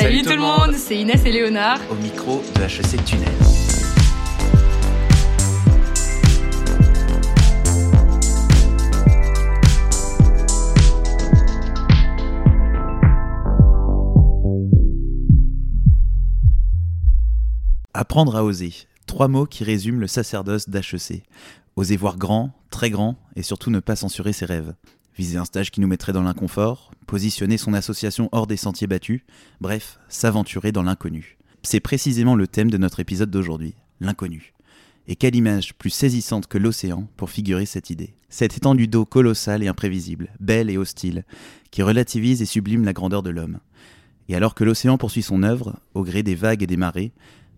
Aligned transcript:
Salut, 0.00 0.22
tout 0.22 0.30
le 0.30 0.36
monde, 0.38 0.74
c'est 0.76 0.96
Inès 0.96 1.24
et 1.26 1.32
Léonard. 1.32 1.80
Au 1.90 1.96
micro 1.96 2.40
de 2.54 2.62
HEC 2.62 3.04
Tunnel. 3.04 3.28
Apprendre 17.92 18.36
à 18.36 18.44
oser. 18.44 18.72
Trois 19.06 19.26
mots 19.26 19.46
qui 19.46 19.64
résument 19.64 19.98
le 19.98 20.06
sacerdoce 20.06 20.68
d'HEC. 20.68 21.24
Oser 21.74 21.96
voir 21.96 22.18
grand, 22.18 22.52
très 22.70 22.90
grand, 22.90 23.16
et 23.34 23.42
surtout 23.42 23.72
ne 23.72 23.80
pas 23.80 23.96
censurer 23.96 24.32
ses 24.32 24.44
rêves. 24.44 24.74
Viser 25.18 25.36
un 25.36 25.44
stage 25.44 25.72
qui 25.72 25.80
nous 25.80 25.88
mettrait 25.88 26.12
dans 26.12 26.22
l'inconfort, 26.22 26.92
positionner 27.08 27.58
son 27.58 27.74
association 27.74 28.28
hors 28.30 28.46
des 28.46 28.56
sentiers 28.56 28.86
battus, 28.86 29.22
bref, 29.60 29.98
s'aventurer 30.08 30.70
dans 30.70 30.84
l'inconnu. 30.84 31.38
C'est 31.64 31.80
précisément 31.80 32.36
le 32.36 32.46
thème 32.46 32.70
de 32.70 32.78
notre 32.78 33.00
épisode 33.00 33.28
d'aujourd'hui, 33.28 33.74
l'inconnu. 34.00 34.54
Et 35.08 35.16
quelle 35.16 35.34
image 35.34 35.74
plus 35.74 35.90
saisissante 35.90 36.46
que 36.46 36.56
l'océan 36.56 37.08
pour 37.16 37.30
figurer 37.30 37.66
cette 37.66 37.90
idée. 37.90 38.14
Cette 38.28 38.56
étendue 38.56 38.86
d'eau 38.86 39.04
colossale 39.04 39.64
et 39.64 39.68
imprévisible, 39.68 40.28
belle 40.38 40.70
et 40.70 40.78
hostile, 40.78 41.24
qui 41.72 41.82
relativise 41.82 42.40
et 42.40 42.46
sublime 42.46 42.84
la 42.84 42.92
grandeur 42.92 43.24
de 43.24 43.30
l'homme. 43.30 43.58
Et 44.28 44.36
alors 44.36 44.54
que 44.54 44.62
l'océan 44.62 44.98
poursuit 44.98 45.22
son 45.22 45.42
œuvre, 45.42 45.80
au 45.94 46.04
gré 46.04 46.22
des 46.22 46.36
vagues 46.36 46.62
et 46.62 46.68
des 46.68 46.76
marées, 46.76 47.10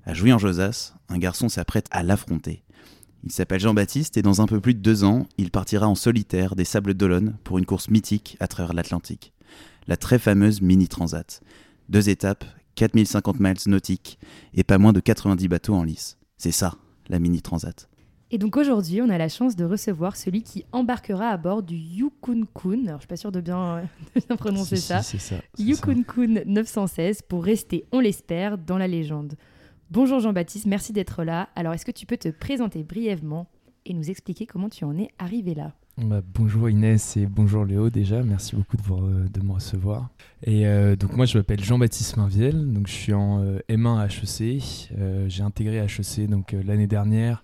à 0.06 0.14
Jouy-en-Josas, 0.14 0.94
un 1.10 1.18
garçon 1.18 1.50
s'apprête 1.50 1.88
à 1.90 2.02
l'affronter. 2.02 2.62
Il 3.22 3.32
s'appelle 3.32 3.60
Jean-Baptiste 3.60 4.16
et 4.16 4.22
dans 4.22 4.40
un 4.40 4.46
peu 4.46 4.60
plus 4.60 4.74
de 4.74 4.80
deux 4.80 5.04
ans, 5.04 5.26
il 5.36 5.50
partira 5.50 5.86
en 5.86 5.94
solitaire 5.94 6.56
des 6.56 6.64
Sables 6.64 6.94
d'Olonne 6.94 7.36
pour 7.44 7.58
une 7.58 7.66
course 7.66 7.90
mythique 7.90 8.36
à 8.40 8.48
travers 8.48 8.72
l'Atlantique. 8.72 9.32
La 9.86 9.96
très 9.96 10.18
fameuse 10.18 10.62
Mini 10.62 10.88
Transat. 10.88 11.42
Deux 11.90 12.08
étapes, 12.08 12.44
4050 12.76 13.40
miles 13.40 13.56
nautiques 13.66 14.18
et 14.54 14.64
pas 14.64 14.78
moins 14.78 14.92
de 14.92 15.00
90 15.00 15.48
bateaux 15.48 15.74
en 15.74 15.82
lice. 15.82 16.16
C'est 16.38 16.52
ça, 16.52 16.76
la 17.08 17.18
Mini 17.18 17.42
Transat. 17.42 17.90
Et 18.32 18.38
donc 18.38 18.56
aujourd'hui, 18.56 19.02
on 19.02 19.08
a 19.08 19.18
la 19.18 19.28
chance 19.28 19.56
de 19.56 19.64
recevoir 19.64 20.16
celui 20.16 20.42
qui 20.42 20.64
embarquera 20.70 21.28
à 21.28 21.36
bord 21.36 21.62
du 21.62 21.74
Yukon 21.74 22.46
Kun. 22.54 22.86
Alors 22.86 22.98
je 22.98 23.00
suis 23.00 23.08
pas 23.08 23.16
sûre 23.16 23.32
de 23.32 23.40
bien, 23.40 23.82
de 24.14 24.22
bien 24.26 24.36
prononcer 24.36 24.76
ça. 24.76 25.02
Si, 25.02 25.18
ça 25.18 25.36
Yukon 25.58 26.04
Kun 26.04 26.42
916 26.46 27.22
pour 27.28 27.44
rester, 27.44 27.84
on 27.92 27.98
l'espère, 27.98 28.56
dans 28.56 28.78
la 28.78 28.86
légende. 28.86 29.34
Bonjour 29.92 30.20
Jean-Baptiste, 30.20 30.66
merci 30.66 30.92
d'être 30.92 31.24
là. 31.24 31.48
Alors 31.56 31.72
est-ce 31.72 31.84
que 31.84 31.90
tu 31.90 32.06
peux 32.06 32.16
te 32.16 32.28
présenter 32.28 32.84
brièvement 32.84 33.48
et 33.84 33.92
nous 33.92 34.08
expliquer 34.08 34.46
comment 34.46 34.68
tu 34.68 34.84
en 34.84 34.96
es 34.96 35.08
arrivé 35.18 35.52
là? 35.52 35.72
Bah, 35.98 36.22
bonjour 36.32 36.70
Inès 36.70 37.16
et 37.16 37.26
bonjour 37.26 37.64
Léo 37.64 37.90
déjà, 37.90 38.22
merci 38.22 38.54
beaucoup 38.54 38.76
de, 38.76 39.26
de 39.26 39.44
me 39.44 39.50
recevoir. 39.50 40.10
Et 40.44 40.68
euh, 40.68 40.94
donc 40.94 41.16
moi 41.16 41.26
je 41.26 41.36
m'appelle 41.36 41.64
Jean-Baptiste 41.64 42.18
Mainviel, 42.18 42.72
donc 42.72 42.86
je 42.86 42.92
suis 42.92 43.12
en 43.12 43.42
euh, 43.42 43.58
M1 43.68 43.98
à 43.98 44.06
HEC. 44.06 44.92
Euh, 44.96 45.28
j'ai 45.28 45.42
intégré 45.42 45.78
HEC 45.78 46.30
donc 46.30 46.52
l'année 46.52 46.86
dernière 46.86 47.42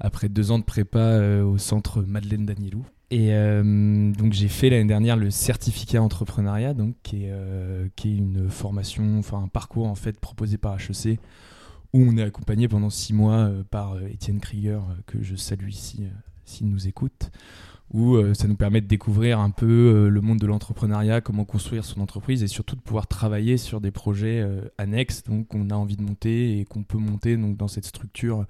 après 0.00 0.28
deux 0.28 0.50
ans 0.50 0.58
de 0.58 0.64
prépa 0.64 1.20
au 1.44 1.58
centre 1.58 2.02
Madeleine 2.02 2.44
Danielou. 2.44 2.84
Et 3.12 3.28
donc 3.30 4.32
j'ai 4.32 4.48
fait 4.48 4.68
l'année 4.68 4.88
dernière 4.88 5.16
le 5.16 5.30
certificat 5.30 6.02
entrepreneuriat, 6.02 6.74
donc 6.74 6.96
qui 7.04 7.26
est, 7.26 7.32
qui 7.94 8.08
est 8.08 8.16
une 8.16 8.50
formation, 8.50 9.20
enfin 9.20 9.44
un 9.44 9.46
parcours 9.46 9.86
en 9.86 9.94
fait 9.94 10.18
proposé 10.18 10.58
par 10.58 10.74
HEC 10.74 11.20
où 11.94 12.02
on 12.06 12.18
est 12.18 12.22
accompagné 12.22 12.68
pendant 12.68 12.90
six 12.90 13.14
mois 13.14 13.50
par 13.70 13.98
Étienne 14.02 14.40
Krieger 14.40 14.82
que 15.06 15.22
je 15.22 15.36
salue 15.36 15.68
ici 15.68 16.02
s'il 16.44 16.68
nous 16.68 16.86
écoute 16.86 17.30
où 17.92 18.16
euh, 18.16 18.34
ça 18.34 18.48
nous 18.48 18.56
permet 18.56 18.80
de 18.80 18.86
découvrir 18.86 19.38
un 19.38 19.50
peu 19.50 19.66
euh, 19.66 20.08
le 20.08 20.20
monde 20.20 20.38
de 20.38 20.46
l'entrepreneuriat, 20.46 21.20
comment 21.20 21.44
construire 21.44 21.84
son 21.84 22.00
entreprise 22.00 22.42
et 22.42 22.48
surtout 22.48 22.76
de 22.76 22.80
pouvoir 22.80 23.06
travailler 23.06 23.56
sur 23.56 23.80
des 23.80 23.92
projets 23.92 24.40
euh, 24.40 24.62
annexes 24.78 25.22
donc 25.22 25.48
qu'on 25.48 25.70
a 25.70 25.74
envie 25.74 25.96
de 25.96 26.02
monter 26.02 26.58
et 26.58 26.64
qu'on 26.64 26.82
peut 26.82 26.98
monter 26.98 27.36
donc 27.36 27.56
dans 27.56 27.68
cette 27.68 27.84
structure 27.84 28.46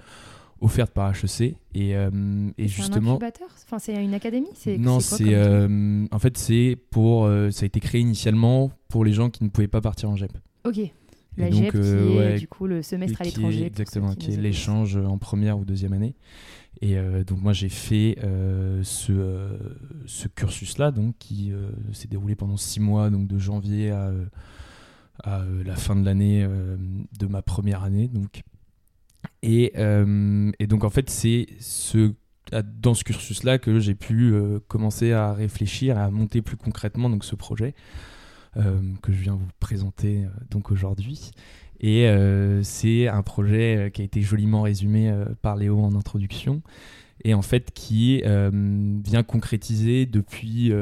offerte 0.60 0.92
par 0.92 1.10
HEC 1.10 1.56
et, 1.74 1.90
et 1.90 2.68
justement 2.68 3.12
un 3.12 3.14
incubateur? 3.16 3.48
Enfin 3.64 3.78
c'est 3.78 4.02
une 4.02 4.14
académie 4.14 4.48
non 4.78 5.00
c'est 5.00 5.36
en 5.36 6.18
fait 6.18 6.38
c'est 6.38 6.78
pour 6.90 7.28
ça 7.50 7.64
a 7.64 7.66
été 7.66 7.80
créé 7.80 8.00
initialement 8.00 8.70
pour 8.88 9.04
les 9.04 9.12
gens 9.12 9.28
qui 9.28 9.44
ne 9.44 9.50
pouvaient 9.50 9.68
pas 9.68 9.82
partir 9.82 10.08
en 10.08 10.16
GEP 10.16 10.32
ok 10.64 10.90
la 11.36 11.50
GEP 11.50 11.72
qui 11.72 11.78
est 11.78 12.38
du 12.38 12.48
coup 12.48 12.66
le 12.66 12.82
semestre 12.82 13.20
à 13.20 13.24
l'étranger 13.24 13.66
exactement 13.66 14.14
qui 14.14 14.32
est 14.32 14.36
l'échange 14.36 14.96
en 14.96 15.18
première 15.18 15.58
ou 15.58 15.64
deuxième 15.64 15.92
année 15.92 16.14
et 16.80 16.98
euh, 16.98 17.24
donc 17.24 17.40
moi 17.40 17.52
j'ai 17.52 17.68
fait 17.68 18.18
euh, 18.22 18.82
ce, 18.82 19.12
euh, 19.12 19.56
ce 20.06 20.28
cursus-là, 20.28 20.90
donc 20.90 21.16
qui 21.18 21.52
s'est 21.92 22.08
déroulé 22.08 22.34
pendant 22.34 22.56
six 22.56 22.80
mois, 22.80 23.10
donc 23.10 23.26
de 23.26 23.38
janvier 23.38 23.90
à, 23.90 24.12
à 25.22 25.44
la 25.64 25.76
fin 25.76 25.96
de 25.96 26.04
l'année 26.04 26.46
de 27.18 27.26
ma 27.26 27.42
première 27.42 27.82
année. 27.82 28.08
Donc. 28.08 28.42
Et, 29.42 29.72
et 29.76 30.66
donc 30.66 30.84
en 30.84 30.90
fait 30.90 31.08
c'est 31.10 31.46
ce, 31.60 32.12
dans 32.62 32.94
ce 32.94 33.04
cursus-là 33.04 33.58
que 33.58 33.78
j'ai 33.78 33.94
pu 33.94 34.34
commencer 34.68 35.12
à 35.12 35.32
réfléchir, 35.32 35.98
à 35.98 36.10
monter 36.10 36.42
plus 36.42 36.56
concrètement 36.56 37.08
donc 37.08 37.24
ce 37.24 37.36
projet. 37.36 37.74
Que 38.54 39.12
je 39.12 39.20
viens 39.22 39.34
vous 39.34 39.48
présenter 39.58 40.26
donc 40.50 40.70
aujourd'hui. 40.70 41.32
Et 41.80 42.08
euh, 42.08 42.62
c'est 42.62 43.08
un 43.08 43.22
projet 43.22 43.76
euh, 43.76 43.90
qui 43.90 44.00
a 44.00 44.04
été 44.04 44.22
joliment 44.22 44.62
résumé 44.62 45.10
euh, 45.10 45.26
par 45.42 45.56
Léo 45.56 45.80
en 45.80 45.94
introduction 45.94 46.62
et 47.24 47.34
en 47.34 47.42
fait 47.42 47.72
qui 47.72 48.22
vient 48.22 49.22
concrétiser 49.22 50.04
depuis 50.04 50.72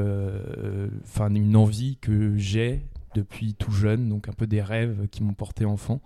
enfin 1.05 1.33
une 1.33 1.55
envie 1.57 1.99
que 2.01 2.37
j'ai 2.37 2.81
depuis 3.15 3.55
tout 3.55 3.71
jeune, 3.71 4.09
donc 4.09 4.29
un 4.29 4.33
peu 4.33 4.47
des 4.47 4.63
rêves 4.63 5.09
qui 5.11 5.23
m'ont 5.23 5.35
porté 5.35 5.67
enfant, 5.67 6.01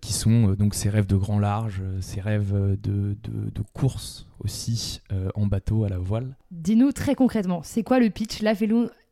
qui 0.00 0.12
sont 0.12 0.52
donc 0.52 0.74
ces 0.74 0.88
rêves 0.88 1.06
de 1.06 1.16
grand 1.16 1.40
large, 1.40 1.82
ces 2.00 2.20
rêves 2.20 2.54
de, 2.80 3.16
de, 3.24 3.62
course 3.74 4.28
aussi 4.38 5.02
en 5.34 5.46
bateau 5.46 5.84
à 5.84 5.88
la 5.88 5.98
voile. 5.98 6.36
Dis-nous 6.52 6.92
très 6.92 7.16
concrètement, 7.16 7.62
c'est 7.64 7.82
quoi 7.82 7.98
le 7.98 8.08
pitch, 8.08 8.40
la 8.40 8.54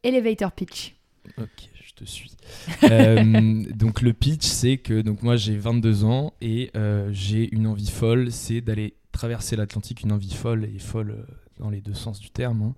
elevator 0.05 0.53
pitch 0.53 0.95
Ok 1.39 1.71
te 1.95 2.05
suis. 2.05 2.31
Euh, 2.83 3.65
donc 3.75 4.03
le 4.03 4.13
pitch, 4.13 4.45
c'est 4.45 4.79
que 4.79 5.01
donc 5.01 5.23
moi 5.23 5.37
j'ai 5.37 5.57
22 5.57 6.05
ans 6.05 6.35
et 6.41 6.71
euh, 6.77 7.09
j'ai 7.13 7.53
une 7.55 7.67
envie 7.67 7.91
folle, 7.91 8.31
c'est 8.31 8.61
d'aller 8.61 8.95
traverser 9.13 9.57
l'Atlantique, 9.57 10.03
une 10.03 10.13
envie 10.13 10.33
folle 10.33 10.65
et 10.65 10.79
folle 10.79 11.11
euh, 11.11 11.23
dans 11.59 11.71
les 11.71 11.81
deux 11.81 11.95
sens 11.95 12.21
du 12.21 12.31
terme. 12.31 12.75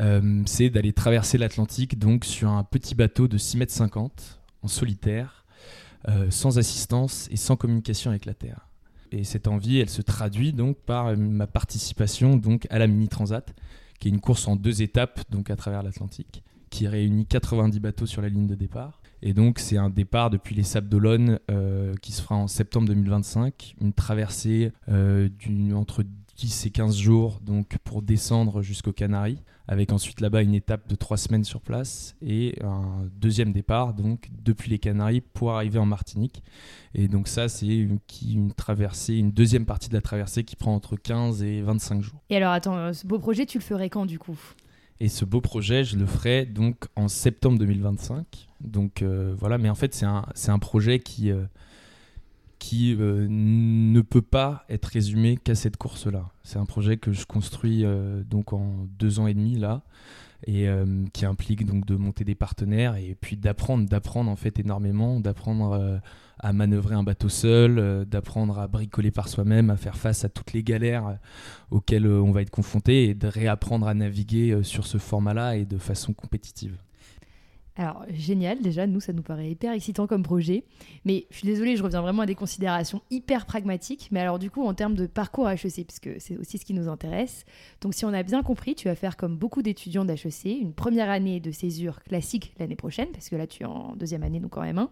Hein. 0.00 0.42
c'est 0.46 0.70
d'aller 0.70 0.92
traverser 0.92 1.38
l'Atlantique 1.38 1.98
donc 1.98 2.24
sur 2.24 2.48
un 2.48 2.64
petit 2.64 2.94
bateau 2.94 3.28
de 3.28 3.38
6 3.38 3.58
mètres 3.58 3.72
50 3.72 4.40
en 4.62 4.68
solitaire, 4.68 5.44
sans 6.30 6.58
assistance 6.58 7.28
et 7.30 7.36
sans 7.36 7.56
communication 7.56 8.10
avec 8.10 8.24
la 8.24 8.34
Terre. 8.34 8.68
Et 9.12 9.24
cette 9.24 9.46
envie, 9.46 9.78
elle 9.78 9.90
se 9.90 10.02
traduit 10.02 10.52
donc 10.52 10.78
par 10.78 11.16
ma 11.16 11.46
participation 11.46 12.36
donc 12.36 12.66
à 12.70 12.78
la 12.78 12.86
Mini 12.86 13.08
Transat, 13.08 13.54
qui 14.00 14.08
est 14.08 14.10
une 14.10 14.20
course 14.20 14.48
en 14.48 14.56
deux 14.56 14.82
étapes 14.82 15.20
donc 15.30 15.50
à 15.50 15.56
travers 15.56 15.82
l'Atlantique 15.82 16.42
qui 16.70 16.86
réunit 16.86 17.26
90 17.26 17.80
bateaux 17.80 18.06
sur 18.06 18.22
la 18.22 18.28
ligne 18.28 18.46
de 18.46 18.54
départ. 18.54 19.00
Et 19.22 19.34
donc, 19.34 19.58
c'est 19.58 19.76
un 19.76 19.90
départ 19.90 20.30
depuis 20.30 20.54
les 20.54 20.62
Sables 20.62 20.88
d'Olonne 20.88 21.40
euh, 21.50 21.94
qui 22.02 22.12
se 22.12 22.22
fera 22.22 22.36
en 22.36 22.46
septembre 22.46 22.86
2025. 22.88 23.74
Une 23.80 23.92
traversée 23.92 24.72
euh, 24.88 25.28
entre 25.74 26.04
10 26.36 26.66
et 26.66 26.70
15 26.70 26.96
jours 26.96 27.40
donc 27.44 27.78
pour 27.82 28.00
descendre 28.00 28.62
jusqu'aux 28.62 28.92
Canaries, 28.92 29.42
avec 29.66 29.92
ensuite 29.92 30.20
là-bas 30.20 30.42
une 30.42 30.54
étape 30.54 30.88
de 30.88 30.94
3 30.94 31.16
semaines 31.16 31.42
sur 31.42 31.60
place 31.60 32.14
et 32.22 32.54
un 32.62 33.08
deuxième 33.16 33.52
départ 33.52 33.92
donc 33.92 34.30
depuis 34.44 34.70
les 34.70 34.78
Canaries 34.78 35.20
pour 35.20 35.52
arriver 35.52 35.80
en 35.80 35.86
Martinique. 35.86 36.44
Et 36.94 37.08
donc, 37.08 37.26
ça, 37.26 37.48
c'est 37.48 37.66
une, 37.66 37.98
une 38.24 38.52
traversée, 38.52 39.14
une 39.14 39.32
deuxième 39.32 39.66
partie 39.66 39.88
de 39.88 39.94
la 39.94 40.00
traversée 40.00 40.44
qui 40.44 40.54
prend 40.54 40.74
entre 40.74 40.96
15 40.96 41.42
et 41.42 41.60
25 41.60 42.02
jours. 42.02 42.22
Et 42.30 42.36
alors, 42.36 42.52
attends, 42.52 42.76
euh, 42.76 42.92
ce 42.92 43.06
beau 43.06 43.18
projet, 43.18 43.44
tu 43.44 43.58
le 43.58 43.64
ferais 43.64 43.90
quand 43.90 44.06
du 44.06 44.18
coup? 44.18 44.38
Et 45.00 45.08
ce 45.08 45.24
beau 45.24 45.40
projet, 45.40 45.84
je 45.84 45.96
le 45.96 46.06
ferai 46.06 46.44
donc 46.44 46.86
en 46.96 47.08
septembre 47.08 47.58
2025. 47.58 48.48
Donc 48.60 49.02
euh, 49.02 49.34
voilà, 49.38 49.58
mais 49.58 49.70
en 49.70 49.74
fait, 49.74 49.94
c'est 49.94 50.06
un, 50.06 50.24
un, 50.48 50.58
projet 50.58 50.98
qui, 50.98 51.30
euh, 51.30 51.44
qui 52.58 52.96
euh, 52.98 53.26
ne 53.28 54.00
peut 54.00 54.22
pas 54.22 54.64
être 54.68 54.86
résumé 54.86 55.36
qu'à 55.36 55.54
cette 55.54 55.76
course-là. 55.76 56.30
C'est 56.42 56.58
un 56.58 56.64
projet 56.64 56.96
que 56.96 57.12
je 57.12 57.26
construis 57.26 57.84
donc 58.28 58.52
en 58.52 58.86
deux 58.98 59.20
ans 59.20 59.28
et 59.28 59.34
demi 59.34 59.56
là, 59.56 59.82
et 60.46 60.68
qui 61.12 61.26
implique 61.26 61.66
donc 61.66 61.84
de 61.84 61.96
monter 61.96 62.24
des 62.24 62.34
partenaires 62.34 62.94
et 62.96 63.16
puis 63.20 63.36
d'apprendre, 63.36 63.88
d'apprendre 63.88 64.30
en 64.30 64.36
fait 64.36 64.58
énormément, 64.58 65.18
d'apprendre 65.20 66.00
à 66.40 66.52
manœuvrer 66.52 66.94
un 66.94 67.02
bateau 67.02 67.28
seul, 67.28 67.78
euh, 67.78 68.04
d'apprendre 68.04 68.58
à 68.58 68.68
bricoler 68.68 69.10
par 69.10 69.28
soi-même, 69.28 69.70
à 69.70 69.76
faire 69.76 69.96
face 69.96 70.24
à 70.24 70.28
toutes 70.28 70.52
les 70.52 70.62
galères 70.62 71.06
euh, 71.06 71.14
auxquelles 71.70 72.06
euh, 72.06 72.22
on 72.22 72.32
va 72.32 72.42
être 72.42 72.50
confronté 72.50 73.04
et 73.04 73.14
de 73.14 73.26
réapprendre 73.26 73.88
à 73.88 73.94
naviguer 73.94 74.62
sur 74.62 74.86
ce 74.86 74.98
format-là 74.98 75.56
et 75.56 75.64
de 75.64 75.78
façon 75.78 76.12
compétitive. 76.12 76.76
Alors, 77.78 78.04
génial, 78.10 78.60
déjà, 78.60 78.88
nous, 78.88 78.98
ça 78.98 79.12
nous 79.12 79.22
paraît 79.22 79.52
hyper 79.52 79.72
excitant 79.72 80.08
comme 80.08 80.24
projet. 80.24 80.64
Mais 81.04 81.26
je 81.30 81.36
suis 81.36 81.46
désolée, 81.46 81.76
je 81.76 81.84
reviens 81.84 82.00
vraiment 82.00 82.22
à 82.22 82.26
des 82.26 82.34
considérations 82.34 83.02
hyper 83.08 83.46
pragmatiques. 83.46 84.08
Mais 84.10 84.18
alors, 84.18 84.40
du 84.40 84.50
coup, 84.50 84.64
en 84.64 84.74
termes 84.74 84.96
de 84.96 85.06
parcours 85.06 85.48
HEC, 85.48 85.86
puisque 85.86 86.10
c'est 86.20 86.36
aussi 86.36 86.58
ce 86.58 86.64
qui 86.64 86.74
nous 86.74 86.88
intéresse. 86.88 87.44
Donc, 87.80 87.94
si 87.94 88.04
on 88.04 88.12
a 88.12 88.24
bien 88.24 88.42
compris, 88.42 88.74
tu 88.74 88.88
vas 88.88 88.96
faire 88.96 89.16
comme 89.16 89.36
beaucoup 89.36 89.62
d'étudiants 89.62 90.04
d'HEC, 90.04 90.46
une 90.60 90.72
première 90.72 91.08
année 91.08 91.38
de 91.38 91.52
césure 91.52 92.02
classique 92.02 92.52
l'année 92.58 92.74
prochaine, 92.74 93.10
parce 93.12 93.28
que 93.28 93.36
là, 93.36 93.46
tu 93.46 93.62
es 93.62 93.66
en 93.66 93.94
deuxième 93.94 94.24
année, 94.24 94.40
donc 94.40 94.50
quand 94.50 94.62
même 94.62 94.78
un 94.78 94.90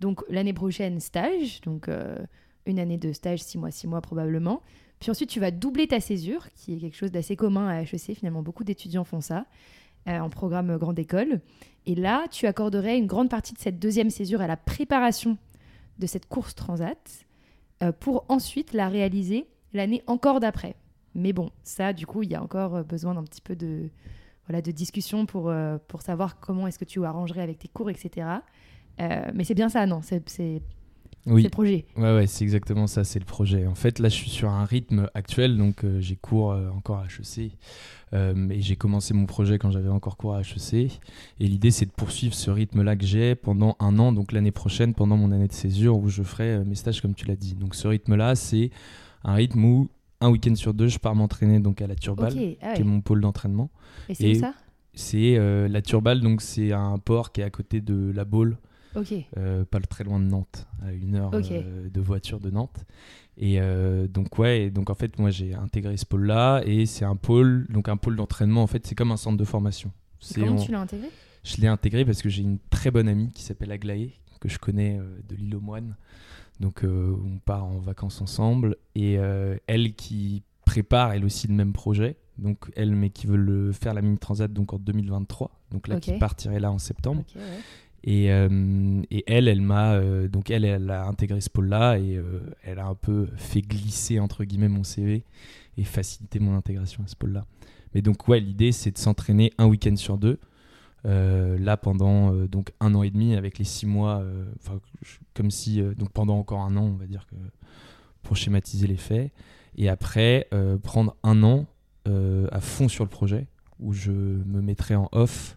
Donc 0.00 0.24
l'année 0.30 0.54
prochaine, 0.54 1.00
stage, 1.00 1.60
donc 1.60 1.88
euh, 1.88 2.16
une 2.64 2.78
année 2.78 2.96
de 2.96 3.12
stage, 3.12 3.40
six 3.42 3.58
mois, 3.58 3.70
six 3.70 3.86
mois 3.86 4.00
probablement. 4.00 4.62
Puis 4.98 5.10
ensuite, 5.10 5.28
tu 5.28 5.40
vas 5.40 5.50
doubler 5.50 5.88
ta 5.88 6.00
césure, 6.00 6.48
qui 6.54 6.72
est 6.72 6.78
quelque 6.78 6.96
chose 6.96 7.10
d'assez 7.10 7.36
commun 7.36 7.68
à 7.68 7.82
HEC. 7.82 8.16
Finalement, 8.16 8.42
beaucoup 8.42 8.64
d'étudiants 8.64 9.04
font 9.04 9.20
ça 9.20 9.44
en 10.06 10.28
programme 10.28 10.76
grande 10.76 10.98
école. 10.98 11.40
Et 11.86 11.94
là, 11.94 12.24
tu 12.30 12.46
accorderais 12.46 12.98
une 12.98 13.06
grande 13.06 13.30
partie 13.30 13.54
de 13.54 13.58
cette 13.58 13.78
deuxième 13.78 14.10
césure 14.10 14.40
à 14.40 14.46
la 14.46 14.56
préparation 14.56 15.38
de 15.98 16.06
cette 16.06 16.26
course 16.26 16.54
transat 16.54 17.26
euh, 17.82 17.92
pour 17.92 18.24
ensuite 18.28 18.72
la 18.72 18.88
réaliser 18.88 19.46
l'année 19.72 20.02
encore 20.06 20.40
d'après. 20.40 20.76
Mais 21.14 21.32
bon, 21.32 21.50
ça, 21.62 21.92
du 21.92 22.06
coup, 22.06 22.22
il 22.22 22.30
y 22.30 22.34
a 22.34 22.42
encore 22.42 22.84
besoin 22.84 23.14
d'un 23.14 23.22
petit 23.22 23.40
peu 23.40 23.54
de, 23.54 23.88
voilà, 24.46 24.62
de 24.62 24.70
discussion 24.72 25.26
pour, 25.26 25.52
pour 25.86 26.02
savoir 26.02 26.40
comment 26.40 26.66
est-ce 26.66 26.78
que 26.78 26.84
tu 26.84 27.04
arrangerais 27.04 27.42
avec 27.42 27.58
tes 27.58 27.68
cours, 27.68 27.88
etc. 27.88 28.26
Euh, 29.00 29.30
mais 29.34 29.44
c'est 29.44 29.54
bien 29.54 29.68
ça, 29.68 29.86
non? 29.86 30.00
C'est 30.02 30.62
oui. 31.26 31.42
le 31.42 31.48
projet. 31.48 31.84
Ouais, 31.96 32.14
ouais, 32.14 32.26
c'est 32.26 32.44
exactement 32.44 32.86
ça, 32.86 33.04
c'est 33.04 33.18
le 33.18 33.24
projet. 33.24 33.66
En 33.66 33.74
fait, 33.74 33.98
là, 33.98 34.08
je 34.08 34.14
suis 34.14 34.30
sur 34.30 34.50
un 34.50 34.64
rythme 34.64 35.08
actuel, 35.14 35.56
donc 35.56 35.84
euh, 35.84 36.00
j'ai 36.00 36.16
cours 36.16 36.52
euh, 36.52 36.68
encore 36.70 36.98
à 36.98 37.04
HEC. 37.04 37.52
et 38.12 38.60
j'ai 38.60 38.76
commencé 38.76 39.14
mon 39.14 39.26
projet 39.26 39.58
quand 39.58 39.70
j'avais 39.70 39.88
encore 39.88 40.16
cours 40.16 40.34
à 40.34 40.40
HEC. 40.40 40.74
Et 41.40 41.46
l'idée, 41.46 41.70
c'est 41.70 41.86
de 41.86 41.90
poursuivre 41.90 42.34
ce 42.34 42.50
rythme-là 42.50 42.96
que 42.96 43.06
j'ai 43.06 43.34
pendant 43.34 43.76
un 43.80 43.98
an, 43.98 44.12
donc 44.12 44.32
l'année 44.32 44.50
prochaine, 44.50 44.94
pendant 44.94 45.16
mon 45.16 45.32
année 45.32 45.48
de 45.48 45.52
césure, 45.52 45.96
où 45.98 46.08
je 46.08 46.22
ferai 46.22 46.62
mes 46.64 46.74
stages, 46.74 47.00
comme 47.00 47.14
tu 47.14 47.26
l'as 47.26 47.36
dit. 47.36 47.54
Donc 47.54 47.74
ce 47.74 47.88
rythme-là, 47.88 48.34
c'est 48.34 48.70
un 49.24 49.34
rythme 49.34 49.64
où 49.64 49.88
un 50.20 50.30
week-end 50.30 50.54
sur 50.54 50.74
deux, 50.74 50.88
je 50.88 50.98
pars 50.98 51.14
m'entraîner 51.14 51.58
donc 51.58 51.80
à 51.82 51.86
la 51.86 51.94
Turballe, 51.94 52.34
ah 52.62 52.74
qui 52.74 52.82
est 52.82 52.84
mon 52.84 53.00
pôle 53.00 53.20
d'entraînement. 53.20 53.70
Et 54.08 54.14
c'est 54.14 54.34
ça? 54.34 54.54
C'est 54.92 55.38
la 55.68 55.82
Turballe, 55.82 56.20
donc 56.20 56.42
c'est 56.42 56.72
un 56.72 56.98
port 56.98 57.32
qui 57.32 57.40
est 57.40 57.44
à 57.44 57.50
côté 57.50 57.80
de 57.80 58.12
la 58.14 58.24
Baule. 58.24 58.58
Euh, 59.36 59.64
pas 59.64 59.80
très 59.80 60.04
loin 60.04 60.20
de 60.20 60.24
Nantes, 60.24 60.66
à 60.82 60.92
une 60.92 61.16
heure 61.16 61.30
euh, 61.34 61.88
de 61.88 62.00
voiture 62.00 62.40
de 62.40 62.50
Nantes. 62.50 62.84
Et 63.36 63.60
euh, 63.60 64.06
donc 64.06 64.38
ouais, 64.38 64.70
donc 64.70 64.90
en 64.90 64.94
fait 64.94 65.18
moi 65.18 65.30
j'ai 65.30 65.54
intégré 65.54 65.96
ce 65.96 66.06
pôle-là 66.06 66.62
et 66.64 66.86
c'est 66.86 67.04
un 67.04 67.16
pôle, 67.16 67.66
donc 67.68 67.88
un 67.88 67.96
pôle 67.96 68.16
d'entraînement 68.16 68.62
en 68.62 68.66
fait 68.66 68.86
c'est 68.86 68.94
comme 68.94 69.10
un 69.10 69.16
centre 69.16 69.36
de 69.36 69.44
formation. 69.44 69.90
Comment 70.34 70.56
tu 70.56 70.70
l'as 70.70 70.80
intégré? 70.80 71.08
Je 71.42 71.56
l'ai 71.60 71.66
intégré 71.66 72.04
parce 72.04 72.22
que 72.22 72.28
j'ai 72.28 72.42
une 72.42 72.58
très 72.70 72.90
bonne 72.90 73.08
amie 73.08 73.30
qui 73.32 73.42
s'appelle 73.42 73.72
Aglaé 73.72 74.12
que 74.40 74.48
je 74.48 74.58
connais 74.58 74.98
de 75.28 75.36
l'île 75.36 75.56
aux 75.56 75.60
Moines. 75.60 75.96
Donc 76.60 76.84
on 76.84 77.38
part 77.44 77.64
en 77.64 77.78
vacances 77.78 78.20
ensemble 78.20 78.76
et 78.94 79.18
elle 79.66 79.94
qui 79.94 80.42
prépare 80.64 81.12
elle 81.12 81.24
aussi 81.24 81.48
le 81.48 81.54
même 81.54 81.72
projet. 81.72 82.16
Donc 82.38 82.70
elle 82.76 82.94
mais 82.94 83.10
qui 83.10 83.26
veut 83.26 83.36
le 83.36 83.72
faire 83.72 83.94
la 83.94 84.02
mini 84.02 84.18
transat 84.18 84.52
donc 84.52 84.72
en 84.72 84.78
2023. 84.78 85.50
Donc 85.70 85.88
là 85.88 85.98
qui 86.00 86.12
partirait 86.18 86.60
là 86.60 86.70
en 86.70 86.78
septembre. 86.78 87.24
Euh, 88.06 89.02
et, 89.10 89.24
elle, 89.26 89.48
elle 89.48 89.62
m'a 89.62 89.94
euh, 89.94 90.28
donc 90.28 90.50
elle, 90.50 90.64
elle 90.64 90.90
a 90.90 91.06
intégré 91.06 91.40
ce 91.40 91.48
pôle-là 91.48 91.98
et 91.98 92.16
euh, 92.16 92.40
elle 92.62 92.78
a 92.78 92.86
un 92.86 92.94
peu 92.94 93.28
fait 93.36 93.62
glisser 93.62 94.20
entre 94.20 94.44
guillemets 94.44 94.68
mon 94.68 94.84
CV 94.84 95.24
et 95.78 95.84
faciliter 95.84 96.38
mon 96.38 96.54
intégration 96.54 97.02
à 97.04 97.06
ce 97.06 97.16
pôle-là. 97.16 97.46
Mais 97.94 98.02
donc 98.02 98.28
ouais, 98.28 98.40
l'idée 98.40 98.72
c'est 98.72 98.90
de 98.90 98.98
s'entraîner 98.98 99.52
un 99.58 99.66
week-end 99.66 99.96
sur 99.96 100.18
deux. 100.18 100.38
là 101.04 101.76
pendant 101.76 102.32
donc 102.46 102.72
un 102.80 102.94
an 102.94 103.02
et 103.02 103.10
demi 103.10 103.36
avec 103.36 103.58
les 103.58 103.64
six 103.64 103.86
mois, 103.86 104.22
comme 105.32 105.50
si 105.50 105.80
donc 105.96 106.10
pendant 106.10 106.38
encore 106.38 106.60
un 106.60 106.76
an 106.76 106.84
on 106.84 106.96
va 106.96 107.06
dire 107.06 107.26
que 107.26 107.36
pour 108.22 108.36
schématiser 108.36 108.86
les 108.86 108.96
faits. 108.96 109.32
Et 109.76 109.88
après 109.88 110.48
prendre 110.82 111.16
un 111.22 111.42
an 111.42 111.66
à 112.06 112.60
fond 112.60 112.88
sur 112.88 113.04
le 113.04 113.10
projet 113.10 113.46
où 113.80 113.92
je 113.92 114.12
me 114.12 114.60
mettrai 114.60 114.94
en 114.94 115.08
off 115.12 115.56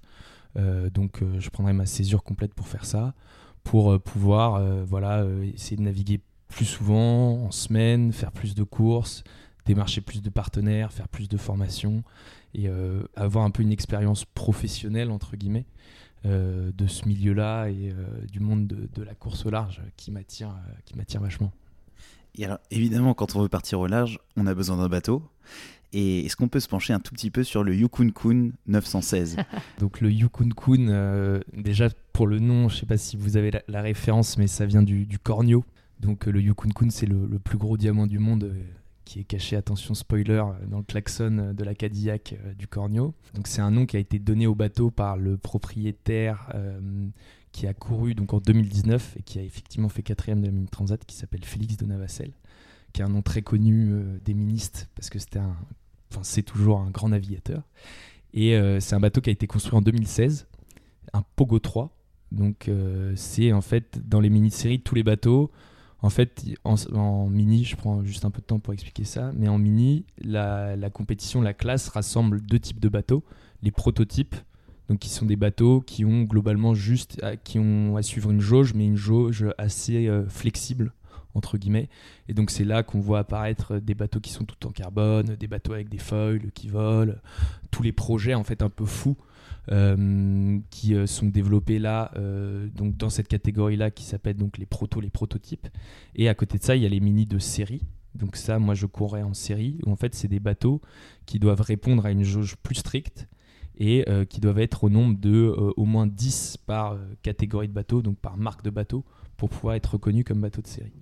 donc 0.57 1.21
euh, 1.21 1.39
je 1.39 1.49
prendrai 1.49 1.73
ma 1.73 1.85
césure 1.85 2.23
complète 2.23 2.53
pour 2.53 2.67
faire 2.67 2.85
ça, 2.85 3.13
pour 3.63 3.91
euh, 3.91 3.99
pouvoir 3.99 4.61
voilà, 4.85 5.25
essayer 5.53 5.77
de 5.77 5.83
naviguer 5.83 6.21
plus 6.47 6.65
souvent 6.65 7.43
en 7.45 7.51
semaine, 7.51 8.13
faire 8.13 8.31
plus 8.31 8.55
de 8.55 8.63
courses, 8.63 9.23
démarcher 9.65 10.01
plus 10.01 10.21
de 10.21 10.29
partenaires, 10.29 10.91
faire 10.91 11.07
plus 11.07 11.27
de 11.27 11.37
formations 11.37 12.03
et 12.53 12.69
avoir 13.15 13.43
un 13.43 13.51
peu 13.51 13.61
une 13.61 13.71
expérience 13.71 14.23
professionnelle 14.25 15.11
entre 15.11 15.35
guillemets 15.35 15.65
de 16.23 16.87
ce 16.87 17.07
milieu-là 17.07 17.67
et 17.67 17.93
du 18.31 18.39
monde 18.39 18.65
de, 18.65 18.89
de, 18.95 19.03
la 19.03 19.13
course 19.13 19.45
au 19.45 19.49
large 19.49 19.81
qui 19.97 20.11
m'attire 20.11 20.55
qui 20.85 20.95
m'attire 20.95 21.21
vachement. 21.21 21.51
Et 22.35 22.45
alors 22.45 22.59
évidemment 22.71 23.13
quand 23.13 23.35
on 23.35 23.41
veut 23.41 23.49
partir 23.49 23.81
au 23.81 23.87
large, 23.87 24.19
on 24.37 24.47
a 24.47 24.55
besoin 24.55 24.77
d'un 24.77 24.89
bateau. 24.89 25.21
Et 25.93 26.25
est-ce 26.25 26.35
qu'on 26.35 26.49
peut 26.49 26.59
se 26.59 26.67
pencher 26.67 26.93
un 26.93 26.99
tout 26.99 27.13
petit 27.13 27.31
peu 27.31 27.43
sur 27.43 27.63
le 27.63 27.73
Yukon 27.73 28.09
Kun 28.09 28.51
916 28.67 29.37
Donc 29.79 30.01
le 30.01 30.11
Yukon 30.11 30.49
Kun, 30.49 30.89
euh, 30.89 31.39
déjà 31.53 31.89
pour 32.13 32.27
le 32.27 32.39
nom, 32.39 32.67
je 32.67 32.75
ne 32.75 32.79
sais 32.81 32.85
pas 32.85 32.97
si 32.97 33.15
vous 33.15 33.37
avez 33.37 33.51
la, 33.67 33.81
référence, 33.81 34.37
mais 34.37 34.47
ça 34.47 34.65
vient 34.65 34.83
du, 34.83 35.05
du 35.05 35.17
cornio. 35.17 35.63
Donc 35.99 36.27
euh, 36.27 36.31
le 36.31 36.41
Yukon 36.41 36.69
Kun, 36.69 36.89
c'est 36.89 37.05
le, 37.05 37.39
plus 37.39 37.57
gros 37.57 37.77
diamant 37.77 38.05
du 38.05 38.19
monde 38.19 38.43
euh, 38.45 38.63
qui 39.05 39.21
est 39.21 39.23
caché, 39.23 39.55
attention 39.55 39.93
spoiler, 39.93 40.43
dans 40.69 40.79
le 40.79 40.83
klaxon 40.83 41.53
de 41.53 41.63
la 41.63 41.73
Cadillac 41.73 42.35
du 42.57 42.67
cornio. 42.67 43.13
Donc 43.33 43.47
c'est 43.47 43.61
un 43.61 43.71
nom 43.71 43.85
qui 43.85 43.95
a 43.95 43.99
été 43.99 44.19
donné 44.19 44.47
au 44.47 44.55
bateau 44.55 44.91
par 44.91 45.15
le 45.15 45.37
propriétaire 45.37 46.49
qui 47.53 47.65
a 47.65 47.73
couru 47.73 48.13
donc 48.13 48.33
en 48.33 48.39
2019 48.39 49.15
et 49.17 49.23
qui 49.23 49.39
a 49.39 49.43
effectivement 49.43 49.87
fait 49.89 50.03
quatrième 50.03 50.41
de 50.41 50.45
la 50.47 50.51
Mini 50.51 50.67
Transat, 50.67 51.03
qui 51.05 51.15
s'appelle 51.15 51.45
Félix 51.45 51.77
de 51.77 51.85
Navacelle 51.85 52.33
qui 52.93 53.01
est 53.01 53.05
un 53.05 53.09
nom 53.09 53.21
très 53.21 53.41
connu 53.41 53.93
des 54.25 54.33
ministres 54.33 54.87
parce 54.95 55.09
que 55.09 55.19
c'était 55.19 55.39
un 55.39 55.55
enfin 56.11 56.21
c'est 56.23 56.43
toujours 56.43 56.79
un 56.79 56.89
grand 56.89 57.09
navigateur. 57.09 57.63
Et 58.33 58.55
euh, 58.55 58.79
c'est 58.79 58.95
un 58.95 58.99
bateau 58.99 59.21
qui 59.21 59.29
a 59.29 59.33
été 59.33 59.47
construit 59.47 59.75
en 59.75 59.81
2016, 59.81 60.47
un 61.13 61.23
Pogo 61.35 61.59
3. 61.59 61.91
Donc 62.31 62.67
euh, 62.67 63.13
c'est 63.15 63.53
en 63.53 63.61
fait 63.61 63.99
dans 64.07 64.19
les 64.19 64.29
mini-séries 64.29 64.81
tous 64.81 64.95
les 64.95 65.03
bateaux. 65.03 65.51
En 66.03 66.11
fait, 66.11 66.45
en, 66.63 67.27
mini, 67.27 67.63
je 67.63 67.75
prends 67.75 68.03
juste 68.03 68.23
un 68.23 68.29
peu 68.29 68.39
de 68.39 68.45
temps 68.45 68.59
pour 68.59 68.71
expliquer 68.71 69.03
ça, 69.03 69.31
mais 69.35 69.47
en 69.47 69.57
mini, 69.57 70.05
la, 70.23 70.77
compétition, 70.91 71.41
la 71.41 71.55
classe 71.55 71.89
rassemble 71.89 72.39
deux 72.39 72.59
types 72.59 72.79
de 72.79 72.87
bateaux. 72.87 73.23
Les 73.63 73.71
prototypes, 73.71 74.35
donc 74.89 74.99
qui 74.99 75.09
sont 75.09 75.25
des 75.25 75.35
bateaux 75.35 75.81
qui 75.81 76.05
ont 76.05 76.21
globalement 76.21 76.75
juste 76.75 77.19
qui 77.43 77.57
ont 77.57 77.97
à 77.97 78.03
suivre 78.03 78.29
une 78.29 78.41
jauge, 78.41 78.75
mais 78.75 78.85
une 78.85 78.95
jauge 78.95 79.47
assez 79.57 80.07
euh, 80.07 80.27
flexible 80.29 80.93
entre 81.37 81.57
guillemets. 81.57 81.89
Et 82.27 82.33
donc 82.33 82.49
c'est 82.49 82.65
là 82.65 82.83
qu'on 82.83 82.99
voit 82.99 83.19
apparaître 83.19 83.77
des 83.77 83.95
bateaux 83.95 84.19
qui 84.19 84.31
sont 84.31 84.43
tout 84.43 84.67
en 84.67 84.71
carbone, 84.71 85.35
des 85.35 85.47
bateaux 85.47 85.73
avec 85.73 85.89
des 85.89 85.97
foils 85.97 86.51
qui 86.53 86.67
volent, 86.67 87.13
tous 87.71 87.83
les 87.83 87.93
projets 87.93 88.33
en 88.33 88.43
fait 88.43 88.61
un 88.61 88.69
peu 88.69 88.85
fous 88.85 89.17
euh, 89.69 90.59
qui 90.69 90.95
euh, 90.95 91.07
sont 91.07 91.25
développés 91.25 91.77
là, 91.77 92.11
euh, 92.15 92.69
donc 92.69 92.95
dans 92.95 93.09
cette 93.09 93.27
catégorie-là 93.27 93.91
qui 93.91 94.05
s'appelle 94.05 94.37
donc 94.37 94.57
les 94.57 94.65
protos, 94.65 95.01
les 95.01 95.09
prototypes. 95.09 95.67
Et 96.15 96.29
à 96.29 96.33
côté 96.35 96.57
de 96.57 96.63
ça, 96.63 96.77
il 96.77 96.83
y 96.83 96.85
a 96.85 96.89
les 96.89 97.01
mini 97.01 97.25
de 97.25 97.37
série. 97.37 97.81
Donc 98.15 98.37
ça, 98.37 98.59
moi 98.59 98.75
je 98.75 98.85
courais 98.85 99.23
en 99.23 99.33
série, 99.33 99.79
où 99.85 99.91
en 99.91 99.97
fait 99.97 100.15
c'est 100.15 100.29
des 100.29 100.39
bateaux 100.39 100.79
qui 101.25 101.37
doivent 101.37 101.59
répondre 101.59 102.05
à 102.05 102.11
une 102.11 102.23
jauge 102.23 102.55
plus 102.63 102.75
stricte 102.75 103.27
et 103.79 104.05
qui 104.29 104.41
doivent 104.41 104.57
être 104.57 104.85
au 104.85 104.89
nombre 104.89 105.19
de 105.19 105.53
au 105.77 105.85
moins 105.85 106.07
10 106.07 106.57
par 106.65 106.97
catégorie 107.21 107.67
de 107.67 107.73
bateau, 107.73 108.01
donc 108.01 108.17
par 108.17 108.35
marque 108.35 108.63
de 108.63 108.71
bateau, 108.71 109.05
pour 109.35 109.49
pouvoir 109.49 109.75
être 109.75 109.93
reconnu 109.93 110.23
comme 110.23 110.41
bateau 110.41 110.63
de 110.63 110.67
série. 110.67 110.93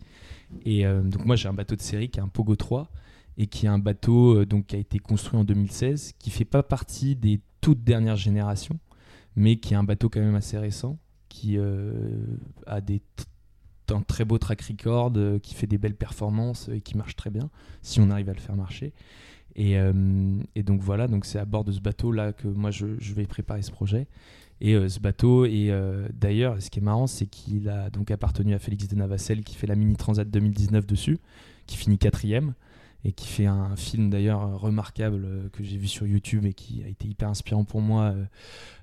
Et 0.63 0.85
euh, 0.85 1.01
donc 1.01 1.25
moi 1.25 1.35
j'ai 1.35 1.47
un 1.47 1.53
bateau 1.53 1.75
de 1.75 1.81
série 1.81 2.09
qui 2.09 2.19
est 2.19 2.23
un 2.23 2.27
Pogo 2.27 2.55
3 2.55 2.89
et 3.37 3.47
qui 3.47 3.65
est 3.65 3.69
un 3.69 3.79
bateau 3.79 4.39
euh, 4.39 4.45
donc, 4.45 4.67
qui 4.67 4.75
a 4.75 4.79
été 4.79 4.99
construit 4.99 5.37
en 5.39 5.43
2016, 5.43 6.13
qui 6.19 6.29
fait 6.29 6.45
pas 6.45 6.63
partie 6.63 7.15
des 7.15 7.41
toutes 7.61 7.83
dernières 7.83 8.15
générations, 8.15 8.79
mais 9.35 9.57
qui 9.57 9.73
est 9.73 9.77
un 9.77 9.83
bateau 9.83 10.09
quand 10.09 10.21
même 10.21 10.35
assez 10.35 10.57
récent, 10.57 10.97
qui 11.27 11.57
euh, 11.57 11.91
a 12.65 12.81
des 12.81 13.01
un 13.91 14.01
très 14.01 14.25
beau 14.25 14.39
track 14.39 14.61
record, 14.61 15.13
qui 15.43 15.53
fait 15.53 15.67
des 15.67 15.77
belles 15.77 15.95
performances 15.95 16.69
et 16.69 16.81
qui 16.81 16.97
marche 16.97 17.15
très 17.15 17.29
bien, 17.29 17.51
si 17.83 17.99
on 17.99 18.09
arrive 18.09 18.29
à 18.29 18.33
le 18.33 18.39
faire 18.39 18.55
marcher. 18.55 18.93
Et, 19.55 19.77
donc 20.63 20.81
voilà, 20.81 21.07
donc 21.07 21.23
c'est 21.23 21.37
à 21.37 21.45
bord 21.45 21.63
de 21.63 21.71
ce 21.71 21.79
bateau 21.79 22.11
là 22.11 22.33
que 22.33 22.47
moi 22.47 22.71
je 22.71 22.87
vais 22.87 23.27
préparer 23.27 23.61
ce 23.61 23.69
projet. 23.69 24.07
Et 24.61 24.73
euh, 24.73 24.87
ce 24.87 24.99
bateau, 24.99 25.45
et 25.45 25.67
euh, 25.69 26.07
d'ailleurs, 26.13 26.61
ce 26.61 26.69
qui 26.69 26.79
est 26.79 26.81
marrant, 26.81 27.07
c'est 27.07 27.25
qu'il 27.25 27.69
a 27.69 27.89
donc 27.89 28.11
appartenu 28.11 28.53
à 28.53 28.59
Félix 28.59 28.87
de 28.87 28.95
Navacelle 28.95 29.43
qui 29.43 29.55
fait 29.55 29.67
la 29.67 29.75
Mini 29.75 29.95
Transat 29.95 30.29
2019 30.29 30.85
dessus, 30.85 31.19
qui 31.67 31.75
finit 31.77 31.97
quatrième 31.97 32.53
et 33.03 33.11
qui 33.11 33.27
fait 33.27 33.45
un 33.45 33.75
film 33.75 34.09
d'ailleurs 34.09 34.59
remarquable 34.59 35.23
euh, 35.25 35.49
que 35.49 35.63
j'ai 35.63 35.77
vu 35.77 35.87
sur 35.87 36.07
YouTube 36.07 36.45
et 36.45 36.53
qui 36.53 36.83
a 36.83 36.87
été 36.87 37.07
hyper 37.07 37.29
inspirant 37.29 37.65
pour 37.65 37.81
moi, 37.81 38.15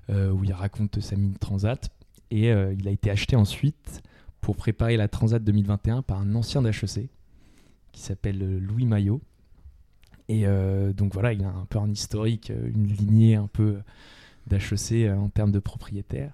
où 0.09 0.43
il 0.43 0.53
raconte 0.53 0.99
sa 0.99 1.15
Mini 1.15 1.35
Transat. 1.35 1.89
Et 2.29 2.47
il 2.47 2.87
a 2.87 2.91
été 2.91 3.09
acheté 3.09 3.35
ensuite 3.35 4.01
pour 4.41 4.55
préparer 4.55 4.97
la 4.97 5.07
Transat 5.07 5.41
2021 5.41 6.01
par 6.01 6.19
un 6.19 6.35
ancien 6.35 6.61
d'HEC 6.61 7.09
qui 7.91 8.01
s'appelle 8.01 8.59
Louis 8.59 8.85
Maillot. 8.85 9.21
Et 10.27 10.45
donc 10.93 11.13
voilà, 11.13 11.31
il 11.31 11.43
a 11.43 11.49
un 11.49 11.65
peu 11.69 11.79
un 11.79 11.89
historique, 11.89 12.49
une 12.49 12.87
lignée 12.87 13.35
un 13.35 13.47
peu 13.47 13.77
d'HEC 14.47 14.91
euh, 14.93 15.15
en 15.15 15.29
termes 15.29 15.51
de 15.51 15.59
propriétaire. 15.59 16.33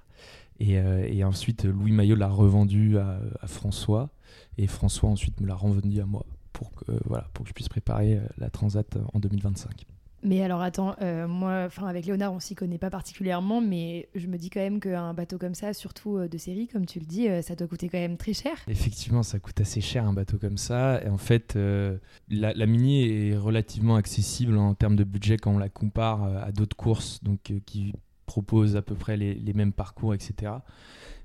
Euh, 0.62 1.08
et, 1.08 1.24
ensuite, 1.24 1.66
Louis 1.66 1.92
Maillot 1.92 2.16
l'a 2.16 2.30
revendu 2.30 2.98
à, 2.98 3.20
François. 3.46 4.10
Et 4.58 4.68
François 4.68 5.10
ensuite 5.10 5.40
me 5.40 5.48
l'a 5.48 5.56
revendu 5.56 6.02
à 6.02 6.06
moi 6.06 6.26
pour 6.52 6.72
que, 6.72 6.92
voilà, 7.06 7.30
pour 7.34 7.46
que 7.46 7.50
je 7.50 7.54
puisse 7.54 7.70
préparer 7.70 8.18
euh, 8.18 8.22
la 8.38 8.50
Transat 8.50 8.98
en 9.14 9.20
2025. 9.20 9.86
Mais 10.24 10.42
alors 10.44 10.62
attends, 10.62 10.96
euh, 11.02 11.28
moi, 11.28 11.64
enfin 11.66 11.88
avec 11.88 12.06
Léonard, 12.06 12.34
on 12.34 12.40
s'y 12.40 12.56
connaît 12.56 12.78
pas 12.78 12.90
particulièrement, 12.90 13.62
mais 13.62 14.10
je 14.16 14.28
me 14.28 14.38
dis 14.38 14.50
quand 14.50 14.60
même 14.60 14.80
qu'un 14.80 15.14
bateau 15.14 15.38
comme 15.38 15.56
ça, 15.56 15.74
surtout 15.74 16.18
euh, 16.18 16.28
de 16.28 16.38
série, 16.38 16.68
comme 16.68 16.86
tu 16.86 17.00
le 17.00 17.06
dis, 17.06 17.30
euh, 17.30 17.42
ça 17.42 17.56
doit 17.56 17.68
coûter 17.68 17.90
quand 17.90 17.98
même 17.98 18.18
très 18.18 18.34
cher. 18.34 18.54
Effectivement, 18.68 19.24
ça 19.24 19.40
coûte 19.40 19.62
assez 19.62 19.82
cher 19.82 20.06
un 20.06 20.14
bateau 20.14 20.38
comme 20.38 20.58
ça. 20.58 21.02
Et 21.04 21.10
en 21.10 21.18
fait, 21.18 21.56
la, 21.56 22.54
la, 22.54 22.66
Mini 22.66 23.30
est 23.30 23.38
relativement 23.38 23.96
accessible 23.96 24.58
en 24.58 24.74
termes 24.74 24.96
de 24.96 25.04
budget 25.04 25.38
quand 25.38 25.52
on 25.52 25.58
la 25.58 25.70
compare 25.70 26.24
à 26.24 26.52
d'autres 26.52 26.76
courses, 26.76 27.24
donc 27.24 27.54
qui 27.66 27.94
proposent 28.30 28.76
à 28.76 28.84
peu 28.84 28.94
près 28.94 29.18
les, 29.18 29.34
les 29.34 29.54
mêmes 29.54 29.74
parcours, 29.74 30.14
etc. 30.14 30.52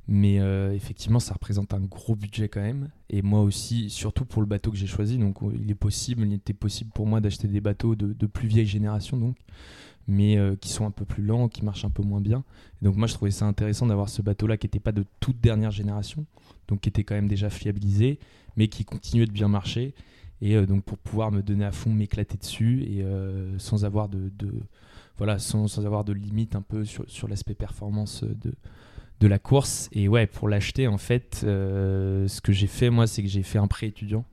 Mais 0.07 0.39
euh, 0.39 0.73
effectivement, 0.75 1.21
ça 1.21 1.35
représente 1.35 1.73
un 1.75 1.81
gros 1.81 2.15
budget 2.15 2.49
quand 2.49 2.61
même. 2.61 2.91
Et 3.11 3.21
moi 3.23 3.41
aussi, 3.41 3.91
surtout 3.91 4.25
pour 4.25 4.41
le 4.41 4.47
bateau 4.47 4.71
que 4.71 4.77
j'ai 4.77 4.87
choisi, 4.87 5.19
donc 5.19 5.43
euh, 5.43 5.53
il 5.59 5.71
est 5.71 5.75
possible, 5.75 6.27
il 6.27 6.33
était 6.35 6.55
possible 6.55 6.91
pour 6.95 7.07
moi 7.07 7.21
d'acheter 7.21 7.47
des 7.49 7.61
bateaux 7.61 7.95
de, 7.95 8.27
plus 8.27 8.49
vieille 8.49 8.67
génération, 8.67 9.17
donc, 9.17 9.37
mais 10.09 10.37
euh, 10.37 10.57
qui 10.57 10.69
sont 10.71 10.87
un 10.87 10.91
peu 10.91 11.05
plus 11.05 11.23
lents, 11.23 11.49
qui 11.49 11.65
marchent 11.65 11.85
un 11.85 11.91
peu 11.91 12.03
moins 12.03 12.21
bien. 12.21 12.43
donc 12.83 12.97
moi, 12.97 13.07
je 13.07 13.15
trouvais 13.15 13.31
ça 13.31 13.47
intéressant 13.47 13.87
d'avoir 13.87 14.09
ce 14.09 14.23
bateau-là 14.23 14.57
qui 14.57 14.67
n'était 14.67 14.81
pas 14.81 14.93
de 14.93 15.05
toute 15.21 15.41
dernière 15.41 15.71
génération, 15.71 16.27
donc 16.69 16.81
qui 16.81 16.89
était 16.89 17.05
quand 17.05 17.15
même 17.15 17.29
déjà 17.29 17.49
fiabilisé, 17.51 18.19
mais 18.57 18.69
qui 18.69 18.85
continuait 18.85 19.27
de 19.27 19.33
bien 19.33 19.49
marcher. 19.49 19.95
Et 20.43 20.61
donc 20.67 20.85
pour 20.85 20.99
pouvoir 20.99 21.33
me 21.33 21.43
donner 21.43 21.65
à 21.65 21.73
fond, 21.73 21.91
m'éclater 21.91 22.37
dessus 22.37 22.83
et 22.83 23.05
sans 23.57 23.85
avoir 23.87 24.11
de, 24.11 24.31
voilà, 25.17 25.39
sans, 25.39 25.69
sans, 25.69 25.87
avoir 25.87 26.05
de 26.05 26.13
limite 26.13 26.57
un 26.57 26.63
peu 26.63 26.85
sur, 26.85 27.09
sur 27.09 27.29
l'aspect 27.29 27.55
performance 27.55 28.25
de 28.25 28.53
de 29.21 29.29
la 29.29 29.39
course. 29.39 29.89
Et 29.93 30.09
ouais, 30.09 30.27
pour 30.27 30.49
l'acheter, 30.49 30.87
en 30.87 30.99
fait, 30.99 31.43
euh, 31.45 32.29
ce 32.29 32.41
que 32.41 32.53
j'ai 32.53 32.67
fait, 32.67 32.91
moi, 32.91 33.07
c'est 33.07 33.23
que 33.23 33.29
j'ai 33.29 33.43
fait 33.43 33.59
un 33.59 33.67
prêt 33.67 33.87
étudiant. 33.89 34.25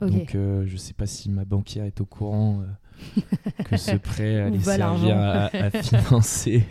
Donc, 0.00 0.34
euh, 0.34 0.64
je 0.66 0.76
sais 0.76 0.92
pas 0.92 1.06
si 1.06 1.30
ma 1.30 1.46
banquière 1.46 1.86
est 1.86 2.02
au 2.02 2.04
courant 2.04 2.60
euh, 2.60 3.20
que 3.64 3.78
ce 3.78 3.96
prêt 3.96 4.42
allait 4.42 4.60
servir 4.60 5.16
à, 5.18 5.70
financer. 5.82 6.64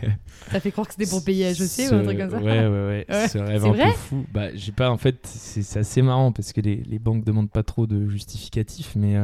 Ça 0.48 0.60
fait 0.60 0.70
croire 0.70 0.86
que 0.86 0.94
c'était 0.94 1.10
pour 1.10 1.24
payer 1.24 1.46
HEC 1.50 1.90
ou 1.90 1.94
un 1.94 2.04
truc 2.04 2.18
comme 2.18 2.30
ça. 2.30 2.38
Ouais, 2.38 2.66
ouais, 2.68 3.04
ouais. 3.08 3.28
Ce 3.28 3.38
rêve 3.38 3.64
un 3.66 3.72
peu 3.72 3.90
fou. 3.96 4.24
Bah, 4.32 4.54
j'ai 4.54 4.70
pas, 4.70 4.90
en 4.90 4.96
fait, 4.96 5.26
c'est 5.26 5.80
assez 5.80 6.02
marrant 6.02 6.30
parce 6.30 6.52
que 6.52 6.60
les, 6.60 6.76
les, 6.76 7.00
banques 7.00 7.24
demandent 7.24 7.50
pas 7.50 7.64
trop 7.64 7.88
de 7.88 8.06
justificatifs, 8.08 8.94
mais 8.94 9.16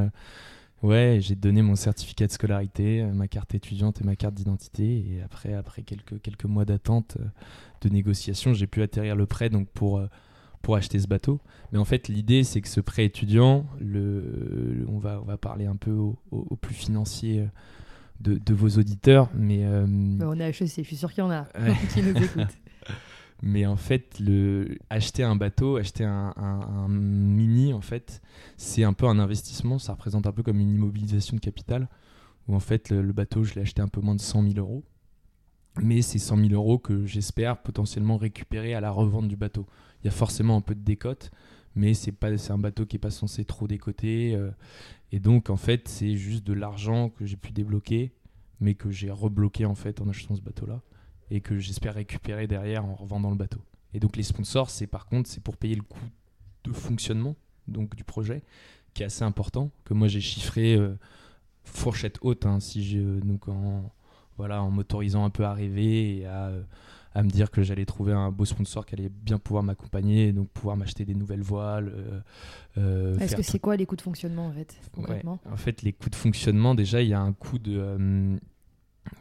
Ouais, 0.83 1.19
j'ai 1.21 1.37
donné 1.37 1.62
mon 1.62 1.77
certificat 1.77 2.27
de 2.27 2.33
scolarité, 2.33 3.03
euh, 3.03 3.12
ma 3.12 3.29
carte 3.29 3.55
étudiante 3.55 4.01
et 4.01 4.05
ma 4.05 4.17
carte 4.17 4.35
d'identité. 4.35 4.85
Et 4.85 5.23
après, 5.23 5.55
après 5.55 5.83
quelques, 5.83 6.21
quelques 6.21 6.45
mois 6.45 6.65
d'attente, 6.65 7.17
euh, 7.21 7.25
de 7.83 7.89
négociation, 7.89 8.53
j'ai 8.53 8.67
pu 8.67 8.83
atterrir 8.83 9.15
le 9.15 9.27
prêt 9.27 9.49
donc 9.49 9.69
pour, 9.69 9.99
euh, 9.99 10.09
pour 10.61 10.75
acheter 10.75 10.99
ce 10.99 11.07
bateau. 11.07 11.41
Mais 11.71 11.79
en 11.79 11.85
fait, 11.85 12.09
l'idée, 12.09 12.43
c'est 12.43 12.61
que 12.61 12.69
ce 12.69 12.81
prêt 12.81 13.05
étudiant, 13.05 13.65
le, 13.81 14.85
on, 14.89 14.99
va, 14.99 15.21
on 15.23 15.25
va 15.25 15.37
parler 15.37 15.67
un 15.67 15.77
peu 15.77 15.93
au, 15.93 16.19
au, 16.33 16.57
plus 16.57 16.75
financier 16.75 17.47
de, 18.21 18.35
de, 18.35 18.55
vos 18.55 18.71
auditeurs. 18.71 19.31
Mais, 19.35 19.65
bah, 19.65 20.27
on 20.29 20.39
est 20.41 20.49
HEC, 20.49 20.79
je 20.79 20.83
suis 20.83 20.97
sûr 20.97 21.12
qu'il 21.12 21.23
y 21.23 21.27
en 21.27 21.31
a 21.31 21.47
qui 21.95 22.03
nous 22.03 22.17
écoutent. 22.23 22.59
Mais 23.44 23.66
en 23.66 23.76
fait, 23.76 24.22
acheter 24.88 25.25
un 25.25 25.34
bateau, 25.34 25.76
acheter 25.76 26.04
un, 26.04 26.87
mini, 26.88 27.72
en 27.72 27.80
fait, 27.80 28.22
c'est 28.56 28.84
un 28.84 28.92
peu 28.92 29.06
un 29.06 29.18
investissement. 29.18 29.80
Ça 29.80 29.92
représente 29.92 30.28
un 30.28 30.32
peu 30.32 30.44
comme 30.44 30.61
une 30.61 30.70
immobilisation 30.70 31.37
de 31.37 31.40
capital. 31.40 31.88
Où 32.46 32.54
en 32.54 32.61
fait, 32.61 32.90
le, 32.90 33.12
bateau, 33.12 33.42
je 33.42 33.54
l'ai 33.54 33.62
acheté 33.62 33.82
un 33.82 33.88
peu 33.88 34.00
moins 34.00 34.14
de 34.14 34.20
100 34.20 34.42
000 34.44 34.54
euros. 34.58 34.84
Mais 35.82 36.02
c'est 36.02 36.20
100 36.20 36.37
000 36.37 36.50
euros 36.50 36.78
que 36.78 37.04
j'espère 37.04 37.61
potentiellement 37.62 38.16
récupérer 38.16 38.75
à 38.75 38.80
la 38.80 38.92
revente 38.92 39.26
du 39.26 39.37
bateau. 39.37 39.66
Il 40.02 40.06
y 40.06 40.08
a 40.08 40.12
forcément 40.12 40.56
un 40.56 40.61
peu 40.61 40.76
de 40.76 40.84
décote, 40.84 41.32
mais 41.75 41.94
c'est 41.94 42.12
pas 42.12 42.28
un 42.52 42.58
bateau 42.58 42.87
qui 42.87 42.96
est 42.96 43.00
pas 43.00 43.11
censé 43.11 43.44
trop 43.44 43.66
décoter. 43.66 44.37
Euh, 44.37 44.52
et 45.11 45.18
donc, 45.18 45.50
en 45.50 45.56
fait, 45.56 45.88
c'est 45.88 46.14
juste 46.14 46.46
de 46.46 46.52
l'argent 46.52 47.08
que 47.08 47.26
j'ai 47.26 47.37
pu 47.37 47.50
débloquer, 47.50 48.12
mais 48.61 48.75
que 48.75 48.90
j'ai 48.92 49.11
rebloqué 49.11 49.64
en 49.64 49.75
fait 49.75 50.00
en 50.00 50.08
achetant 50.08 50.37
ce 50.37 50.42
bateau-là 50.42 50.80
et 51.33 51.41
que 51.41 51.59
j'espère 51.59 51.95
récupérer 51.95 52.47
derrière 52.47 52.85
en 52.85 52.95
revendant 52.95 53.31
le 53.31 53.37
bateau. 53.37 53.61
Et 53.95 54.01
donc 54.01 54.17
les 54.17 54.23
sponsors, 54.23 54.69
c'est 54.69 54.87
par 54.87 55.07
contre, 55.07 55.31
c'est 55.31 55.43
pour 55.43 55.57
payer 55.57 55.75
le 55.75 55.83
coût 55.83 55.99
de 56.65 56.73
fonctionnement 56.73 57.37
donc 57.69 57.97
du 57.97 58.05
projet, 58.05 58.43
qui 58.93 59.03
est 59.03 59.07
assez 59.07 59.25
important, 59.25 59.71
que 59.85 59.95
moi 59.95 60.09
j'ai 60.09 60.21
chiffré 60.21 60.75
euh, 60.75 60.95
fourchette 61.65 62.19
haute, 62.21 62.45
hein, 62.45 62.61
si 62.61 62.85
je, 62.85 63.21
donc 63.21 63.49
en, 63.49 63.91
voilà, 64.37 64.62
en 64.62 64.71
m'autorisant 64.71 65.25
un 65.25 65.31
peu 65.31 65.45
à 65.45 65.55
rêver 65.55 66.19
et 66.19 66.27
à, 66.27 66.53
à 67.15 67.23
me 67.23 67.31
dire 67.31 67.51
que 67.51 67.62
j'allais 67.62 67.87
trouver 67.87 68.12
un 68.12 68.31
beau 68.31 68.45
sponsor 68.45 68.85
qui 68.85 68.95
allait 68.95 69.09
bien 69.09 69.39
pouvoir 69.39 69.62
m'accompagner, 69.62 70.33
donc 70.35 70.49
pouvoir 70.51 70.77
m'acheter 70.77 71.07
des 71.07 71.15
nouvelles 71.15 71.43
voiles. 71.43 71.93
Euh, 71.95 72.21
euh, 72.77 73.19
Est-ce 73.21 73.37
que 73.37 73.43
c'est 73.43 73.59
quoi 73.59 73.77
les 73.77 73.87
coûts 73.87 73.97
de 73.97 74.03
fonctionnement 74.03 74.49
en 74.49 74.53
fait 74.53 74.77
concrètement? 74.93 75.39
En 75.51 75.57
fait, 75.57 75.81
les 75.81 75.95
coûts 75.95 76.11
de 76.11 76.17
fonctionnement, 76.17 76.75
déjà, 76.75 77.01
il 77.01 77.09
y 77.09 77.15
a 77.15 77.21
un 77.21 77.33
coût 77.33 77.59
de 77.59 78.39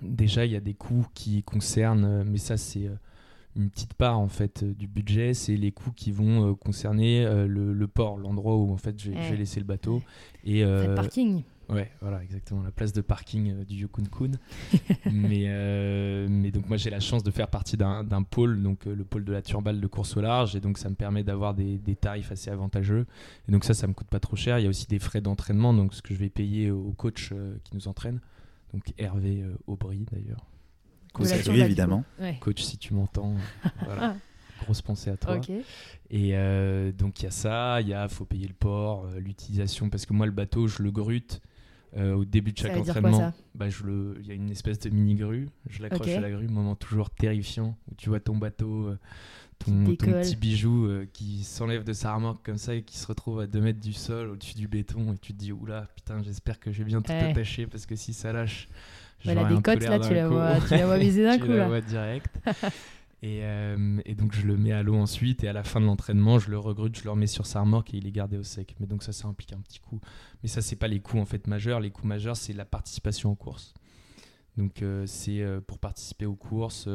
Déjà, 0.02 0.46
il 0.46 0.52
y 0.52 0.56
a 0.56 0.60
des 0.60 0.74
coûts 0.74 1.06
qui 1.14 1.44
concernent, 1.44 2.06
euh, 2.06 2.24
mais 2.26 2.38
ça 2.38 2.58
c'est 2.58 2.88
euh, 2.88 2.96
une 3.56 3.70
petite 3.70 3.94
part 3.94 4.20
en 4.20 4.28
fait 4.28 4.64
euh, 4.64 4.74
du 4.74 4.88
budget, 4.88 5.34
c'est 5.34 5.56
les 5.56 5.72
coûts 5.72 5.92
qui 5.92 6.12
vont 6.12 6.56
concerner 6.56 7.26
le, 7.48 7.88
port, 7.88 8.18
l'endroit 8.18 8.56
où 8.56 8.72
en 8.72 8.78
fait 8.78 9.00
je 9.00 9.12
vais, 9.12 9.36
laisser 9.36 9.60
le 9.60 9.66
bateau 9.66 10.02
et 10.44 10.64
le 10.64 10.96
parking. 10.96 11.44
Ouais, 11.70 11.90
voilà, 12.02 12.22
exactement, 12.22 12.64
la 12.64 12.72
place 12.72 12.92
de 12.92 13.00
parking 13.00 13.64
du 13.64 13.76
Yukon 13.76 14.04
Kun. 14.04 14.32
mais, 15.12 15.48
mais 16.28 16.52
donc 16.52 16.68
moi 16.68 16.76
j'ai 16.76 16.90
la 16.90 17.00
chance 17.00 17.24
de 17.24 17.32
faire 17.32 17.48
partie 17.48 17.78
d'un 17.78 18.24
pôle, 18.24 18.62
donc 18.62 18.86
le 18.86 19.04
pôle 19.06 19.24
de 19.24 19.32
la 19.32 19.42
Turbale 19.42 19.80
de 19.80 19.88
course 19.88 20.18
au 20.18 20.22
large, 20.22 20.56
et 20.56 20.60
donc 20.60 20.78
ça 20.78 20.90
me 20.90 20.96
permet 20.96 21.24
d'avoir 21.24 21.54
des, 21.54 21.78
des, 21.78 21.96
tarifs 21.96 22.32
assez 22.32 22.50
avantageux. 22.50 23.06
Et 23.48 23.52
donc 23.52 23.64
ça, 23.64 23.74
ça 23.74 23.88
me 23.88 23.94
coûte 23.94 24.08
pas 24.08 24.20
trop 24.20 24.36
cher. 24.36 24.60
Il 24.60 24.64
y 24.64 24.66
a 24.66 24.70
aussi 24.70 24.88
des 24.88 25.00
frais 25.00 25.22
d'entraînement, 25.22 25.74
donc 25.74 25.94
ce 25.94 26.02
que 26.02 26.14
je 26.14 26.20
vais 26.20 26.30
payer 26.30 26.72
au 26.72 26.92
coach 26.92 27.34
qui 27.64 27.76
nous 27.76 27.88
entraîne 27.88 28.20
donc 28.74 28.94
Hervé 28.98 29.42
euh, 29.42 29.56
Aubry 29.68 30.06
d'ailleurs. 30.12 30.46
Coach, 31.14 31.28
oui, 31.50 31.60
évidemment. 31.60 32.06
Coach, 32.40 32.62
si 32.62 32.78
tu 32.78 32.94
m'entends, 32.94 33.36
voilà. 33.86 34.16
grosse 34.64 34.82
pensée 34.82 35.10
à 35.10 35.18
toi. 35.18 35.42
Et 36.10 36.32
euh, 36.36 36.92
donc 36.94 37.20
il 37.20 37.24
y 37.24 37.28
a 37.28 37.32
ça, 37.32 37.82
il 37.82 37.90
y 37.90 37.94
a 37.94 38.08
faut 38.08 38.26
payer 38.26 38.48
le 38.48 38.54
port, 38.54 39.06
euh, 39.06 39.20
l'utilisation, 39.20 39.90
parce 39.90 40.06
que 40.06 40.14
moi 40.14 40.26
le 40.26 40.32
bateau 40.32 40.68
je 40.68 40.82
le 40.82 40.92
grute 40.92 41.42
au 41.98 42.24
début 42.24 42.54
de 42.54 42.58
chaque 42.58 42.78
entraînement. 42.78 43.34
bah, 43.54 43.68
je 43.68 43.84
le, 43.84 44.16
il 44.22 44.28
y 44.28 44.32
a 44.32 44.34
une 44.34 44.50
espèce 44.50 44.80
de 44.80 44.90
mini 44.90 45.16
grue, 45.16 45.50
je 45.68 45.82
l'accroche 45.82 46.08
à 46.08 46.22
la 46.22 46.32
grue, 46.32 46.48
moment 46.48 46.78
toujours 46.78 47.10
terrifiant 47.10 47.76
où 47.92 47.96
tu 47.96 48.08
vois 48.08 48.22
ton 48.22 48.38
bateau 48.38 48.96
ton, 49.64 49.96
petit 49.96 50.36
bijou 50.36 50.86
euh, 50.86 51.08
qui 51.12 51.44
s'enlève 51.44 51.84
de 51.84 51.94
sa 51.94 52.14
remorque 52.14 52.46
comme 52.46 52.58
ça 52.58 52.76
et 52.76 52.84
qui 52.84 52.98
se 52.98 53.08
retrouve 53.08 53.40
à 53.40 53.48
2 53.48 53.62
mètres 53.62 53.80
du 53.80 53.94
sol 53.94 54.30
au-dessus 54.30 54.56
du 54.56 54.68
béton 54.68 55.14
et 55.14 55.18
tu 55.18 55.34
te 55.34 55.38
dis 55.38 55.52
oula 55.52 55.88
putain 55.96 56.22
j'espère 56.24 56.60
que 56.60 56.72
je 56.72 56.80
vais 56.80 56.86
bien 56.86 57.02
tout 57.02 57.12
attacher 57.12 57.68
parce 57.68 57.86
que 57.86 57.96
si 57.96 58.14
ça 58.14 58.34
lâche 58.34 58.68
voilà 59.24 59.46
des 59.46 59.62
côtes 59.62 59.84
là 59.84 60.00
tu 60.00 60.14
la, 60.14 60.28
vois, 60.28 60.60
tu 60.60 60.72
la 60.72 60.86
vois 60.86 60.98
viser 60.98 61.24
d'un 61.24 61.38
coup 61.40 61.46
tu 61.46 61.58
la 61.58 61.68
vois 61.68 61.82
direct. 61.82 62.40
Et, 63.24 63.42
euh, 63.44 64.02
et, 64.06 64.16
donc 64.16 64.34
je 64.34 64.48
le 64.48 64.58
mets 64.58 64.72
à 64.72 64.82
l'eau 64.82 64.96
ensuite 64.96 65.44
et 65.44 65.48
à 65.48 65.54
la 65.54 65.64
fin 65.64 65.80
de 65.80 65.86
l'entraînement 65.86 66.40
je 66.40 66.50
le 66.50 66.58
regrute 66.58 66.98
je 66.98 67.04
le 67.04 67.12
remets 67.12 67.28
sur 67.28 67.46
sa 67.46 67.62
remorque 67.62 67.94
et 67.94 67.98
il 67.98 68.08
est 68.08 68.12
gardé 68.12 68.36
au 68.36 68.42
sec. 68.42 68.76
Mais 68.80 68.88
donc 68.88 69.04
ça 69.04 69.12
ça 69.12 69.28
implique 69.28 69.54
un 69.54 69.60
petit 69.60 69.80
coup. 69.80 70.00
Mais 70.42 70.50
ça 70.50 70.64
c'est 70.64 70.76
pas 70.76 70.88
les 70.88 71.02
coûts 71.02 71.20
en 71.20 71.26
fait 71.26 71.46
majeurs. 71.46 71.80
Les 71.80 71.92
coûts 71.92 72.08
majeurs 72.08 72.36
c'est 72.36 72.54
la 72.54 72.66
participation 72.66 73.30
aux 73.30 73.36
courses. 73.36 73.76
Donc 74.58 74.82
euh, 74.82 75.06
c'est 75.06 75.46
pour 75.68 75.78
participer 75.78 76.26
aux 76.26 76.36
courses 76.36 76.90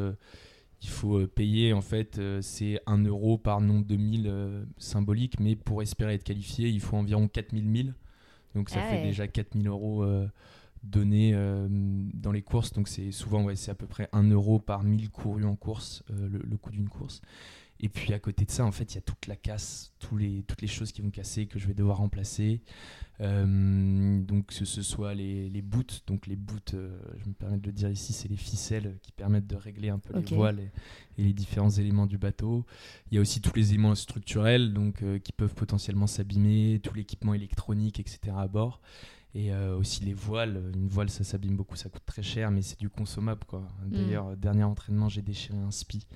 il 0.87 0.91
faut 0.91 1.19
euh, 1.19 1.27
payer 1.27 1.73
en 1.73 1.81
fait 1.81 2.19
euh, 2.19 2.41
c'est 2.41 2.81
1 2.87 3.05
euro 3.05 3.39
par 3.39 3.61
nombre 3.61 3.85
de 3.85 3.97
milles 3.97 4.29
euh, 4.29 4.65
symbolique 4.79 5.41
mais 5.41 5.57
pour 5.57 5.83
espérer 5.83 6.15
être 6.15 6.23
qualifié 6.23 6.69
il 6.69 6.81
faut 6.81 6.97
environ 6.97 7.27
4000 7.27 7.67
milles 7.67 7.95
donc 8.55 8.71
ça 8.71 8.79
ah 8.81 8.89
fait 8.89 9.03
déjà 9.03 9.27
4000 9.27 9.67
euros 9.67 10.07
donnés 10.83 11.35
dans 12.15 12.33
les 12.33 12.41
courses. 12.41 12.73
Donc 12.73 12.89
c'est 12.89 13.13
souvent 13.13 13.45
ouais, 13.45 13.55
c'est 13.55 13.71
à 13.71 13.75
peu 13.75 13.87
près 13.87 14.09
1 14.13 14.31
euro 14.31 14.59
par 14.59 14.83
mille 14.83 15.11
courus 15.11 15.45
en 15.45 15.57
course 15.57 16.03
le, 16.09 16.57
coût 16.57 16.71
d'une 16.71 16.89
course 16.89 17.21
et 17.81 17.89
puis 17.89 18.15
à 18.15 18.19
côté 18.19 18.45
de 18.45 18.51
ça, 18.51 18.65
en 18.65 18.73
fait, 18.73 18.93
il 18.93 18.95
y 18.95 18.99
a 18.99 19.03
toute 19.03 19.27
la 19.27 19.37
casse, 19.37 19.93
tous 19.99 20.17
les, 20.17 20.43
toutes 20.45 20.63
les 20.63 20.69
choses 20.69 20.93
qui 20.93 21.03
vont 21.03 21.11
casser, 21.11 21.47
que 21.47 21.59
je 21.59 21.67
vais 21.67 21.75
devoir 21.75 21.99
remplacer. 21.99 22.63
Euh, 23.21 24.21
donc 24.21 24.47
que 24.47 24.65
ce 24.65 24.83
soit 24.83 25.15
les, 25.15 25.49
les 25.49 25.63
boots, 25.63 26.03
donc 26.07 26.27
les 26.27 26.37
boots, 26.37 26.75
euh, 26.75 26.99
je 27.19 27.29
me 27.29 27.33
permets 27.33 27.57
de 27.57 27.65
le 27.67 27.73
dire 27.73 27.89
ici, 27.89 28.13
c'est 28.13 28.29
les 28.29 28.37
ficelles 28.37 28.99
qui 29.01 29.11
permettent 29.13 29.47
de 29.47 29.57
régler 29.57 29.89
un 29.89 29.99
peu 29.99 30.19
les 30.19 30.37
voiles 30.37 30.61
et, 30.61 31.23
les 31.23 31.33
différents 31.33 31.71
éléments 31.71 32.07
du 32.07 32.19
bateau. 32.19 32.67
Il 33.11 33.15
y 33.15 33.19
a 33.19 33.21
aussi 33.21 33.41
tous 33.41 33.57
les 33.57 33.71
éléments 33.71 33.95
structurels, 33.95 34.75
donc 34.75 35.03
euh, 35.03 35.19
qui 35.19 35.33
peuvent 35.33 35.55
potentiellement 35.55 36.07
s'abîmer, 36.07 36.81
tout 36.83 36.95
l'équipement 36.95 37.33
électronique, 37.35 38.01
etc. 38.01 38.21
à 38.37 38.49
bord. 38.49 38.81
Et 39.35 39.53
aussi 39.55 40.03
les 40.03 40.15
voiles. 40.15 40.73
Une 40.75 40.89
voile, 40.89 41.11
ça 41.11 41.23
s'abîme 41.23 41.57
beaucoup, 41.57 41.77
ça 41.77 41.91
coûte 41.91 42.07
très 42.07 42.23
cher, 42.23 42.51
mais 42.51 42.63
c'est 42.63 42.81
du 42.81 42.89
consommable. 42.89 43.45
quoi. 43.47 43.69
Mm. 43.85 43.91
D'ailleurs, 43.91 44.35
dernier 44.35 44.65
entraînement, 44.65 45.11
j'ai 45.11 45.21
déchiré 45.21 45.59
un 45.59 45.71
spi. 45.71 46.07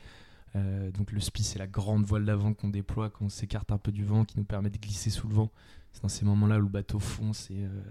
Euh, 0.57 0.91
donc 0.91 1.13
le 1.13 1.21
SPI, 1.21 1.43
c'est 1.43 1.59
la 1.59 1.67
grande 1.67 2.05
voile 2.05 2.25
d'avant 2.25 2.55
qu'on 2.55 2.69
déploie 2.69 3.11
quand 3.11 3.27
on 3.27 3.29
s'écarte 3.29 3.71
un 3.73 3.79
peu 3.79 3.93
du 3.93 4.05
vent, 4.05 4.25
qui 4.25 4.39
nous 4.39 4.45
permet 4.45 4.71
de 4.71 4.79
glisser 4.79 5.11
sous 5.11 5.29
le 5.29 5.35
vent. 5.35 5.51
C'est 5.93 6.03
dans 6.03 6.09
ces 6.09 6.25
moments-là 6.25 6.59
où 6.59 6.63
le 6.63 6.69
bateau 6.69 6.99
fonce 6.99 7.51
et, 7.51 7.65
euh, 7.65 7.83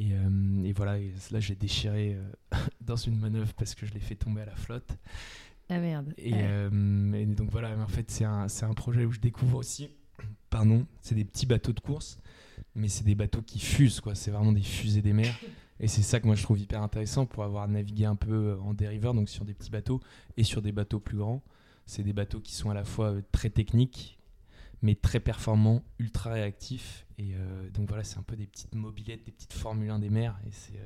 euh, 0.00 0.64
et, 0.64 0.72
voilà. 0.72 0.98
là, 1.30 1.40
j'ai 1.40 1.54
déchiré 1.54 2.16
dans 2.80 2.96
une 2.96 3.18
manœuvre 3.18 3.52
parce 3.54 3.74
que 3.74 3.86
je 3.86 3.92
l'ai 3.92 4.00
fait 4.00 4.16
tomber 4.16 4.42
à 4.42 4.46
la 4.46 4.56
flotte. 4.56 4.96
Ah 5.68 5.78
merde. 5.78 6.12
Et, 6.18 6.32
donc 7.34 7.50
voilà, 7.50 7.76
en 7.78 7.86
fait, 7.88 8.10
c'est 8.10 8.24
un, 8.24 8.46
un, 8.62 8.74
projet 8.74 9.04
où 9.04 9.12
je 9.12 9.20
découvre 9.20 9.58
aussi. 9.58 9.88
Pardon, 10.50 10.86
c'est 11.00 11.14
des 11.14 11.24
petits 11.24 11.46
bateaux 11.46 11.72
de 11.72 11.80
course, 11.80 12.18
mais 12.74 12.88
c'est 12.88 13.04
des 13.04 13.14
bateaux 13.14 13.42
qui 13.42 13.58
fusent, 13.58 14.00
quoi. 14.00 14.14
C'est 14.14 14.30
vraiment 14.30 14.52
des 14.52 14.62
fusées 14.62 15.02
des 15.02 15.12
mers. 15.12 15.36
Et 15.80 15.88
c'est 15.88 16.02
ça 16.02 16.20
que 16.20 16.26
moi 16.26 16.36
je 16.36 16.42
trouve 16.44 16.60
hyper 16.60 16.82
intéressant 16.82 17.26
pour 17.26 17.42
avoir 17.42 17.66
navigué 17.66 18.04
un 18.04 18.14
peu 18.14 18.56
en 18.62 18.74
dériveur, 18.74 19.12
donc 19.12 19.28
sur 19.28 19.44
des 19.44 19.54
petits 19.54 19.70
bateaux 19.70 20.00
et 20.36 20.44
sur 20.44 20.62
des 20.62 20.70
bateaux 20.70 21.00
plus 21.00 21.18
grands. 21.18 21.42
C'est 21.86 22.02
des 22.02 22.12
bateaux 22.12 22.40
qui 22.40 22.54
sont 22.54 22.70
à 22.70 22.74
la 22.74 22.84
fois 22.84 23.14
très 23.32 23.50
techniques, 23.50 24.18
mais 24.82 24.94
très 24.94 25.20
performants, 25.20 25.82
ultra 25.98 26.30
réactifs. 26.32 27.06
Et 27.18 27.34
donc 27.72 27.88
voilà, 27.88 28.04
c'est 28.04 28.18
un 28.18 28.22
peu 28.22 28.36
des 28.36 28.46
petites 28.46 28.74
mobilettes, 28.74 29.24
des 29.24 29.32
petites 29.32 29.52
Formule 29.52 29.90
1 29.90 29.98
des 29.98 30.10
mers. 30.10 30.38
Et 30.46 30.50
c'est 30.50 30.80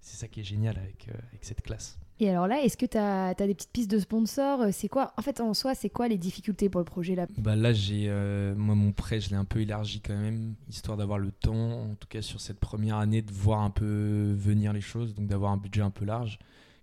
c'est 0.00 0.16
ça 0.16 0.28
qui 0.28 0.40
est 0.40 0.44
génial 0.44 0.78
avec, 0.78 1.08
euh, 1.08 1.18
avec 1.28 1.44
cette 1.44 1.62
classe. 1.62 1.98
Et 2.18 2.28
alors 2.28 2.46
là, 2.46 2.62
est-ce 2.62 2.76
que 2.76 2.86
tu 2.86 2.98
as, 2.98 3.34
des 3.34 3.54
petites 3.54 3.72
pistes 3.72 3.90
de 3.90 3.98
sponsors 3.98 4.66
C'est 4.72 4.88
quoi 4.88 5.14
En 5.16 5.22
fait, 5.22 5.40
en 5.40 5.54
soi, 5.54 5.74
c'est 5.74 5.88
quoi 5.88 6.06
les 6.08 6.18
difficultés 6.18 6.68
pour 6.68 6.80
le 6.80 6.84
projet 6.84 7.14
là? 7.14 7.26
Bah 7.38 7.56
Là, 7.56 7.72
j'ai 7.72 8.06
euh, 8.08 8.54
moi 8.54 8.74
mon 8.74 8.92
prêt, 8.92 9.20
je 9.20 9.30
l'ai 9.30 9.36
un 9.36 9.46
peu 9.46 9.60
élargi 9.60 10.00
quand 10.00 10.16
même, 10.16 10.54
histoire 10.68 10.98
d'avoir 10.98 11.18
le 11.18 11.30
temps, 11.30 11.90
en 11.90 11.94
tout 11.94 12.08
cas 12.08 12.20
sur 12.20 12.40
cette 12.40 12.60
première 12.60 12.96
année, 12.96 13.22
de 13.22 13.32
voir 13.32 13.60
un 13.60 13.70
peu 13.70 14.34
venir 14.36 14.74
les 14.74 14.82
choses, 14.82 15.14
donc 15.14 15.28
d'avoir 15.28 15.52
un 15.52 15.56
budget 15.56 15.80
un 15.80 15.90
peu 15.90 16.04
large 16.04 16.38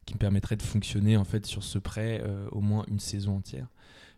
qui 0.07 0.15
me 0.15 0.19
permettrait 0.19 0.55
de 0.55 0.63
fonctionner 0.63 1.17
en 1.17 1.23
fait 1.23 1.45
sur 1.45 1.63
ce 1.63 1.77
prêt 1.77 2.23
euh, 2.23 2.47
au 2.51 2.61
moins 2.61 2.83
une 2.87 2.99
saison 2.99 3.35
entière 3.35 3.67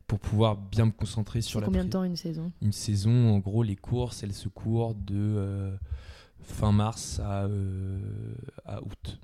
pour 0.08 0.20
pouvoir 0.20 0.56
bien 0.56 0.86
me 0.86 0.92
concentrer 0.92 1.42
sur 1.42 1.60
la. 1.60 1.66
Combien 1.66 1.84
de 1.84 1.90
temps 1.90 2.06
une 2.06 2.16
saison? 2.16 2.52
Une 2.62 2.72
saison, 2.72 3.30
en 3.30 3.40
gros, 3.40 3.62
les 3.62 3.76
courses, 3.76 4.24
elles 4.24 4.34
se 4.34 4.48
courent 4.48 4.96
de 4.96 5.78
fin 6.50 6.72
mars 6.72 7.20
à, 7.20 7.44
euh, 7.46 8.00
à 8.66 8.82
août. 8.82 9.20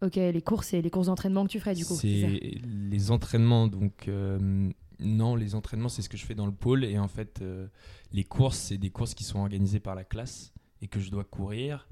Ok, 0.00 0.14
les 0.14 0.42
courses 0.42 0.74
et 0.74 0.82
les 0.82 0.90
courses 0.90 1.06
d'entraînement 1.06 1.44
que 1.44 1.50
tu 1.50 1.58
ferais 1.58 1.74
du 1.74 1.84
coup. 1.84 1.94
C'est 1.94 2.60
les 2.64 3.10
entraînements 3.10 3.66
donc 3.66 4.06
euh, 4.06 4.70
non, 5.00 5.34
les 5.34 5.54
entraînements 5.54 5.88
c'est 5.88 6.02
ce 6.02 6.08
que 6.08 6.16
je 6.16 6.24
fais 6.24 6.36
dans 6.36 6.46
le 6.46 6.52
pôle 6.52 6.84
et 6.84 6.98
en 6.98 7.08
fait 7.08 7.40
euh, 7.42 7.66
les 8.12 8.22
courses 8.22 8.58
c'est 8.58 8.78
des 8.78 8.90
courses 8.90 9.14
qui 9.14 9.24
sont 9.24 9.40
organisées 9.40 9.80
par 9.80 9.96
la 9.96 10.04
classe 10.04 10.52
et 10.82 10.86
que 10.86 11.00
je 11.00 11.10
dois 11.10 11.24
courir 11.24 11.88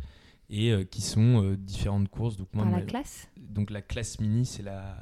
et 0.49 0.87
qui 0.91 1.01
sont 1.01 1.57
différentes 1.59 2.09
courses 2.09 2.37
donc 2.37 2.49
moi 2.53 2.65
par 2.65 2.73
la 2.73 2.83
classe? 2.83 3.29
Donc 3.37 3.71
la 3.71 3.83
classe 3.83 4.21
mini 4.21 4.47
c'est 4.47 4.63
la 4.63 4.97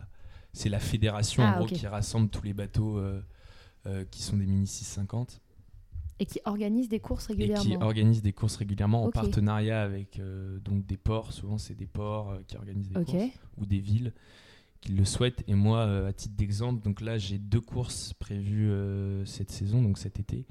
c'est 0.52 0.68
la 0.68 0.80
fédération 0.80 1.42
en 1.42 1.46
ah, 1.48 1.58
gros 1.58 1.66
qui 1.66 1.86
rassemble 1.86 2.30
tous 2.30 2.42
les 2.42 2.54
bateaux 2.54 3.00
qui 4.10 4.22
sont 4.22 4.36
des 4.36 4.46
mini 4.46 4.66
650 4.66 5.40
et 6.20 6.26
qui 6.26 6.40
organise 6.44 6.88
des 6.88 7.00
courses 7.00 7.26
régulièrement. 7.26 7.64
Et 7.64 7.76
qui 7.76 7.82
organise 7.82 8.22
des 8.22 8.32
courses 8.32 8.56
régulièrement 8.56 9.04
en 9.04 9.10
partenariat 9.10 9.82
avec 9.82 10.18
euh, 10.18 10.58
donc 10.60 10.86
des 10.86 10.96
ports. 10.96 11.32
Souvent, 11.32 11.58
c'est 11.58 11.74
des 11.74 11.86
ports 11.86 12.30
euh, 12.30 12.38
qui 12.46 12.56
organisent 12.56 12.88
des 12.88 13.04
courses 13.04 13.32
ou 13.58 13.66
des 13.66 13.80
villes 13.80 14.12
qui 14.80 14.92
le 14.92 15.04
souhaitent. 15.04 15.42
Et 15.48 15.54
moi, 15.54 15.80
euh, 15.80 16.08
à 16.08 16.12
titre 16.12 16.36
d'exemple, 16.36 16.82
donc 16.82 17.00
là, 17.00 17.18
j'ai 17.18 17.38
deux 17.38 17.60
courses 17.60 18.12
prévues 18.14 18.70
cette 19.24 19.50
saison, 19.50 19.82
donc 19.82 19.98
cet 19.98 20.20
été. 20.20 20.46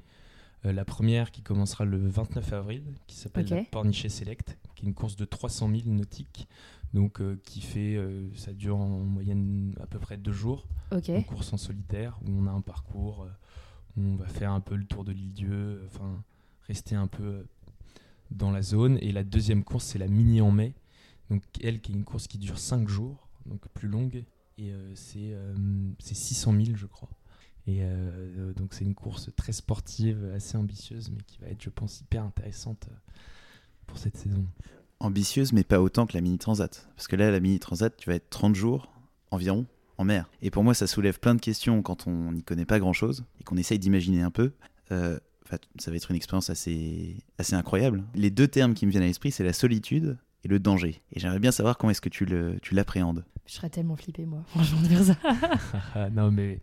la 0.64 0.84
première 0.84 1.30
qui 1.30 1.42
commencera 1.42 1.84
le 1.84 2.08
29 2.08 2.52
avril, 2.52 2.82
qui 3.06 3.16
s'appelle 3.16 3.46
la 3.48 3.64
Pornichet 3.64 4.08
Select, 4.08 4.58
qui 4.74 4.84
est 4.84 4.88
une 4.88 4.94
course 4.94 5.16
de 5.16 5.24
300 5.24 5.70
000 5.70 5.82
nautiques, 5.88 6.48
donc 6.92 7.20
qui 7.42 7.60
fait, 7.60 7.98
ça 8.34 8.52
dure 8.52 8.76
en 8.76 8.88
moyenne 8.88 9.74
à 9.80 9.86
peu 9.86 9.98
près 9.98 10.16
deux 10.16 10.32
jours. 10.32 10.66
Une 11.08 11.24
course 11.24 11.52
en 11.52 11.56
solitaire 11.56 12.18
où 12.24 12.30
on 12.30 12.46
a 12.46 12.50
un 12.50 12.60
parcours 12.60 13.26
on 13.96 14.16
va 14.16 14.26
faire 14.26 14.52
un 14.52 14.60
peu 14.60 14.76
le 14.76 14.84
tour 14.84 15.04
de 15.04 15.12
l'île 15.12 15.32
Dieu, 15.32 15.82
enfin 15.86 16.22
rester 16.66 16.94
un 16.94 17.06
peu 17.06 17.46
dans 18.30 18.50
la 18.50 18.62
zone. 18.62 18.98
Et 19.00 19.12
la 19.12 19.24
deuxième 19.24 19.64
course, 19.64 19.84
c'est 19.84 19.98
la 19.98 20.08
mini 20.08 20.40
en 20.40 20.50
mai. 20.50 20.74
Donc 21.30 21.42
elle 21.62 21.80
qui 21.80 21.92
est 21.92 21.94
une 21.94 22.04
course 22.04 22.26
qui 22.26 22.38
dure 22.38 22.58
5 22.58 22.88
jours, 22.88 23.28
donc 23.46 23.66
plus 23.68 23.88
longue. 23.88 24.24
Et 24.58 24.72
euh, 24.72 24.92
c'est 24.94 25.34
600 26.00 26.54
euh, 26.54 26.64
000 26.64 26.76
je 26.76 26.86
crois. 26.86 27.10
Et 27.66 27.78
euh, 27.80 28.52
donc 28.54 28.74
c'est 28.74 28.84
une 28.84 28.94
course 28.94 29.30
très 29.36 29.52
sportive, 29.52 30.30
assez 30.34 30.56
ambitieuse, 30.56 31.10
mais 31.10 31.22
qui 31.22 31.38
va 31.38 31.48
être, 31.48 31.62
je 31.62 31.70
pense, 31.70 32.00
hyper 32.00 32.22
intéressante 32.22 32.88
pour 33.86 33.98
cette 33.98 34.16
saison. 34.16 34.44
Ambitieuse, 35.00 35.52
mais 35.52 35.64
pas 35.64 35.80
autant 35.80 36.06
que 36.06 36.14
la 36.14 36.20
mini 36.20 36.38
transat. 36.38 36.88
Parce 36.96 37.08
que 37.08 37.16
là, 37.16 37.30
la 37.30 37.40
mini 37.40 37.58
transat, 37.58 37.94
tu 37.96 38.08
vas 38.08 38.16
être 38.16 38.30
30 38.30 38.54
jours 38.54 38.92
environ 39.30 39.66
en 39.98 40.04
mer. 40.04 40.28
Et 40.42 40.50
pour 40.50 40.64
moi, 40.64 40.74
ça 40.74 40.86
soulève 40.86 41.20
plein 41.20 41.34
de 41.34 41.40
questions 41.40 41.82
quand 41.82 42.06
on 42.06 42.32
n'y 42.32 42.42
connaît 42.42 42.64
pas 42.64 42.78
grand-chose 42.78 43.24
et 43.40 43.44
qu'on 43.44 43.56
essaye 43.56 43.78
d'imaginer 43.78 44.22
un 44.22 44.30
peu. 44.30 44.52
Euh, 44.92 45.18
ça 45.78 45.90
va 45.90 45.96
être 45.96 46.10
une 46.10 46.16
expérience 46.16 46.50
assez, 46.50 47.16
assez 47.38 47.54
incroyable. 47.54 48.04
Les 48.14 48.30
deux 48.30 48.48
termes 48.48 48.74
qui 48.74 48.86
me 48.86 48.90
viennent 48.90 49.02
à 49.02 49.06
l'esprit, 49.06 49.30
c'est 49.30 49.44
la 49.44 49.52
solitude 49.52 50.18
et 50.42 50.48
le 50.48 50.58
danger. 50.58 51.02
Et 51.12 51.20
j'aimerais 51.20 51.38
bien 51.38 51.52
savoir 51.52 51.78
comment 51.78 51.90
est-ce 51.90 52.00
que 52.00 52.08
tu, 52.08 52.24
le, 52.24 52.58
tu 52.60 52.74
l'appréhendes. 52.74 53.24
Je 53.46 53.54
serais 53.54 53.70
tellement 53.70 53.96
flippé, 53.96 54.24
moi, 54.24 54.42
franchement, 54.46 54.80
de 54.80 54.86
faire 54.86 55.04
ça. 55.04 56.10
non, 56.10 56.30
mais 56.30 56.60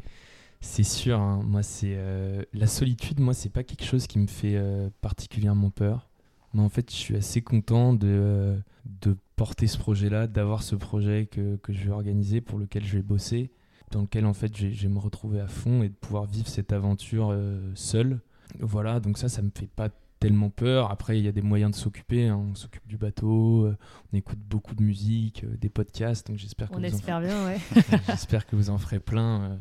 c'est 0.62 0.84
sûr, 0.84 1.20
hein. 1.20 1.42
moi, 1.46 1.64
c'est 1.64 1.96
euh, 1.96 2.44
la 2.54 2.68
solitude, 2.68 3.20
moi, 3.20 3.34
c'est 3.34 3.50
pas 3.50 3.64
quelque 3.64 3.86
chose 3.86 4.08
qui 4.08 4.20
me 4.20 4.28
fait 4.28 4.56
euh, 4.56 4.90
particulièrement 5.02 5.70
peur. 5.70 6.10
Mais 6.54 6.62
en 6.62 6.70
fait, 6.70 6.92
je 6.92 6.96
suis 6.96 7.16
assez 7.16 7.42
content 7.42 7.94
de, 7.94 8.58
de 8.86 9.16
porter 9.36 9.68
ce 9.68 9.78
projet-là, 9.78 10.28
d'avoir 10.28 10.64
ce 10.64 10.76
projet 10.76 11.28
que, 11.32 11.56
que, 11.58 11.74
je 11.74 11.86
vais 11.86 11.92
organiser, 11.92 12.42
pour 12.42 12.60
lequel 12.60 12.86
je 12.86 12.98
vais 12.98 13.02
bosser, 13.02 13.52
dans 13.92 14.02
lequel 14.02 14.26
en 14.26 14.34
fait 14.34 14.56
je 14.56 14.68
vais, 14.68 14.88
me 14.88 15.00
retrouver 15.00 15.40
à 15.40 15.48
fond 15.48 15.84
et 15.84 15.90
de 15.90 15.94
pouvoir 15.94 16.26
vivre 16.26 16.48
cette 16.48 16.74
aventure 16.74 17.30
euh, 17.32 17.72
seul. 17.76 18.20
Voilà, 18.60 19.00
donc 19.00 19.18
ça, 19.18 19.30
ça 19.30 19.42
me 19.42 19.50
fait 19.56 19.68
pas 19.68 19.90
tellement 20.20 20.50
peur. 20.50 20.92
Après, 20.92 21.18
il 21.18 21.26
y 21.26 21.28
a 21.28 21.32
des 21.32 21.42
moyens 21.42 21.72
de 21.72 21.76
s'occuper. 21.76 22.28
Hein. 22.28 22.40
On 22.52 22.54
s'occupe 22.54 22.86
du 22.88 22.98
bateau, 22.98 23.66
euh, 23.66 23.78
on 24.12 24.18
écoute 24.18 24.40
beaucoup 24.40 24.76
de 24.76 24.84
musique, 24.84 25.44
euh, 25.44 25.58
des 25.58 25.70
podcasts. 25.70 26.28
Donc 26.28 26.38
j'espère 26.38 26.70
que 26.70 26.76
on 26.76 26.84
espère 26.84 27.22
bien, 27.22 27.46
ouais. 27.46 27.60
j'espère 28.08 28.46
que 28.46 28.56
vous 28.56 28.70
en 28.70 28.78
ferez 28.78 29.00
plein 29.00 29.60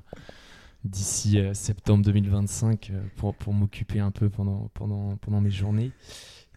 d'ici 0.85 1.39
septembre 1.53 2.05
2025 2.05 2.93
pour, 3.17 3.35
pour 3.35 3.53
m'occuper 3.53 4.01
un 4.01 4.11
peu 4.11 4.31
pendant, 4.31 4.71
pendant, 4.75 5.17
pendant 5.17 5.41
mes 5.41 5.51
journées. 5.51 5.93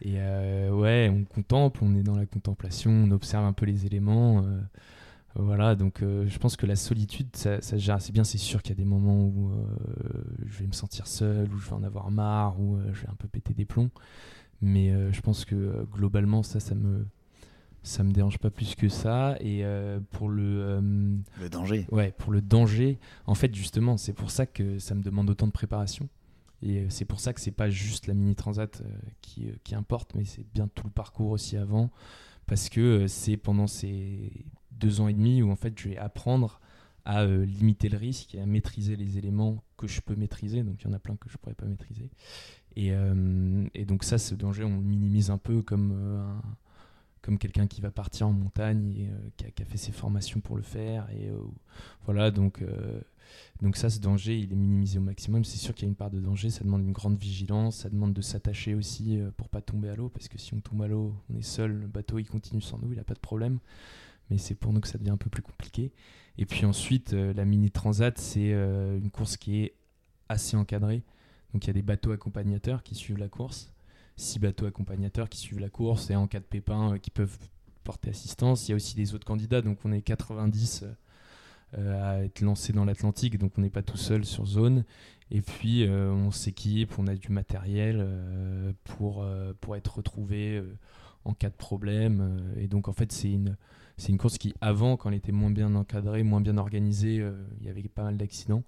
Et 0.02 0.16
euh, 0.18 0.72
ouais, 0.72 1.10
on 1.14 1.24
contemple, 1.24 1.80
on 1.84 1.96
est 1.96 2.04
dans 2.04 2.16
la 2.16 2.26
contemplation, 2.26 2.92
on 2.92 3.12
observe 3.12 3.46
un 3.46 3.54
peu 3.54 3.66
les 3.66 3.86
éléments. 3.86 4.44
Euh, 4.46 4.60
voilà, 5.36 5.76
donc 5.76 6.04
euh, 6.04 6.28
je 6.28 6.38
pense 6.38 6.58
que 6.58 6.66
la 6.66 6.76
solitude, 6.76 7.28
ça, 7.34 7.62
ça 7.62 7.78
gère 7.78 7.96
assez 7.96 8.12
bien. 8.12 8.24
C'est 8.24 8.38
sûr 8.38 8.62
qu'il 8.62 8.72
y 8.72 8.78
a 8.80 8.84
des 8.84 8.90
moments 8.90 9.24
où 9.24 9.52
je 10.46 10.60
vais 10.60 10.68
me 10.68 10.74
sentir 10.74 11.08
seul, 11.08 11.48
où 11.54 11.58
je 11.58 11.68
vais 11.68 11.76
en 11.76 11.84
avoir 11.84 12.12
marre, 12.12 12.60
où 12.60 12.78
je 12.92 13.02
vais 13.02 13.10
un 13.10 13.16
peu 13.16 13.28
péter 13.28 13.54
des 13.54 13.66
plombs. 13.66 13.90
Mais 14.62 14.94
je 15.12 15.22
pense 15.22 15.46
que 15.46 15.86
globalement, 15.92 16.44
ça, 16.44 16.60
ça 16.60 16.76
me, 16.76 17.06
ça 17.82 18.04
me 18.04 18.12
dérange 18.12 18.38
pas 18.38 18.50
plus 18.50 18.76
que 18.76 18.90
ça. 18.90 19.36
Et 19.40 19.64
pour 20.12 20.30
le. 20.30 20.82
le 21.40 21.50
danger. 21.50 21.88
Ouais, 21.92 22.14
pour 22.18 22.32
le 22.32 22.42
danger, 22.42 23.00
en 23.26 23.36
fait, 23.36 23.54
justement, 23.56 23.98
c'est 23.98 24.14
pour 24.14 24.32
ça 24.32 24.46
que 24.46 24.78
ça 24.80 24.94
me 24.94 25.02
demande 25.02 25.30
autant 25.30 25.48
de 25.48 25.52
préparation. 25.52 26.10
Et 26.64 26.80
euh, 26.80 26.86
c'est 26.90 27.06
pour 27.06 27.20
ça 27.20 27.34
que 27.34 27.42
c'est 27.42 27.52
pas 27.52 27.70
juste 27.70 28.08
la 28.08 28.14
mini 28.14 28.36
transat 28.36 28.82
euh, 28.82 28.88
qui, 29.22 29.50
euh, 29.50 29.54
qui 29.64 29.76
importe, 29.76 30.16
mais 30.16 30.24
c'est 30.24 30.46
bien 30.54 30.68
tout 30.74 30.88
le 30.88 30.94
parcours 30.94 31.32
aussi 31.32 31.58
avant, 31.58 31.92
parce 32.48 32.70
que 32.70 33.06
c'est 33.08 33.38
pendant 33.38 33.68
ces 33.68 34.46
deux 34.72 35.02
ans 35.02 35.08
et 35.10 35.14
demi 35.14 35.42
où 35.42 35.52
en 35.52 35.56
fait 35.56 35.78
je 35.78 35.90
vais 35.90 35.98
apprendre 35.98 36.60
à 37.06 37.26
limiter 37.26 37.90
le 37.90 37.98
risque 37.98 38.34
et 38.34 38.40
à 38.40 38.46
maîtriser 38.46 38.96
les 38.96 39.18
éléments 39.18 39.62
que 39.76 39.88
je 39.88 40.00
peux 40.00 40.16
maîtriser. 40.16 40.64
Donc 40.64 40.82
il 40.82 40.88
y 40.88 40.90
en 40.90 40.94
a 40.94 41.00
plein 41.00 41.18
que 41.18 41.30
je 41.30 41.38
pourrais 41.38 41.54
pas 41.54 41.66
maîtriser. 41.66 42.10
Et, 42.78 42.94
donc 43.86 44.06
ça, 44.06 44.18
ce 44.18 44.36
danger, 44.36 44.64
on 44.64 44.78
le 44.78 44.84
minimise 44.84 45.30
un 45.30 45.38
peu 45.38 45.62
comme 45.62 46.42
comme 47.22 47.38
quelqu'un 47.38 47.68
qui 47.68 47.82
va 47.82 47.92
partir 47.92 48.28
en 48.28 48.32
montagne 48.32 48.90
et 48.92 49.10
qui 49.36 49.46
a, 49.46 49.52
qui, 49.52 49.64
a, 49.64 49.66
fait 49.66 49.78
ses 49.78 49.92
formations 49.92 50.40
pour 50.40 50.56
le 50.56 50.62
faire. 50.62 51.10
Et 51.12 51.30
voilà, 52.06 52.32
donc 52.32 52.64
donc 53.62 53.78
ça, 53.78 53.90
ce 53.90 54.00
danger, 54.00 54.38
il 54.38 54.52
est 54.52 54.56
minimisé 54.56 55.00
au 55.00 55.02
maximum. 55.02 55.44
C'est 55.46 55.58
sûr 55.58 55.74
qu'il 55.74 55.86
y 55.86 55.88
a 55.88 55.90
une 55.90 55.96
part 55.96 56.12
de 56.12 56.20
danger, 56.20 56.50
ça 56.50 56.64
demande 56.64 56.82
une 56.82 56.92
grande 56.92 57.18
vigilance, 57.18 57.78
ça 57.78 57.90
demande 57.90 58.14
de 58.14 58.22
s'attacher 58.22 58.76
aussi 58.76 59.20
euh, 59.20 59.32
pour 59.38 59.50
pas 59.50 59.62
tomber 59.62 59.90
à 59.90 59.96
l'eau, 59.96 60.10
parce 60.10 60.28
que 60.28 60.38
si 60.38 60.54
on 60.54 60.60
tombe 60.60 60.82
à 60.82 60.88
l'eau, 60.88 61.16
on 61.30 61.38
est 61.38 61.44
seul, 61.44 61.72
le 61.72 61.88
bateau 61.88 62.20
il 62.20 62.28
continue 62.28 62.62
sans 62.62 62.78
nous, 62.80 62.92
il 62.92 62.98
n'a 62.98 63.04
pas 63.04 63.14
de 63.14 63.20
problème. 63.20 63.60
Mais 64.30 64.38
c'est 64.38 64.56
pour 64.56 64.74
nous 64.74 64.80
que 64.80 64.88
ça 64.88 64.98
devient 64.98 65.12
un 65.12 65.18
peu 65.18 65.30
plus 65.30 65.42
compliqué. 65.42 65.92
Et 66.38 66.46
puis 66.46 66.66
ensuite, 66.66 67.14
euh, 67.14 67.34
la 67.34 67.46
mini 67.46 67.72
transat, 67.72 68.18
c'est 68.18 68.54
euh, 68.54 68.98
une 68.98 69.12
course 69.12 69.38
qui 69.38 69.62
est 69.62 69.76
assez 70.30 70.58
encadrée. 70.58 71.04
Donc 71.54 71.66
il 71.66 71.68
y 71.68 71.70
a 71.70 71.74
des 71.74 71.84
bateaux 71.84 72.12
accompagnateurs 72.12 72.84
qui 72.84 72.96
suivent 72.96 73.20
la 73.20 73.30
course, 73.30 73.72
six 74.16 74.40
bateaux 74.40 74.66
accompagnateurs 74.66 75.30
qui 75.30 75.38
suivent 75.38 75.60
la 75.60 75.70
course 75.70 76.10
et 76.10 76.16
en 76.16 76.28
cas 76.28 76.40
de 76.40 76.46
pépin 76.46 76.98
qui 76.98 77.12
peuvent 77.12 77.38
porter 77.84 78.10
assistance. 78.10 78.68
Il 78.68 78.72
y 78.72 78.74
a 78.74 78.76
aussi 78.76 78.96
des 78.96 79.14
autres 79.14 79.26
candidats, 79.26 79.62
donc 79.62 79.80
on 79.84 79.92
est 79.92 80.02
90 80.02 80.84
euh, 80.84 80.94
à 81.78 82.24
être 82.24 82.42
lancé 82.42 82.74
dans 82.74 82.86
l'Atlantique, 82.86 83.38
donc 83.38 83.54
on 83.58 83.62
n'est 83.62 83.70
pas 83.70 83.82
tout 83.84 83.98
seul 83.98 84.26
sur 84.26 84.46
zone. 84.46 84.84
Et 85.32 85.42
puis 85.42 85.84
euh, 85.84 86.12
on 86.12 86.32
s'équipe, 86.32 86.98
on 87.00 87.08
a 87.08 87.16
du 87.16 87.30
matériel 87.30 87.98
euh, 88.00 88.72
pour, 88.84 89.26
pour 89.62 89.76
être 89.76 89.98
retrouvé 89.98 90.64
en 91.26 91.34
cas 91.34 91.50
de 91.50 91.56
problème. 91.56 92.54
et 92.58 92.68
donc 92.68 92.88
en 92.88 92.94
fait 92.94 93.12
c'est 93.12 93.32
une, 93.32 93.58
c'est 93.98 94.10
une 94.10 94.18
course 94.18 94.38
qui 94.38 94.54
avant, 94.62 94.98
quand 94.98 95.10
elle 95.10 95.16
était 95.16 95.32
moins 95.32 95.52
bien 95.52 95.74
encadrée, 95.76 96.24
moins 96.24 96.42
bien 96.42 96.58
organisée, 96.58 97.26
il 97.60 97.66
y 97.66 97.70
avait 97.70 97.82
pas 97.84 98.04
mal 98.04 98.18
d'accidents, 98.18 98.64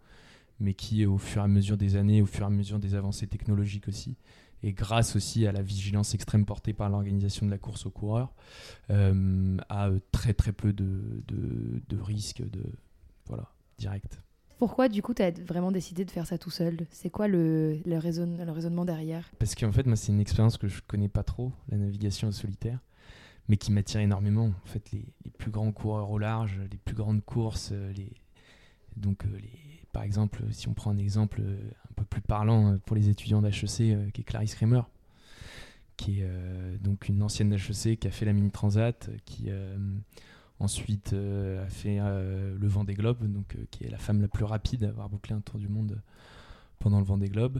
mais 0.60 0.74
qui 0.74 1.06
au 1.06 1.18
fur 1.18 1.42
et 1.42 1.46
à 1.46 1.48
mesure 1.48 1.78
des 1.78 1.98
années, 1.98 2.22
au 2.22 2.26
fur 2.26 2.44
et 2.44 2.48
à 2.48 2.50
mesure 2.50 2.80
des 2.80 2.96
avancées 2.96 3.28
technologiques 3.28 3.88
aussi, 3.88 4.16
et 4.64 4.72
grâce 4.72 5.16
aussi 5.16 5.46
à 5.46 5.52
la 5.52 5.62
vigilance 5.62 6.16
extrême 6.16 6.46
portée 6.46 6.74
par 6.74 6.90
l'organisation 6.90 7.46
de 7.46 7.52
la 7.52 7.58
course 7.58 7.86
aux 7.86 7.92
coureurs, 7.92 8.34
a 8.90 9.90
très 10.12 10.34
très 10.34 10.54
peu 10.54 10.74
de, 10.74 11.24
de, 11.28 11.82
de 11.88 12.02
risques 12.02 12.42
de, 12.50 12.64
voilà, 13.28 13.50
direct. 13.78 14.22
Pourquoi 14.58 14.88
du 14.88 15.02
coup 15.02 15.14
tu 15.14 15.22
as 15.22 15.32
vraiment 15.32 15.72
décidé 15.72 16.06
de 16.06 16.12
faire 16.12 16.26
ça 16.26 16.38
tout 16.38 16.50
seul? 16.50 16.86
C'est 16.92 17.10
quoi 17.10 17.28
le, 17.28 17.80
le, 17.86 17.98
raisonnement 17.98 18.86
derrière? 18.86 19.30
Parce 19.38 19.54
qu'en 19.54 19.72
fait 19.72 19.86
moi 19.86 19.96
c'est 19.96 20.12
une 20.12 20.22
expérience 20.22 20.58
que 20.58 20.68
je 20.68 20.82
connais 20.88 21.10
pas 21.10 21.24
trop, 21.24 21.52
la 21.70 21.78
navigation 21.78 22.32
solitaire. 22.32 22.80
mais 23.50 23.58
qui 23.58 23.72
m'attire 23.72 24.00
énormément. 24.00 24.46
En 24.46 24.68
fait, 24.68 24.92
les, 24.92 25.06
les, 25.26 25.32
plus 25.32 25.52
grands 25.52 25.72
coureurs 25.72 26.10
au 26.10 26.18
large, 26.18 26.62
les 26.72 26.78
plus 26.78 26.96
grandes 26.96 27.24
courses, 27.24 27.74
les, 27.96 28.14
donc 28.96 29.26
les, 29.26 29.86
par 29.92 30.04
exemple, 30.04 30.42
si 30.52 30.68
on 30.70 30.74
prend 30.74 30.92
un 30.92 30.98
exemple 30.98 31.42
un 31.42 31.94
peu 31.96 32.06
plus 32.06 32.22
parlant 32.22 32.78
pour 32.86 32.96
les 32.96 33.10
étudiants 33.10 33.42
d'HEC, 33.42 34.12
qui 34.14 34.22
est 34.22 34.24
Clarisse 34.24 34.56
Kramer, 34.56 34.82
qui 35.98 36.22
est 36.22 36.78
donc 36.80 37.08
une 37.10 37.22
ancienne 37.22 37.50
d'HEC 37.50 38.00
qui 38.00 38.08
a 38.08 38.12
fait 38.12 38.26
la 38.26 38.34
mini 38.34 38.52
transat, 38.52 39.10
qui 39.26 39.50
Ensuite, 40.60 41.12
euh, 41.14 41.66
a 41.66 41.70
fait 41.70 41.98
euh, 42.00 42.56
le 42.58 42.68
Vendée 42.68 42.94
Globe, 42.94 43.30
donc, 43.30 43.56
euh, 43.56 43.66
qui 43.72 43.84
est 43.84 43.90
la 43.90 43.98
femme 43.98 44.22
la 44.22 44.30
plus 44.30 44.46
rapide 44.46 44.86
à 44.86 44.90
avoir 44.90 45.10
bouclé 45.10 45.36
un 45.36 45.42
tour 45.42 45.60
du 45.60 45.68
monde 45.68 46.02
pendant 46.80 47.00
le 47.00 47.06
Vendée 47.06 47.28
Globe. 47.28 47.60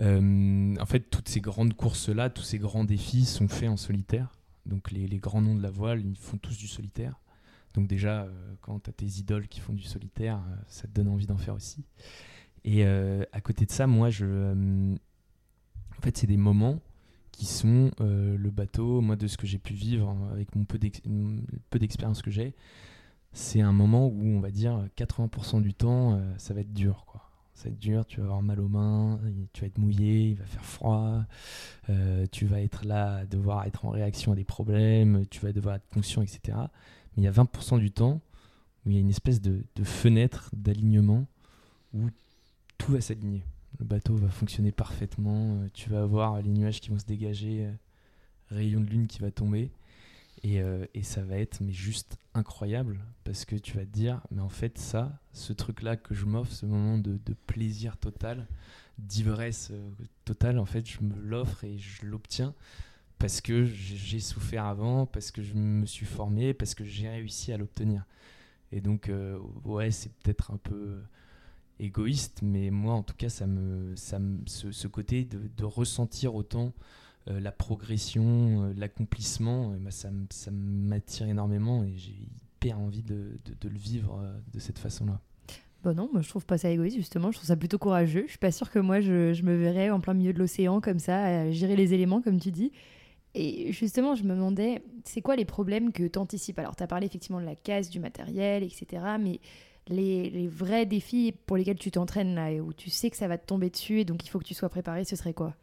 en 0.00 0.86
fait, 0.86 1.00
toutes 1.10 1.28
ces 1.28 1.40
grandes 1.40 1.74
courses-là, 1.74 2.30
tous 2.30 2.42
ces 2.42 2.58
grands 2.58 2.84
défis 2.84 3.24
sont 3.24 3.46
faits 3.46 3.68
en 3.68 3.76
solitaire. 3.76 4.32
Donc 4.66 4.90
les, 4.90 5.06
grands 5.18 5.42
noms 5.42 5.54
de 5.54 5.62
la 5.62 5.70
voile, 5.70 6.00
ils 6.00 6.16
font 6.16 6.38
tous 6.38 6.56
du 6.56 6.66
solitaire. 6.66 7.20
Donc 7.74 7.86
déjà, 7.86 8.26
quand 8.60 8.80
tu 8.80 8.90
as 8.90 8.92
tes 8.92 9.06
idoles 9.06 9.46
qui 9.46 9.60
font 9.60 9.72
du 9.72 9.82
solitaire, 9.82 10.40
ça 10.66 10.88
te 10.88 10.92
donne 10.92 11.08
envie 11.08 11.26
d'en 11.26 11.36
faire 11.36 11.54
aussi. 11.54 11.84
Et 12.64 12.84
à 12.86 13.40
côté 13.42 13.66
de 13.66 13.70
ça, 13.70 13.86
moi, 13.86 14.10
je... 14.10 14.24
en 14.24 16.02
fait, 16.02 16.16
c'est 16.16 16.26
des 16.26 16.38
moments 16.38 16.80
qui 17.36 17.46
sont 17.46 17.90
euh, 18.00 18.36
le 18.36 18.50
bateau, 18.50 19.00
moi 19.00 19.16
de 19.16 19.26
ce 19.26 19.36
que 19.36 19.46
j'ai 19.46 19.58
pu 19.58 19.74
vivre 19.74 20.16
avec 20.32 20.54
mon 20.54 20.64
peu 20.64 20.78
d'expérience 21.78 22.22
que 22.22 22.30
j'ai, 22.30 22.54
c'est 23.32 23.60
un 23.60 23.72
moment 23.72 24.06
où 24.06 24.24
on 24.24 24.40
va 24.40 24.50
dire 24.50 24.86
80% 24.96 25.60
du 25.60 25.74
temps 25.74 26.14
euh, 26.14 26.34
ça 26.38 26.54
va 26.54 26.60
être 26.60 26.72
dur 26.72 27.04
quoi. 27.06 27.22
Ça 27.54 27.68
va 27.68 27.70
être 27.70 27.78
dur, 27.78 28.04
tu 28.04 28.18
vas 28.18 28.24
avoir 28.24 28.42
mal 28.42 28.58
aux 28.58 28.68
mains, 28.68 29.20
tu 29.52 29.60
vas 29.60 29.68
être 29.68 29.78
mouillé, 29.78 30.30
il 30.30 30.34
va 30.34 30.44
faire 30.44 30.64
froid, 30.64 31.22
euh, 31.88 32.26
tu 32.32 32.46
vas 32.46 32.60
être 32.60 32.84
là, 32.84 33.24
devoir 33.26 33.64
être 33.64 33.84
en 33.84 33.90
réaction 33.90 34.32
à 34.32 34.34
des 34.34 34.42
problèmes, 34.42 35.24
tu 35.28 35.38
vas 35.40 35.52
devoir 35.52 35.76
être 35.76 35.88
conscient, 35.88 36.20
etc. 36.20 36.40
Mais 37.16 37.22
il 37.22 37.22
y 37.22 37.28
a 37.28 37.30
20% 37.30 37.78
du 37.78 37.92
temps 37.92 38.20
où 38.84 38.90
il 38.90 38.94
y 38.94 38.96
a 38.96 39.00
une 39.00 39.08
espèce 39.08 39.40
de 39.40 39.62
fenêtre 39.84 40.50
d'alignement 40.52 41.26
où 41.92 42.10
tout 42.76 42.90
va 42.90 43.00
s'aligner 43.00 43.44
le 43.78 43.84
bateau 43.84 44.14
va 44.14 44.28
fonctionner 44.28 44.72
parfaitement, 44.72 45.56
euh, 45.56 45.68
tu 45.72 45.90
vas 45.90 46.02
avoir 46.02 46.40
les 46.40 46.50
nuages 46.50 46.80
qui 46.80 46.90
vont 46.90 46.98
se 46.98 47.06
dégager, 47.06 47.66
euh, 47.66 47.72
rayon 48.50 48.80
de 48.80 48.86
lune 48.86 49.06
qui 49.06 49.20
va 49.20 49.30
tomber. 49.30 49.70
Et, 50.42 50.60
euh, 50.60 50.84
et, 50.92 51.02
ça 51.02 51.22
va 51.22 51.38
être 51.38 51.60
mais 51.62 51.72
juste 51.72 52.18
incroyable 52.34 53.00
parce 53.22 53.44
que 53.46 53.56
tu 53.56 53.78
vas 53.78 53.86
te 53.86 53.90
dire 53.90 54.20
mais 54.30 54.42
en 54.42 54.48
fait 54.50 54.76
ça 54.76 55.18
ce 55.32 55.54
truc 55.54 55.80
là 55.80 55.96
que 55.96 56.12
je 56.12 56.26
m'offre 56.26 56.52
ce 56.52 56.66
moment 56.66 56.98
de, 56.98 57.18
de, 57.24 57.34
plaisir 57.46 57.96
total 57.96 58.46
d'ivresse 58.98 59.72
totale 60.26 60.58
en 60.58 60.66
fait 60.66 60.86
je 60.86 61.00
me 61.02 61.14
l'offre 61.16 61.64
et 61.64 61.78
je 61.78 62.04
l'obtiens 62.04 62.52
parce 63.18 63.40
que 63.40 63.64
j'ai 63.64 64.20
souffert 64.20 64.66
avant 64.66 65.06
parce 65.06 65.30
que 65.30 65.40
je 65.40 65.54
me 65.54 65.86
suis 65.86 66.04
formé 66.04 66.52
parce 66.52 66.74
que 66.74 66.84
j'ai 66.84 67.08
réussi 67.08 67.52
à 67.52 67.56
l'obtenir 67.56 68.04
et 68.70 68.82
donc 68.82 69.10
ouais 69.64 69.92
c'est 69.92 70.12
peut-être 70.14 70.50
un 70.50 70.58
peu 70.58 71.00
égoïste, 71.80 72.40
mais 72.42 72.70
moi 72.70 72.94
en 72.94 73.02
tout 73.02 73.14
cas, 73.16 73.28
ça 73.28 73.46
me, 73.46 73.94
ça 73.96 74.18
ce, 74.46 74.86
côté 74.86 75.24
de, 75.24 75.64
ressentir 75.64 76.34
autant 76.34 76.72
euh, 77.28 77.40
la 77.40 77.52
progression, 77.52 78.64
euh, 78.64 78.72
l'accomplissement, 78.76 79.74
bah, 79.80 79.90
ça, 79.90 80.10
m'attire 80.52 81.28
énormément 81.28 81.84
et 81.84 81.94
j'ai 81.96 82.12
hyper 82.12 82.78
envie 82.78 83.02
de, 83.02 83.38
de, 83.60 83.68
le 83.68 83.78
vivre 83.78 84.20
euh, 84.22 84.38
de 84.52 84.58
cette 84.58 84.78
façon-là. 84.78 85.20
Bon 85.82 85.94
non, 85.94 86.08
moi 86.12 86.22
je 86.22 86.28
trouve 86.30 86.46
pas 86.46 86.56
ça 86.56 86.70
égoïste 86.70 86.96
justement, 86.96 87.30
je 87.30 87.36
trouve 87.36 87.48
ça 87.48 87.56
plutôt 87.56 87.78
courageux. 87.78 88.22
Je 88.24 88.30
suis 88.30 88.38
pas 88.38 88.52
sûre 88.52 88.70
que 88.70 88.78
moi 88.78 89.00
je, 89.00 89.34
je 89.34 89.42
me 89.42 89.54
verrais 89.54 89.90
en 89.90 90.00
plein 90.00 90.14
milieu 90.14 90.32
de 90.32 90.38
l'océan 90.38 90.80
comme 90.80 90.98
ça, 90.98 91.22
à 91.24 91.50
gérer 91.50 91.76
les 91.76 91.92
éléments 91.92 92.22
comme 92.22 92.40
tu 92.40 92.50
dis. 92.50 92.72
Et 93.34 93.72
justement, 93.72 94.14
je 94.14 94.22
me 94.22 94.34
demandais, 94.34 94.82
c'est 95.04 95.20
quoi 95.20 95.34
les 95.34 95.44
problèmes 95.44 95.92
que 95.92 96.06
tu 96.06 96.18
anticipes 96.18 96.58
Alors, 96.60 96.76
tu 96.76 96.84
as 96.84 96.86
parlé 96.86 97.06
effectivement 97.06 97.40
de 97.40 97.44
la 97.44 97.56
casse, 97.56 97.90
du 97.90 97.98
matériel, 97.98 98.62
etc. 98.62 99.02
Mais 99.20 99.40
les, 99.88 100.48
vrais 100.48 100.86
défis 100.86 101.34
pour 101.46 101.56
lesquels 101.56 101.78
tu 101.78 101.90
t'entraînes 101.90 102.34
là 102.34 102.50
et 102.50 102.60
où 102.60 102.72
tu 102.72 102.90
sais 102.90 103.10
que 103.10 103.16
ça 103.16 103.28
va 103.28 103.38
te 103.38 103.46
tomber 103.46 103.70
dessus 103.70 104.00
et 104.00 104.04
donc 104.04 104.24
il 104.24 104.28
faut 104.28 104.38
que 104.38 104.44
tu 104.44 104.54
sois 104.54 104.68
préparé, 104.68 105.04
ce 105.04 105.16
serait 105.16 105.34
quoi? 105.34 105.54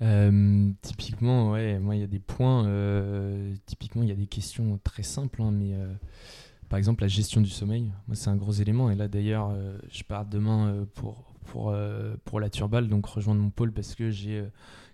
Euh, 0.00 0.70
typiquement, 0.82 1.50
ouais, 1.52 1.78
moi 1.78 1.96
il 1.96 2.00
y 2.00 2.04
a 2.04 2.08
des 2.08 2.20
points, 2.20 2.66
euh, 2.66 3.52
typiquement 3.66 4.02
il 4.02 4.08
y 4.08 4.12
a 4.12 4.16
des 4.16 4.26
questions 4.26 4.78
très 4.84 5.02
simples, 5.02 5.42
hein, 5.42 5.50
mais 5.50 5.74
euh, 5.74 5.92
par 6.68 6.78
exemple 6.78 7.02
la 7.02 7.08
gestion 7.08 7.40
du 7.40 7.50
sommeil, 7.50 7.90
moi 8.06 8.14
c'est 8.14 8.30
un 8.30 8.36
gros 8.36 8.52
élément, 8.52 8.90
et 8.90 8.94
là 8.94 9.08
d'ailleurs 9.08 9.52
je 9.90 10.02
pars 10.04 10.24
demain 10.24 10.86
pour, 10.94 11.24
pour, 11.46 11.74
pour 12.24 12.40
la 12.40 12.50
Turbale, 12.50 12.88
donc 12.88 13.06
rejoindre 13.06 13.40
mon 13.40 13.50
pôle 13.50 13.72
parce 13.72 13.96
que 13.96 14.10
j'ai 14.10 14.44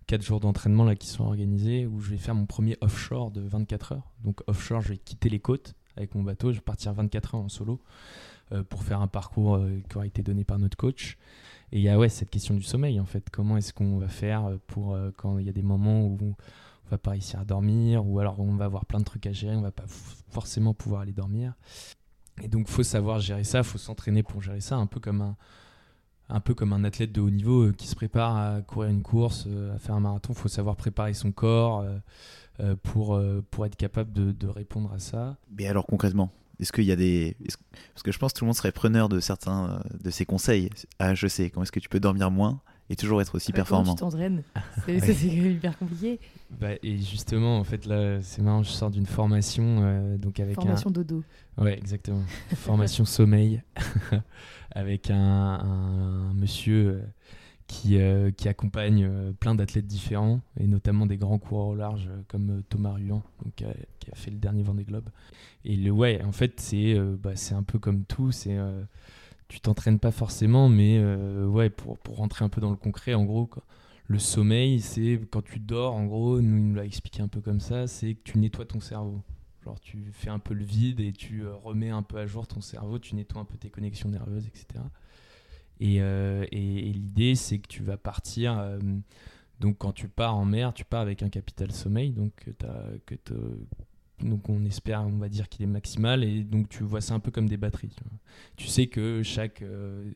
4 0.06 0.22
jours 0.22 0.40
d'entraînement 0.40 0.84
là 0.84 0.94
qui 0.94 1.08
sont 1.08 1.24
organisés, 1.24 1.86
où 1.86 2.00
je 2.00 2.10
vais 2.10 2.16
faire 2.16 2.34
mon 2.34 2.46
premier 2.46 2.78
offshore 2.80 3.30
de 3.30 3.42
24 3.42 3.92
heures, 3.92 4.10
donc 4.22 4.40
offshore 4.46 4.80
je 4.80 4.90
vais 4.90 4.98
quitter 4.98 5.28
les 5.28 5.40
côtes 5.40 5.74
avec 5.96 6.14
mon 6.14 6.22
bateau, 6.22 6.50
je 6.50 6.56
vais 6.56 6.62
partir 6.62 6.92
24 6.92 7.34
heures 7.34 7.40
en 7.42 7.48
solo. 7.48 7.80
Euh, 8.52 8.62
pour 8.62 8.82
faire 8.82 9.00
un 9.00 9.06
parcours 9.06 9.54
euh, 9.56 9.80
qui 9.88 9.96
aura 9.96 10.06
été 10.06 10.22
donné 10.22 10.44
par 10.44 10.58
notre 10.58 10.76
coach. 10.76 11.16
Et 11.72 11.78
il 11.78 11.82
y 11.82 11.88
a 11.88 11.98
ouais, 11.98 12.10
cette 12.10 12.28
question 12.28 12.54
du 12.54 12.62
sommeil, 12.62 13.00
en 13.00 13.06
fait. 13.06 13.30
Comment 13.30 13.56
est-ce 13.56 13.72
qu'on 13.72 13.96
va 13.96 14.08
faire 14.08 14.58
pour 14.66 14.94
euh, 14.94 15.10
quand 15.16 15.38
il 15.38 15.46
y 15.46 15.48
a 15.48 15.52
des 15.52 15.62
moments 15.62 16.02
où 16.02 16.18
on 16.20 16.90
va 16.90 16.98
pas 16.98 17.12
réussir 17.12 17.40
à 17.40 17.46
dormir, 17.46 18.06
ou 18.06 18.18
alors 18.18 18.38
on 18.38 18.54
va 18.54 18.66
avoir 18.66 18.84
plein 18.84 18.98
de 18.98 19.04
trucs 19.04 19.26
à 19.26 19.32
gérer, 19.32 19.56
on 19.56 19.62
va 19.62 19.70
pas 19.70 19.86
forcément 20.28 20.74
pouvoir 20.74 21.00
aller 21.00 21.14
dormir. 21.14 21.54
Et 22.42 22.48
donc, 22.48 22.68
faut 22.68 22.82
savoir 22.82 23.18
gérer 23.18 23.44
ça, 23.44 23.62
faut 23.62 23.78
s'entraîner 23.78 24.22
pour 24.22 24.42
gérer 24.42 24.60
ça, 24.60 24.76
un 24.76 24.86
peu 24.86 25.00
comme 25.00 25.22
un, 25.22 25.36
un 26.28 26.40
peu 26.40 26.52
comme 26.52 26.74
un 26.74 26.84
athlète 26.84 27.12
de 27.12 27.22
haut 27.22 27.30
niveau 27.30 27.72
qui 27.72 27.86
se 27.86 27.94
prépare 27.94 28.36
à 28.36 28.60
courir 28.60 28.90
une 28.90 29.02
course, 29.02 29.48
à 29.74 29.78
faire 29.78 29.94
un 29.94 30.00
marathon. 30.00 30.34
Il 30.34 30.38
faut 30.38 30.48
savoir 30.48 30.76
préparer 30.76 31.14
son 31.14 31.32
corps 31.32 31.86
pour, 32.82 33.20
pour 33.50 33.66
être 33.66 33.76
capable 33.76 34.12
de, 34.12 34.32
de, 34.32 34.46
répondre 34.46 34.92
à 34.92 34.98
ça. 34.98 35.36
Mais 35.56 35.66
alors 35.66 35.86
concrètement, 35.86 36.30
est-ce 36.60 36.72
qu'il 36.72 36.84
y 36.84 36.92
a 36.92 36.96
des. 36.96 37.36
Parce 37.94 38.02
que 38.02 38.12
je 38.12 38.18
pense 38.18 38.32
que 38.32 38.38
tout 38.38 38.44
le 38.44 38.48
monde 38.48 38.56
serait 38.56 38.72
preneur 38.72 39.08
de 39.08 39.20
certains 39.20 39.70
euh, 39.70 39.98
de 40.02 40.10
ces 40.10 40.24
conseils 40.24 40.70
à 40.98 41.14
sais 41.14 41.50
Comment 41.50 41.64
est-ce 41.64 41.72
que 41.72 41.80
tu 41.80 41.88
peux 41.88 42.00
dormir 42.00 42.30
moins 42.30 42.60
et 42.90 42.96
toujours 42.96 43.22
être 43.22 43.34
aussi 43.34 43.50
performant 43.52 43.94
Comment 43.94 44.10
tu 44.10 44.16
t'entraînes 44.16 44.42
C'est 44.86 45.26
hyper 45.26 45.76
compliqué. 45.78 46.20
Bah, 46.60 46.72
et 46.82 46.98
justement, 46.98 47.58
en 47.58 47.64
fait, 47.64 47.86
là, 47.86 48.20
c'est 48.22 48.42
marrant, 48.42 48.62
je 48.62 48.70
sors 48.70 48.90
d'une 48.90 49.06
formation. 49.06 49.80
Euh, 49.82 50.16
donc 50.16 50.38
avec 50.38 50.54
formation 50.54 50.90
dodo. 50.90 51.24
Ouais, 51.58 51.76
exactement. 51.76 52.22
formation 52.54 53.04
sommeil. 53.04 53.62
avec 54.70 55.10
un, 55.10 55.16
un 55.16 56.34
monsieur. 56.34 57.02
Euh, 57.86 58.30
qui, 58.30 58.48
accompagne 58.48 59.04
euh, 59.04 59.32
plein 59.32 59.54
d'athlètes 59.54 59.86
différents, 59.86 60.40
et 60.58 60.66
notamment 60.66 61.06
des 61.06 61.16
grands 61.16 61.38
coureurs 61.38 61.66
au 61.68 61.74
large 61.74 62.08
euh, 62.08 62.22
comme 62.28 62.62
Thomas 62.68 62.92
Ruan, 62.92 63.22
donc, 63.42 63.54
qui, 63.54 63.64
a, 63.64 64.14
fait 64.14 64.30
le 64.30 64.38
dernier 64.38 64.62
Vendée 64.62 64.84
Globe. 64.84 65.08
Et 65.64 65.76
le, 65.76 65.90
ouais, 65.90 66.22
en 66.24 66.32
fait, 66.32 66.60
c'est 66.60 66.94
bah, 67.18 67.32
un 67.52 67.62
peu 67.62 67.78
comme 67.78 68.04
tout, 68.04 68.32
c'est 68.32 68.56
tu 69.48 69.60
t'entraînes 69.60 69.98
pas 69.98 70.10
forcément, 70.10 70.68
mais 70.68 71.02
ouais, 71.44 71.68
pour, 71.70 71.98
pour, 71.98 72.16
rentrer 72.16 72.44
un 72.44 72.48
peu 72.48 72.60
dans 72.60 72.70
le 72.70 72.76
concret, 72.76 73.14
en 73.14 73.24
gros, 73.24 73.50
le 74.06 74.18
sommeil, 74.18 74.80
c'est 74.80 75.20
quand 75.30 75.42
tu 75.42 75.58
dors, 75.58 75.94
en 75.94 76.06
gros, 76.06 76.40
nous, 76.40 76.56
il 76.56 76.68
nous 76.68 76.74
l'a 76.74 76.84
expliqué 76.84 77.22
un 77.22 77.28
peu 77.28 77.40
comme 77.40 77.60
ça, 77.60 77.86
c'est 77.86 78.14
que 78.14 78.22
tu 78.24 78.38
nettoies 78.38 78.66
ton 78.66 78.80
cerveau. 78.80 79.22
Genre, 79.64 79.80
tu 79.80 80.10
fais 80.12 80.30
un 80.30 80.38
peu 80.38 80.54
le 80.54 80.64
vide 80.64 81.00
et 81.00 81.12
tu 81.12 81.46
remets 81.46 81.90
un 81.90 82.02
peu 82.02 82.18
à 82.18 82.26
jour 82.26 82.46
ton 82.46 82.60
cerveau, 82.60 82.98
tu 82.98 83.14
nettoies 83.14 83.40
un 83.40 83.46
peu 83.46 83.56
tes 83.56 83.70
connexions 83.70 84.10
nerveuses, 84.10 84.46
etc. 84.46 84.80
Euh, 85.82 86.46
et, 86.50 86.92
l'idée, 86.92 87.34
c'est 87.34 87.58
que 87.58 87.68
tu 87.68 87.82
vas 87.82 87.96
partir. 87.96 88.58
Euh, 88.58 88.78
donc, 89.60 89.78
quand 89.78 89.92
tu 89.92 90.08
pars 90.08 90.36
en 90.36 90.44
mer, 90.44 90.72
tu 90.74 90.84
pars 90.84 91.00
avec 91.00 91.22
un 91.22 91.28
capital 91.28 91.72
sommeil. 91.72 92.12
Donc, 92.12 92.48
on 94.48 94.64
espère, 94.64 95.02
on 95.02 95.18
va 95.18 95.28
dire 95.28 95.48
qu'il 95.48 95.64
est 95.64 95.68
maximal. 95.70 96.24
Et 96.24 96.44
donc, 96.44 96.68
tu 96.68 96.84
vois 96.84 97.00
ça 97.00 97.14
un 97.14 97.20
peu 97.20 97.30
comme 97.30 97.48
des 97.48 97.56
batteries. 97.56 97.94
Tu, 98.56 98.66
sais 98.66 98.86
que 98.86 99.22
chaque. 99.22 99.62
Euh, 99.62 100.10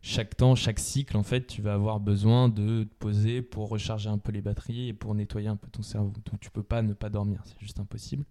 chaque 0.00 0.36
temps, 0.36 0.54
chaque 0.54 0.78
cycle, 0.78 1.16
en 1.16 1.24
fait, 1.24 1.48
tu 1.48 1.60
vas 1.60 1.74
avoir 1.74 1.98
besoin 1.98 2.48
de 2.48 2.84
te 2.84 2.94
poser 3.00 3.42
pour 3.42 3.68
recharger 3.68 4.08
un 4.08 4.18
peu 4.18 4.30
les 4.30 4.40
batteries 4.40 4.88
et 4.88 4.92
pour 4.92 5.12
nettoyer 5.12 5.48
un 5.48 5.56
peu 5.56 5.68
ton 5.68 5.82
cerveau. 5.82 6.12
Donc 6.30 6.38
tu 6.38 6.50
peux 6.50 6.62
pas 6.62 6.82
ne 6.82 6.92
pas 6.92 7.10
dormir, 7.10 7.42
c'est 7.44 7.58
juste 7.58 7.80
impossible. 7.80 8.24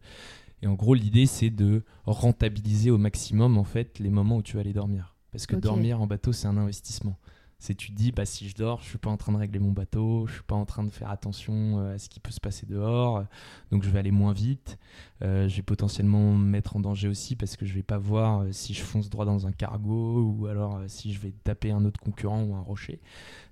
Et 0.62 0.68
en 0.68 0.76
gros, 0.76 0.94
l'idée, 0.94 1.26
c'est 1.26 1.50
de 1.50 1.84
rentabiliser 2.06 2.90
au 2.90 2.98
maximum, 2.98 3.58
en 3.58 3.66
fait, 3.66 4.00
les 4.00 4.10
moments 4.10 4.38
où 4.38 4.42
tu 4.42 4.56
vas 4.56 4.62
aller 4.62 4.74
dormir. 4.74 5.17
Parce 5.32 5.46
que 5.46 5.56
dormir 5.56 6.02
en 6.02 6.08
bateau, 6.08 6.34
c'est 6.34 6.48
un 6.48 6.58
investissement. 6.58 7.18
C'est 7.60 7.74
tu 7.74 7.92
dis, 7.92 8.12
bah, 8.12 8.26
si 8.26 8.48
je 8.48 8.56
dors, 8.56 8.82
je 8.84 8.90
suis 8.90 9.00
pas 9.00 9.10
en 9.10 9.18
train 9.18 9.32
de 9.32 9.38
régler 9.38 9.58
mon 9.58 9.72
bateau, 9.72 10.28
je 10.28 10.34
suis 10.34 10.44
pas 10.44 10.54
en 10.54 10.66
train 10.66 10.84
de 10.84 10.92
faire 10.92 11.10
attention 11.10 11.80
euh, 11.80 11.96
à 11.96 11.98
ce 11.98 12.08
qui 12.08 12.20
peut 12.20 12.30
se 12.30 12.40
passer 12.40 12.68
dehors, 12.68 13.26
donc 13.72 13.82
je 13.84 13.90
vais 13.90 13.98
aller 13.98 14.12
moins 14.12 14.32
vite. 14.32 14.78
Euh, 15.24 15.48
je 15.48 15.56
vais 15.56 15.64
potentiellement 15.64 16.34
me 16.34 16.46
mettre 16.46 16.76
en 16.76 16.80
danger 16.80 17.08
aussi 17.08 17.36
parce 17.36 17.58
que 17.58 17.66
je 17.66 17.74
vais 17.74 17.82
pas 17.82 17.98
voir 17.98 18.42
euh, 18.42 18.52
si 18.52 18.76
je 18.76 18.84
fonce 18.84 19.10
droit 19.10 19.26
dans 19.26 19.48
un 19.48 19.52
cargo 19.52 20.22
ou 20.22 20.46
alors 20.46 20.82
si 20.86 21.12
je 21.12 21.20
vais 21.20 21.32
taper 21.32 21.72
un 21.72 21.84
autre 21.84 22.00
concurrent 22.00 22.44
ou 22.44 22.54
un 22.54 22.62
rocher. 22.62 23.00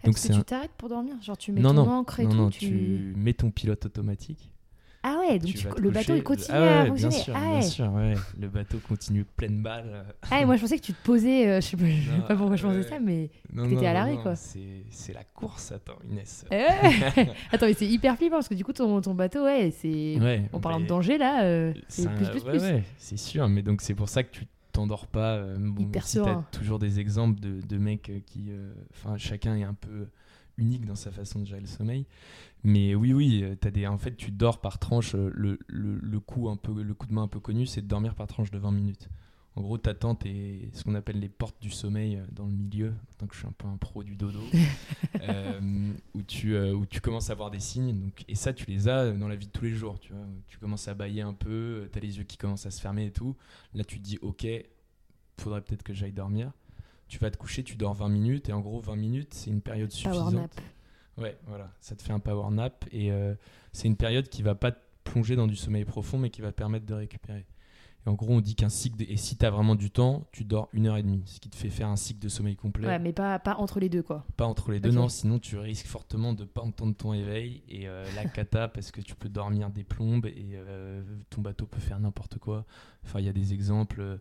Donc 0.03 0.19
c'est 0.19 0.33
tu 0.33 0.43
t'arrêtes 0.43 0.73
pour 0.77 0.89
dormir? 0.89 1.19
Genre 1.23 1.37
tu 1.37 1.51
mets 1.51 1.63
ton 1.63 1.75
encre 1.75 2.19
et 2.19 2.25
non, 2.25 2.29
tout 2.29 2.35
Non, 2.35 2.49
tu... 2.51 3.13
mets 3.17 3.33
ton 3.33 3.49
pilote 3.49 3.87
automatique. 3.87 4.51
Ah 5.07 5.19
ouais, 5.19 5.37
donc 5.37 5.53
Tu 5.53 5.67
le 5.79 5.91
bateau 5.91 6.15
il 6.15 6.23
continue 6.23 6.47
Ah 6.57 6.61
ouais, 6.61 6.67
à 6.67 6.83
bien 6.85 6.89
fonctionner. 6.89 7.15
sûr, 7.19 7.33
ah, 7.37 7.39
bien 7.41 7.55
ouais. 7.57 7.61
sûr, 7.61 7.93
ouais. 7.93 8.13
Le 8.39 8.47
bateau 8.47 8.79
continue 8.87 9.23
pleine 9.23 9.61
balle. 9.61 10.03
Ah 10.31 10.39
ouais, 10.39 10.45
moi 10.45 10.55
je 10.55 10.61
pensais 10.61 10.79
que 10.79 10.83
tu 10.83 10.93
te 10.93 11.03
posais, 11.05 11.47
euh, 11.47 11.61
je 11.61 11.67
sais 11.67 11.77
pas, 11.77 11.85
je 11.85 12.01
sais 12.11 12.27
pas 12.27 12.35
pourquoi 12.35 12.55
je 12.55 12.63
pensais 12.65 12.83
ça, 12.83 12.99
mais. 12.99 13.29
T'étais 13.69 13.85
à 13.85 13.93
l'arrêt, 13.93 14.17
quoi. 14.17 14.35
C'est 14.35 15.13
la 15.13 15.23
course, 15.23 15.71
attends, 15.71 15.99
Inès. 16.09 16.45
Eh. 16.51 16.55
Attends, 17.51 17.67
mais 17.67 17.73
c'est 17.75 17.85
hyper 17.85 18.17
flippant 18.17 18.37
parce 18.37 18.47
que 18.47 18.55
du 18.55 18.63
coup 18.65 18.73
ton, 18.73 18.99
ton 19.01 19.13
bateau, 19.13 19.43
ouais, 19.43 19.71
c'est. 19.77 20.17
Ouais, 20.19 20.49
En 20.53 20.59
parlant 20.59 20.79
de 20.79 20.87
danger 20.87 21.19
là, 21.19 21.43
euh, 21.43 21.71
c'est 21.87 22.09
plus 22.15 22.27
plus 22.29 22.43
plus. 22.43 22.59
c'est 22.97 23.17
sûr, 23.17 23.47
mais 23.47 23.61
donc 23.61 23.81
c'est 23.81 23.93
pour 23.93 24.09
ça 24.09 24.23
que 24.23 24.31
tu 24.31 24.45
t'endors 24.71 25.05
pas. 25.05 25.35
euh, 25.35 25.55
bon, 25.59 25.83
Hyper 25.83 26.07
si 26.07 26.17
t'as 26.17 26.23
serein. 26.23 26.45
toujours 26.51 26.79
des 26.79 26.99
exemples 26.99 27.39
de, 27.39 27.61
de 27.61 27.77
mecs 27.77 28.09
euh, 28.09 28.19
qui. 28.25 28.49
Enfin, 28.91 29.17
chacun 29.17 29.55
est 29.55 29.63
un 29.63 29.75
peu 29.75 30.07
unique 30.57 30.85
dans 30.85 30.95
sa 30.95 31.11
façon 31.11 31.39
de 31.39 31.45
gérer 31.45 31.61
le 31.61 31.67
sommeil. 31.67 32.05
Mais 32.63 32.95
oui, 32.95 33.13
oui, 33.13 33.41
euh, 33.43 33.55
t'as 33.55 33.71
des, 33.71 33.85
en 33.87 33.97
fait, 33.97 34.15
tu 34.15 34.31
dors 34.31 34.59
par 34.61 34.79
tranche. 34.79 35.13
euh, 35.15 35.29
Le, 35.33 35.59
le, 35.67 35.97
le, 35.99 36.19
coup 36.19 36.49
un 36.49 36.57
peu, 36.57 36.81
le 36.81 36.93
coup 36.93 37.05
de 37.07 37.13
main 37.13 37.23
un 37.23 37.27
peu 37.27 37.39
connu, 37.39 37.65
c'est 37.65 37.81
de 37.81 37.87
dormir 37.87 38.15
par 38.15 38.27
tranche 38.27 38.51
de 38.51 38.57
20 38.57 38.71
minutes. 38.71 39.09
En 39.57 39.61
gros, 39.61 39.77
t'attends 39.77 40.15
tes- 40.15 40.69
ce 40.73 40.83
qu'on 40.83 40.95
appelle 40.95 41.19
les 41.19 41.29
portes 41.29 41.61
du 41.61 41.69
sommeil 41.69 42.17
euh, 42.17 42.25
dans 42.33 42.45
le 42.45 42.51
milieu, 42.51 42.93
tant 43.17 43.25
que 43.25 43.33
je 43.33 43.39
suis 43.39 43.47
un 43.47 43.53
peu 43.57 43.67
un 43.67 43.77
pro 43.77 44.03
du 44.03 44.15
dodo, 44.17 44.41
euh, 45.21 45.91
où, 46.13 46.21
tu, 46.23 46.55
euh, 46.55 46.73
où 46.73 46.85
tu 46.85 46.99
commences 46.99 47.29
à 47.29 47.35
voir 47.35 47.51
des 47.51 47.61
signes. 47.61 47.97
Donc, 48.01 48.25
et 48.27 48.35
ça, 48.35 48.51
tu 48.53 48.65
les 48.69 48.89
as 48.89 49.11
dans 49.11 49.27
la 49.29 49.35
vie 49.37 49.47
de 49.47 49.51
tous 49.51 49.63
les 49.63 49.73
jours. 49.73 49.97
Tu, 49.99 50.11
vois. 50.11 50.25
tu 50.47 50.57
commences 50.57 50.87
à 50.89 50.93
bailler 50.93 51.21
un 51.21 51.33
peu, 51.33 51.87
tu 51.91 51.97
as 51.97 52.01
les 52.01 52.17
yeux 52.17 52.23
qui 52.25 52.35
commencent 52.37 52.65
à 52.65 52.71
se 52.71 52.81
fermer 52.81 53.05
et 53.05 53.11
tout. 53.11 53.35
Là, 53.73 53.83
tu 53.85 53.99
te 53.99 54.03
dis, 54.03 54.17
ok, 54.21 54.45
faudrait 55.39 55.61
peut-être 55.61 55.83
que 55.83 55.93
j'aille 55.93 56.11
dormir. 56.13 56.51
Tu 57.07 57.19
vas 57.19 57.29
te 57.31 57.37
coucher, 57.37 57.63
tu 57.63 57.75
dors 57.75 57.93
20 57.93 58.09
minutes, 58.09 58.49
et 58.49 58.53
en 58.53 58.61
gros, 58.61 58.79
20 58.79 58.95
minutes, 58.95 59.33
c'est 59.33 59.49
une 59.49 59.61
période 59.61 59.89
Power 59.89 60.15
suffisante. 60.15 60.33
nap. 60.33 60.61
Ouais, 61.17 61.37
voilà, 61.47 61.71
ça 61.79 61.95
te 61.95 62.01
fait 62.03 62.11
un 62.11 62.19
power 62.19 62.51
nap, 62.51 62.85
et 62.91 63.11
euh, 63.11 63.35
c'est 63.71 63.87
une 63.87 63.95
période 63.95 64.27
qui 64.27 64.41
va 64.41 64.55
pas 64.55 64.71
te 64.71 64.79
plonger 65.03 65.35
dans 65.35 65.47
du 65.47 65.55
sommeil 65.55 65.85
profond, 65.85 66.17
mais 66.17 66.29
qui 66.29 66.41
va 66.41 66.51
te 66.51 66.57
permettre 66.57 66.85
de 66.85 66.93
récupérer. 66.93 67.45
Et 68.05 68.09
en 68.09 68.13
gros, 68.13 68.33
on 68.33 68.41
dit 68.41 68.53
qu'un 68.55 68.69
cycle, 68.69 68.97
de- 68.97 69.05
et 69.11 69.17
si 69.17 69.35
tu 69.35 69.45
as 69.45 69.49
vraiment 69.49 69.73
du 69.75 69.89
temps, 69.89 70.27
tu 70.31 70.43
dors 70.45 70.69
une 70.73 70.85
heure 70.87 70.97
et 70.97 71.03
demie, 71.03 71.23
ce 71.25 71.39
qui 71.39 71.49
te 71.49 71.55
fait 71.55 71.69
faire 71.69 71.87
un 71.87 71.95
cycle 71.95 72.19
de 72.19 72.29
sommeil 72.29 72.55
complet. 72.55 72.85
Ouais, 72.87 72.99
mais 72.99 73.13
pas, 73.13 73.39
pas 73.39 73.55
entre 73.55 73.79
les 73.79 73.89
deux 73.89 74.03
quoi. 74.03 74.25
Pas 74.37 74.45
entre 74.45 74.71
les 74.71 74.79
deux, 74.79 74.91
non, 74.91 75.09
sinon 75.09 75.39
tu 75.39 75.57
risques 75.57 75.87
fortement 75.87 76.33
de 76.33 76.43
pas 76.45 76.61
entendre 76.61 76.95
ton 76.95 77.13
éveil 77.13 77.63
et 77.67 77.87
euh, 77.87 78.05
la 78.15 78.25
cata 78.29 78.67
parce 78.67 78.91
que 78.91 79.01
tu 79.01 79.15
peux 79.15 79.29
dormir 79.29 79.69
des 79.71 79.83
plombes 79.83 80.27
et 80.27 80.51
euh, 80.53 81.03
ton 81.31 81.41
bateau 81.41 81.65
peut 81.65 81.79
faire 81.79 81.99
n'importe 81.99 82.37
quoi. 82.37 82.65
Enfin, 83.03 83.19
il 83.19 83.25
y 83.25 83.29
a 83.29 83.33
des 83.33 83.53
exemples 83.53 84.01
euh, 84.01 84.17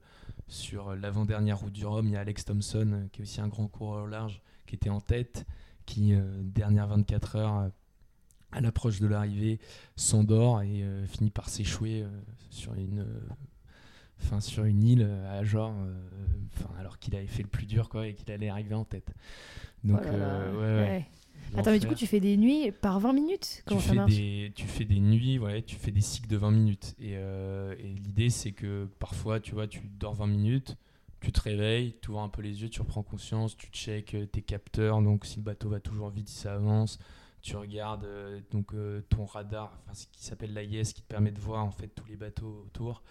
sur 0.48 0.94
l'avant-dernière 0.94 1.58
route 1.58 1.72
du 1.72 1.84
Rhum, 1.84 2.06
il 2.06 2.12
y 2.12 2.16
a 2.16 2.20
Alex 2.20 2.44
Thompson 2.46 3.08
qui 3.12 3.20
est 3.20 3.22
aussi 3.24 3.40
un 3.40 3.48
grand 3.48 3.68
coureur 3.68 4.06
large 4.06 4.40
qui 4.66 4.74
était 4.76 4.90
en 4.90 5.00
tête, 5.00 5.44
qui 5.84 6.14
euh, 6.14 6.22
dernière 6.42 6.88
24 6.88 7.36
heures 7.36 7.70
à 8.50 8.60
l'approche 8.62 9.00
de 9.00 9.06
l'arrivée 9.06 9.58
s'endort 9.96 10.62
et 10.62 10.82
euh, 10.82 11.06
finit 11.06 11.30
par 11.30 11.48
s'échouer 11.50 12.02
euh, 12.02 12.08
sur 12.50 12.72
une 12.74 13.04
enfin 14.24 14.40
sur 14.40 14.64
une 14.64 14.82
île 14.82 15.02
euh, 15.06 15.38
à 15.40 15.44
genre 15.44 15.74
euh, 15.78 15.94
alors 16.78 16.98
qu'il 16.98 17.14
avait 17.14 17.26
fait 17.26 17.42
le 17.42 17.48
plus 17.48 17.66
dur 17.66 17.88
quoi 17.88 18.06
et 18.08 18.14
qu'il 18.14 18.30
allait 18.32 18.48
arriver 18.48 18.74
en 18.74 18.84
tête. 18.84 19.12
Donc 19.84 20.00
Oh 20.02 20.04
là 20.04 20.16
là, 20.16 20.26
euh, 20.26 20.52
ouais, 20.52 20.82
ouais, 20.82 20.88
ouais. 20.90 21.06
Attends, 21.56 21.70
mais 21.70 21.78
du 21.78 21.86
coup, 21.86 21.94
tu 21.94 22.06
fais 22.06 22.18
des 22.20 22.36
nuits 22.36 22.72
par 22.72 22.98
20 22.98 23.12
minutes 23.12 23.58
tu 23.58 23.62
Comment 23.66 23.80
ça 23.80 23.90
fais 23.90 23.94
marche? 23.96 24.14
des 24.14 24.52
tu 24.56 24.66
fais 24.66 24.84
des 24.84 24.98
nuits 24.98 25.38
ouais 25.38 25.62
tu 25.62 25.76
fais 25.76 25.90
des 25.92 26.00
cycles 26.00 26.28
de 26.28 26.36
20 26.36 26.50
minutes. 26.50 26.94
Et, 26.98 27.12
euh, 27.14 27.74
et 27.78 27.88
l'idée 27.88 28.30
c'est 28.30 28.52
que 28.52 28.88
parfois 28.98 29.40
tu 29.40 29.52
vois 29.52 29.68
tu 29.68 29.80
dors 29.98 30.14
20 30.14 30.26
minutes 30.26 30.76
tu 31.20 31.32
te 31.32 31.40
réveilles, 31.40 31.96
tu 32.02 32.10
ouvres 32.10 32.20
un 32.20 32.28
peu 32.28 32.42
les 32.42 32.60
yeux, 32.62 32.68
tu 32.68 32.82
reprends 32.82 33.02
conscience, 33.02 33.56
tu 33.56 33.68
check 33.68 34.14
euh, 34.14 34.26
tes 34.26 34.42
capteurs, 34.42 35.00
donc 35.00 35.24
si 35.24 35.36
le 35.36 35.42
bateau 35.42 35.70
va 35.70 35.80
toujours 35.80 36.10
vite, 36.10 36.28
si 36.28 36.36
ça 36.36 36.54
avance, 36.54 36.98
tu 37.44 37.56
regardes 37.56 38.04
euh, 38.04 38.40
donc 38.50 38.72
euh, 38.72 39.02
ton 39.10 39.26
radar, 39.26 39.78
ce 39.92 40.06
qui 40.06 40.24
s'appelle 40.24 40.54
l'AIS, 40.54 40.94
qui 40.94 41.02
te 41.02 41.06
permet 41.06 41.30
de 41.30 41.38
voir 41.38 41.62
en 41.62 41.70
fait 41.70 41.88
tous 41.88 42.06
les 42.06 42.16
bateaux 42.16 42.64
autour. 42.66 43.02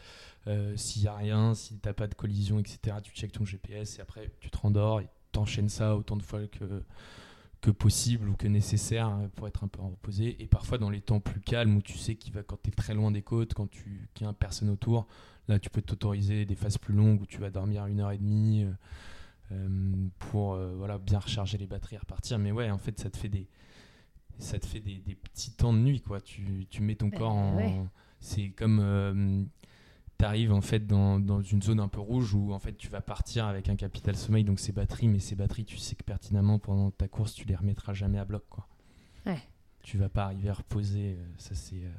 Euh, 0.48 0.76
S'il 0.76 1.04
y 1.04 1.08
a 1.08 1.16
rien, 1.16 1.54
si 1.54 1.78
t'as 1.78 1.94
pas 1.94 2.08
de 2.08 2.16
collision, 2.16 2.60
etc. 2.60 2.98
Tu 3.04 3.12
checkes 3.12 3.34
ton 3.34 3.46
GPS 3.46 4.00
et 4.00 4.02
après 4.02 4.32
tu 4.40 4.50
te 4.50 4.58
rendors 4.58 5.02
et 5.02 5.08
t'enchaînes 5.32 5.70
ça 5.70 5.96
autant 5.96 6.18
de 6.18 6.24
fois 6.24 6.42
que 7.62 7.72
possible 7.72 8.28
ou 8.28 8.36
que 8.36 8.48
nécessaire 8.48 9.06
hein, 9.08 9.30
pour 9.36 9.48
être 9.48 9.64
un 9.64 9.68
peu 9.68 9.82
reposé. 9.84 10.36
Et 10.42 10.48
parfois 10.48 10.80
dans 10.80 10.90
les 10.90 11.02
temps 11.02 11.20
plus 11.20 11.40
calmes 11.40 11.78
où 11.78 11.82
tu 11.84 12.00
sais 12.00 12.16
qu'il 12.16 12.34
va 12.34 12.42
quand 12.42 12.58
tu 12.62 12.72
es 12.72 12.74
très 12.74 12.96
loin 12.96 13.12
des 13.12 13.22
côtes, 13.22 13.54
quand 13.54 13.70
tu 13.70 14.10
qu'il 14.16 14.26
y 14.26 14.30
a 14.30 14.34
personne 14.34 14.70
autour, 14.72 15.06
là 15.48 15.60
tu 15.60 15.70
peux 15.70 15.84
t'autoriser 15.84 16.46
des 16.46 16.56
phases 16.56 16.80
plus 16.80 16.96
longues 16.96 17.22
où 17.22 17.28
tu 17.28 17.38
vas 17.38 17.52
dormir 17.52 17.86
une 17.86 18.00
heure 18.00 18.12
et 18.12 18.18
demie 18.18 18.66
euh, 19.52 20.08
pour 20.18 20.56
voilà 20.56 20.98
bien 20.98 21.20
recharger 21.20 21.60
les 21.60 21.68
batteries 21.68 21.98
et 21.98 22.00
repartir. 22.00 22.40
Mais 22.40 22.52
ouais, 22.52 22.72
en 22.72 22.80
fait 22.80 23.00
ça 23.00 23.12
te 23.12 23.18
fait 23.18 23.30
des 23.30 23.48
ça 24.40 24.60
te 24.60 24.66
fait 24.66 24.80
des, 24.80 24.96
des 25.00 25.16
petits 25.16 25.52
temps 25.52 25.74
de 25.74 25.80
nuit 25.80 26.02
quoi. 26.02 26.20
Tu, 26.22 26.66
tu 26.70 26.82
mets 26.82 26.96
ton 26.96 27.08
Ben 27.08 27.18
corps 27.20 27.34
en 27.36 27.56
ouais. 27.58 27.80
c'est 28.20 28.50
comme 28.50 28.80
euh, 28.82 29.44
t'arrives 30.18 30.54
en 30.54 30.62
fait 30.62 30.86
dans, 30.88 31.20
dans 31.20 31.42
une 31.42 31.62
zone 31.62 31.80
un 31.80 31.88
peu 31.88 32.00
rouge 32.00 32.34
où 32.34 32.54
en 32.54 32.60
fait 32.60 32.74
tu 32.78 32.88
vas 32.90 33.02
partir 33.02 33.46
avec 33.46 33.70
un 33.70 33.76
capital 33.76 34.16
sommeil 34.16 34.44
donc 34.44 34.60
ces 34.60 34.72
batteries 34.72 35.08
mais 35.08 35.20
ces 35.20 35.36
batteries 35.36 35.66
tu 35.66 35.78
sais 35.78 35.96
que 35.96 36.04
pertinemment 36.04 36.60
pendant 36.60 36.92
ta 36.92 37.08
course 37.08 37.34
tu 37.34 37.46
les 37.46 37.56
remettras 37.56 37.94
jamais 37.94 38.20
à 38.20 38.26
bloc 38.26 38.44
quoi 38.50 38.68
Ouais. 39.26 39.40
tu 39.84 39.98
vas 39.98 40.10
pas 40.10 40.26
arriver 40.26 40.50
à 40.50 40.54
reposer 40.54 41.16
euh, 41.18 41.26
ça 41.38 41.56
c'est 41.56 41.84
euh, 41.84 41.90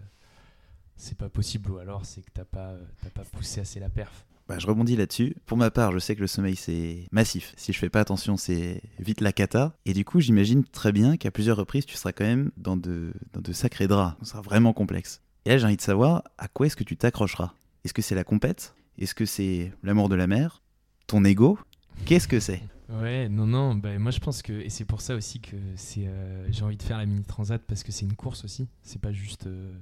c'est 0.96 1.16
pas 1.18 1.28
possible 1.28 1.70
ou 1.72 1.78
alors 1.78 2.04
c'est 2.04 2.22
que 2.22 2.30
t'as 2.32 2.44
pas 2.44 2.70
euh, 2.72 2.84
t'as 3.02 3.10
pas 3.10 3.24
poussé 3.24 3.60
assez 3.60 3.80
la 3.80 3.88
perf 3.88 4.24
Bah, 4.48 4.59
je 4.59 4.66
rebondis 4.66 4.96
là-dessus. 4.96 5.37
Pour 5.46 5.57
ma 5.57 5.70
part, 5.70 5.92
je 5.92 5.98
sais 5.98 6.14
que 6.14 6.20
le 6.20 6.26
sommeil 6.26 6.57
c'est 6.57 7.07
massif. 7.12 7.54
Si 7.57 7.72
je 7.72 7.78
fais 7.78 7.88
pas 7.88 8.00
attention, 8.00 8.37
c'est 8.37 8.83
vite 8.98 9.20
la 9.20 9.33
cata. 9.33 9.76
Et 9.87 9.94
du 9.94 10.04
coup, 10.04 10.20
j'imagine 10.20 10.64
très 10.64 10.92
bien 10.92 11.16
qu'à 11.16 11.30
plusieurs 11.30 11.57
reprises, 11.57 11.87
tu 11.87 11.96
seras 11.96 12.12
quand 12.12 12.24
même 12.24 12.50
dans 12.57 12.76
de, 12.76 13.12
sacrés 13.52 13.88
draps. 13.88 14.16
Ce 14.20 14.30
sera 14.30 14.42
vraiment 14.42 14.72
complexe. 14.72 15.22
Et 15.46 15.50
là, 15.50 15.59
j'ai 15.59 15.66
envie 15.66 15.76
de 15.76 15.83
savoir 15.83 16.24
à 16.38 16.48
quoi 16.48 16.66
est-ce 16.66 16.76
que 16.76 16.85
tu 16.85 16.96
t'accrocheras? 16.96 17.54
Est-ce 17.85 17.94
que 17.94 18.02
c'est 18.02 18.14
la 18.14 18.24
compète? 18.24 18.74
Est-ce 18.98 19.14
que 19.14 19.26
c'est 19.26 19.72
l'amour 19.83 20.09
de 20.09 20.14
la 20.14 20.26
mer? 20.26 20.62
Ton 21.07 21.24
ego? 21.24 21.59
Qu'est-ce 22.04 22.28
que 22.28 22.40
c'est? 22.40 22.62
Ouais, 22.88 23.28
non, 23.28 23.46
non, 23.46 23.74
bah, 23.74 23.98
moi 23.98 24.11
je 24.11 24.20
pense 24.20 24.42
que, 24.42 24.52
et 24.52 24.68
c'est 24.68 24.85
pour 24.85 25.00
ça 25.00 25.14
aussi 25.14 25.40
que 25.40 25.57
c'est, 25.74 26.07
euh, 26.07 26.46
j'ai 26.50 26.64
envie 26.64 26.76
de 26.76 26.83
faire 26.83 26.98
la 26.98 27.07
mini 27.07 27.24
transat 27.24 27.62
parce 27.66 27.83
que 27.83 27.92
c'est 27.92 28.04
une 28.04 28.14
course 28.14 28.44
aussi, 28.44 28.68
c'est 28.83 29.00
pas 29.00 29.12
juste 29.12 29.46
euh, 29.46 29.72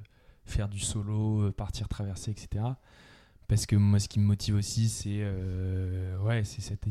faire 0.45 0.69
du 0.69 0.79
solo, 0.79 1.43
euh, 1.43 1.51
partir 1.53 1.89
traverser, 1.89 2.31
etc. 2.31 2.65
Parce 3.49 3.67
que 3.67 3.77
moi 3.77 3.99
ce 3.99 4.09
qui 4.09 4.19
me 4.19 4.25
motive 4.25 4.55
aussi 4.57 4.89
c'est 4.89 5.19
euh, 5.21 6.17
ouais, 6.21 6.43
c'est 6.45 6.61
cet 6.63 6.87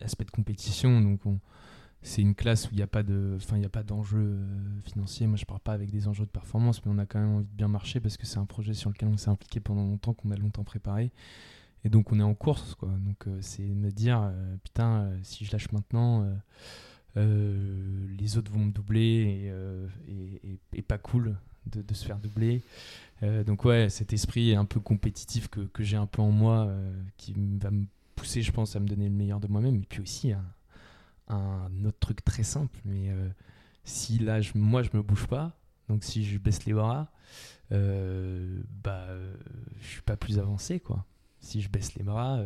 aspect 0.00 0.24
de 0.24 0.30
compétition, 0.30 1.00
donc 1.00 1.24
on- 1.26 1.40
c'est 2.02 2.22
une 2.22 2.36
classe 2.36 2.66
où 2.66 2.68
il 2.72 2.76
n'y 2.76 2.82
a 2.82 2.86
pas 2.86 3.02
de, 3.02 3.36
il 3.56 3.64
a 3.64 3.68
pas 3.68 3.82
d'enjeu 3.82 4.18
euh, 4.20 4.80
financier. 4.84 5.26
Moi 5.26 5.36
je 5.36 5.44
parle 5.44 5.60
pas 5.60 5.72
avec 5.72 5.90
des 5.90 6.06
enjeux 6.06 6.24
de 6.26 6.30
performance, 6.30 6.84
mais 6.84 6.92
on 6.94 6.98
a 6.98 7.06
quand 7.06 7.18
même 7.18 7.34
envie 7.34 7.46
de 7.46 7.56
bien 7.56 7.66
marcher 7.68 7.98
parce 7.98 8.16
que 8.16 8.26
c'est 8.26 8.38
un 8.38 8.46
projet 8.46 8.74
sur 8.74 8.90
lequel 8.90 9.08
on 9.08 9.16
s'est 9.16 9.30
impliqué 9.30 9.58
pendant 9.58 9.82
longtemps, 9.84 10.14
qu'on 10.14 10.30
a 10.30 10.36
longtemps 10.36 10.62
préparé. 10.62 11.10
Et 11.84 11.88
donc 11.88 12.12
on 12.12 12.20
est 12.20 12.22
en 12.24 12.34
course, 12.34 12.74
quoi. 12.76 12.90
Donc 13.04 13.26
euh, 13.26 13.38
c'est 13.40 13.64
me 13.64 13.90
dire, 13.90 14.32
putain, 14.62 15.10
si 15.24 15.44
je 15.44 15.50
lâche 15.52 15.72
maintenant, 15.72 16.28
les 17.16 18.36
autres 18.36 18.52
vont 18.52 18.66
me 18.66 18.72
doubler 18.72 19.50
et, 20.08 20.58
et- 20.74 20.82
pas 20.82 20.98
cool 20.98 21.36
de 21.66 21.94
se 21.94 22.04
faire 22.04 22.18
doubler. 22.18 22.62
Euh, 23.22 23.44
donc 23.44 23.64
ouais, 23.64 23.88
cet 23.88 24.12
esprit 24.12 24.54
un 24.54 24.64
peu 24.64 24.80
compétitif 24.80 25.48
que, 25.48 25.68
j'ai 25.82 25.96
un 25.96 26.06
peu 26.06 26.22
en 26.22 26.30
moi, 26.30 26.66
euh, 26.66 26.92
qui 27.16 27.34
va 27.60 27.70
me 27.70 27.86
pousser, 28.14 28.42
je 28.42 28.52
pense, 28.52 28.76
à 28.76 28.80
me 28.80 28.86
donner 28.86 29.08
le 29.08 29.14
meilleur 29.14 29.40
de 29.40 29.48
moi-même. 29.48 29.76
Et 29.76 29.86
puis 29.88 30.00
aussi 30.00 30.32
un, 31.28 31.84
autre 31.84 31.98
truc 31.98 32.24
très 32.24 32.42
simple, 32.44 32.78
mais 32.84 33.10
euh, 33.10 33.28
si 33.84 34.18
là, 34.18 34.40
je- 34.40 34.52
moi, 34.54 34.82
je 34.82 34.90
me 34.94 35.02
bouge 35.02 35.26
pas, 35.26 35.52
donc 35.88 36.04
si 36.04 36.24
je 36.24 36.38
baisse 36.38 36.64
les 36.66 36.72
bras, 36.74 37.10
euh, 37.72 38.60
bah, 38.84 39.06
je 39.80 39.86
suis 39.86 40.02
pas 40.02 40.16
plus 40.16 40.38
avancé, 40.38 40.80
quoi. 40.80 41.04
Si 41.40 41.60
je 41.62 41.68
baisse 41.68 41.94
les 41.94 42.02
bras, 42.04 42.40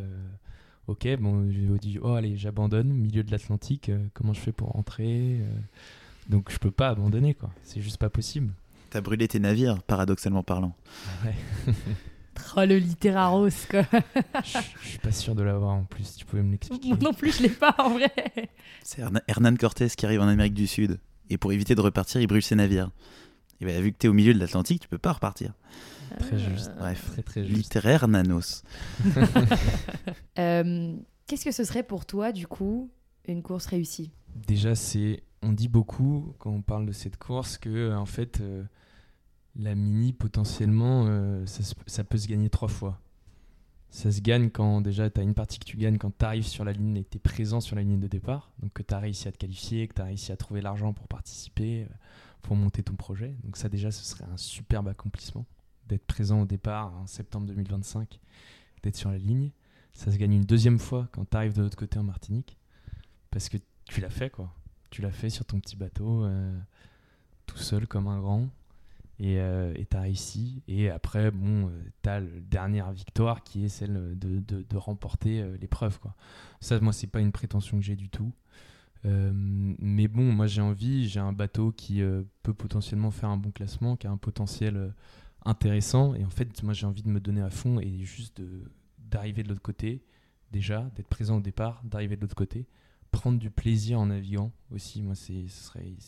ok, 0.87 1.09
bon, 1.21 1.51
je 1.51 1.77
dis, 1.79 1.99
oh 2.03 2.15
allez, 2.15 2.37
j'abandonne, 2.37 2.93
milieu 2.93 3.23
de 3.23 3.31
l'Atlantique, 3.31 3.91
comment 4.15 4.33
je 4.35 4.41
fais 4.41 4.53
pour 4.53 4.69
rentrer 4.71 5.41
Donc 6.29 6.51
je 6.51 6.59
peux 6.59 6.71
pas 6.71 6.91
abandonner, 6.91 7.35
quoi. 7.35 7.51
C'est 7.63 7.81
juste 7.83 7.99
pas 7.99 8.11
possible. 8.11 8.53
T'as 8.91 9.01
brûlé 9.01 9.29
tes 9.29 9.39
navires, 9.39 9.83
paradoxalement 9.83 10.43
parlant. 10.43 10.75
Ouais. 11.25 11.73
Oh, 12.57 12.65
le 12.65 12.79
littéraros, 12.79 13.49
quoi. 13.71 13.83
je 13.93 14.59
je 14.83 14.89
suis 14.89 14.99
pas 14.99 15.13
sûr 15.13 15.35
de 15.35 15.43
l'avoir 15.43 15.73
en 15.75 15.85
plus, 15.85 16.17
tu 16.17 16.25
pouvais 16.25 16.43
me 16.43 16.53
l'expliquer. 16.53 16.89
Moi 16.89 16.97
non 17.03 17.13
plus, 17.13 17.37
je 17.37 17.43
l'ai 17.43 17.49
pas 17.51 17.75
en 17.79 17.91
vrai. 17.91 18.11
C'est 18.83 19.03
Herna- 19.03 19.23
Hernán 19.29 19.59
Cortés 19.59 19.89
qui 19.91 20.07
arrive 20.07 20.21
en 20.23 20.27
Amérique 20.27 20.55
du 20.55 20.67
Sud. 20.67 20.99
Et 21.29 21.37
pour 21.37 21.53
éviter 21.53 21.75
de 21.75 21.81
repartir, 21.83 22.21
il 22.21 22.27
brûle 22.27 22.43
ses 22.43 22.55
navires. 22.55 22.91
Et 23.61 23.67
bah, 23.67 23.79
vu 23.81 23.93
que 23.93 23.99
t'es 23.99 24.09
au 24.09 24.15
milieu 24.15 24.33
de 24.33 24.39
l'Atlantique, 24.39 24.81
tu 24.81 24.89
peux 24.89 24.97
pas 24.99 25.13
repartir. 25.13 25.53
Très 26.19 26.39
juste. 26.39 26.73
Bref. 26.79 27.11
Très 27.13 27.23
très 27.23 27.45
juste. 27.45 27.57
Littéraire 27.57 28.09
nanos. 28.09 28.65
Euh, 30.39 30.97
Qu'est-ce 31.27 31.45
que 31.45 31.53
ce 31.53 31.65
serait 31.65 31.83
pour 31.85 32.07
toi, 32.07 32.33
du 32.33 32.47
coup, 32.47 32.91
une 33.29 33.43
course 33.43 33.67
réussie? 33.67 34.11
Déjà, 34.35 34.75
c'est, 34.75 35.23
on 35.43 35.53
dit 35.53 35.69
beaucoup 35.69 36.35
quand 36.39 36.51
on 36.51 36.63
parle 36.63 36.87
de 36.87 36.93
cette 36.93 37.17
course 37.17 37.59
que 37.59 37.71
euh, 37.71 37.99
en 37.99 38.07
fait, 38.07 38.41
euh, 38.41 38.65
la 39.57 39.75
mini 39.75 40.13
potentiellement, 40.13 41.07
euh, 41.07 41.45
ça, 41.47 42.05
peut 42.05 42.19
se 42.19 42.29
gagner 42.29 42.51
trois 42.51 42.69
fois. 42.69 43.01
Ça 43.91 44.13
se 44.13 44.21
gagne 44.21 44.51
quand 44.51 44.81
déjà 44.81 45.11
tu 45.11 45.21
as 45.21 45.25
une 45.25 45.35
partie 45.35 45.59
que 45.59 45.65
tu 45.65 45.77
gagnes 45.77 45.99
quand 45.99 46.17
tu 46.17 46.25
arrives 46.25 46.47
sur 46.47 46.65
la 46.65 46.73
ligne 46.73 46.97
et 46.97 47.05
tu 47.05 47.17
es 47.17 47.21
présent 47.21 47.61
sur 47.61 47.75
la 47.75 47.83
ligne 47.83 47.99
de 47.99 48.07
départ. 48.07 48.53
Donc 48.61 48.73
que 48.73 48.83
tu 48.83 48.95
as 48.95 48.99
réussi 48.99 49.27
à 49.27 49.33
te 49.33 49.39
qualifier, 49.39 49.89
que 49.89 49.95
tu 49.95 50.03
as 50.03 50.05
réussi 50.05 50.31
à 50.31 50.37
trouver 50.37 50.61
l'argent 50.61 50.93
pour 50.93 51.09
participer, 51.09 51.89
pour 52.43 52.55
monter 52.55 52.85
ton 52.85 52.95
projet. 52.95 53.35
Donc 53.43 53.57
ça 53.57 53.69
déjà, 53.69 53.91
ce 53.91 54.05
serait 54.05 54.27
un 54.33 54.37
superbe 54.37 54.89
accomplissement. 54.89 55.45
d'être 55.89 56.07
présent 56.07 56.43
au 56.43 56.47
départ 56.47 56.95
en 56.95 57.09
septembre 57.09 57.47
2025, 57.49 58.21
d'être 58.85 58.97
sur 58.97 59.11
la 59.11 59.19
ligne. 59.19 59.51
Ça 59.93 60.13
se 60.13 60.17
gagne 60.19 60.35
une 60.35 60.45
deuxième 60.45 60.79
fois 60.79 61.09
quand 61.11 61.29
tu 61.29 61.37
arrives 61.37 61.55
de 61.55 61.63
l'autre 61.63 61.77
côté 61.77 61.99
en 61.99 62.05
Martinique, 62.05 62.57
parce 63.33 63.49
que 63.49 63.57
tu 63.87 64.01
l'as 64.01 64.09
fait, 64.09 64.31
quoi. 64.31 64.55
Tu 64.91 65.03
l'as 65.03 65.13
fait 65.13 65.31
sur 65.31 65.45
ton 65.45 65.61
petit 65.61 65.77
bateau, 65.77 66.25
euh, 66.25 66.59
tout 67.47 67.59
seul 67.59 67.87
comme 67.87 68.09
un 68.09 68.21
grand, 68.21 68.49
et 69.19 69.41
euh, 69.41 69.73
tu 69.89 69.97
as 69.97 70.01
réussi. 70.01 70.63
Et 70.67 70.91
après, 70.91 71.31
bon, 71.31 71.69
euh, 71.69 71.71
tu 72.03 72.09
as 72.09 72.21
la 72.21 72.41
dernière 72.41 72.91
victoire 72.91 73.43
qui 73.45 73.65
est 73.65 73.69
celle 73.69 74.19
de, 74.19 74.77
remporter 74.77 75.45
l'épreuve, 75.61 75.99
quoi. 76.01 76.15
Ça, 76.61 76.79
moi, 76.81 76.93
c'est 76.93 77.07
pas 77.07 77.21
une 77.21 77.33
prétention 77.33 77.79
que 77.79 77.85
j'ai 77.85 77.97
du 77.97 78.09
tout. 78.09 78.33
mais 79.05 80.09
bon, 80.09 80.33
moi 80.33 80.47
j'ai 80.47 80.61
envie, 80.61 81.09
j'ai 81.09 81.21
un 81.21 81.33
bateau 81.33 81.73
qui 81.73 82.03
peut 82.43 82.55
potentiellement 82.55 83.11
faire 83.11 83.31
un 83.31 83.37
bon 83.37 83.51
classement, 83.51 83.97
qui 83.97 84.07
a 84.07 84.11
un 84.11 84.17
potentiel 84.17 84.93
intéressant. 85.45 86.15
Et 86.15 86.25
en 86.25 86.31
fait, 86.31 86.63
moi 86.63 86.75
j'ai 86.75 86.87
envie 86.87 87.03
de 87.03 87.09
me 87.09 87.21
donner 87.21 87.41
à 87.43 87.51
fond 87.51 87.81
et 87.81 88.05
juste 88.05 88.43
d'arriver 88.99 89.43
de 89.43 89.49
l'autre 89.49 89.63
côté, 89.63 90.03
déjà, 90.51 90.91
d'être 90.97 91.09
présent 91.09 91.39
au 91.39 91.41
départ, 91.41 91.83
d'arriver 91.85 92.17
de 92.17 92.23
l'autre 92.23 92.35
côté, 92.35 92.67
prendre 93.11 93.39
du 93.39 93.51
plaisir 93.51 94.01
en 94.01 94.07
naviguant 94.07 94.53
aussi. 94.73 95.03
Moi, 95.03 95.15
c'est 95.15 95.47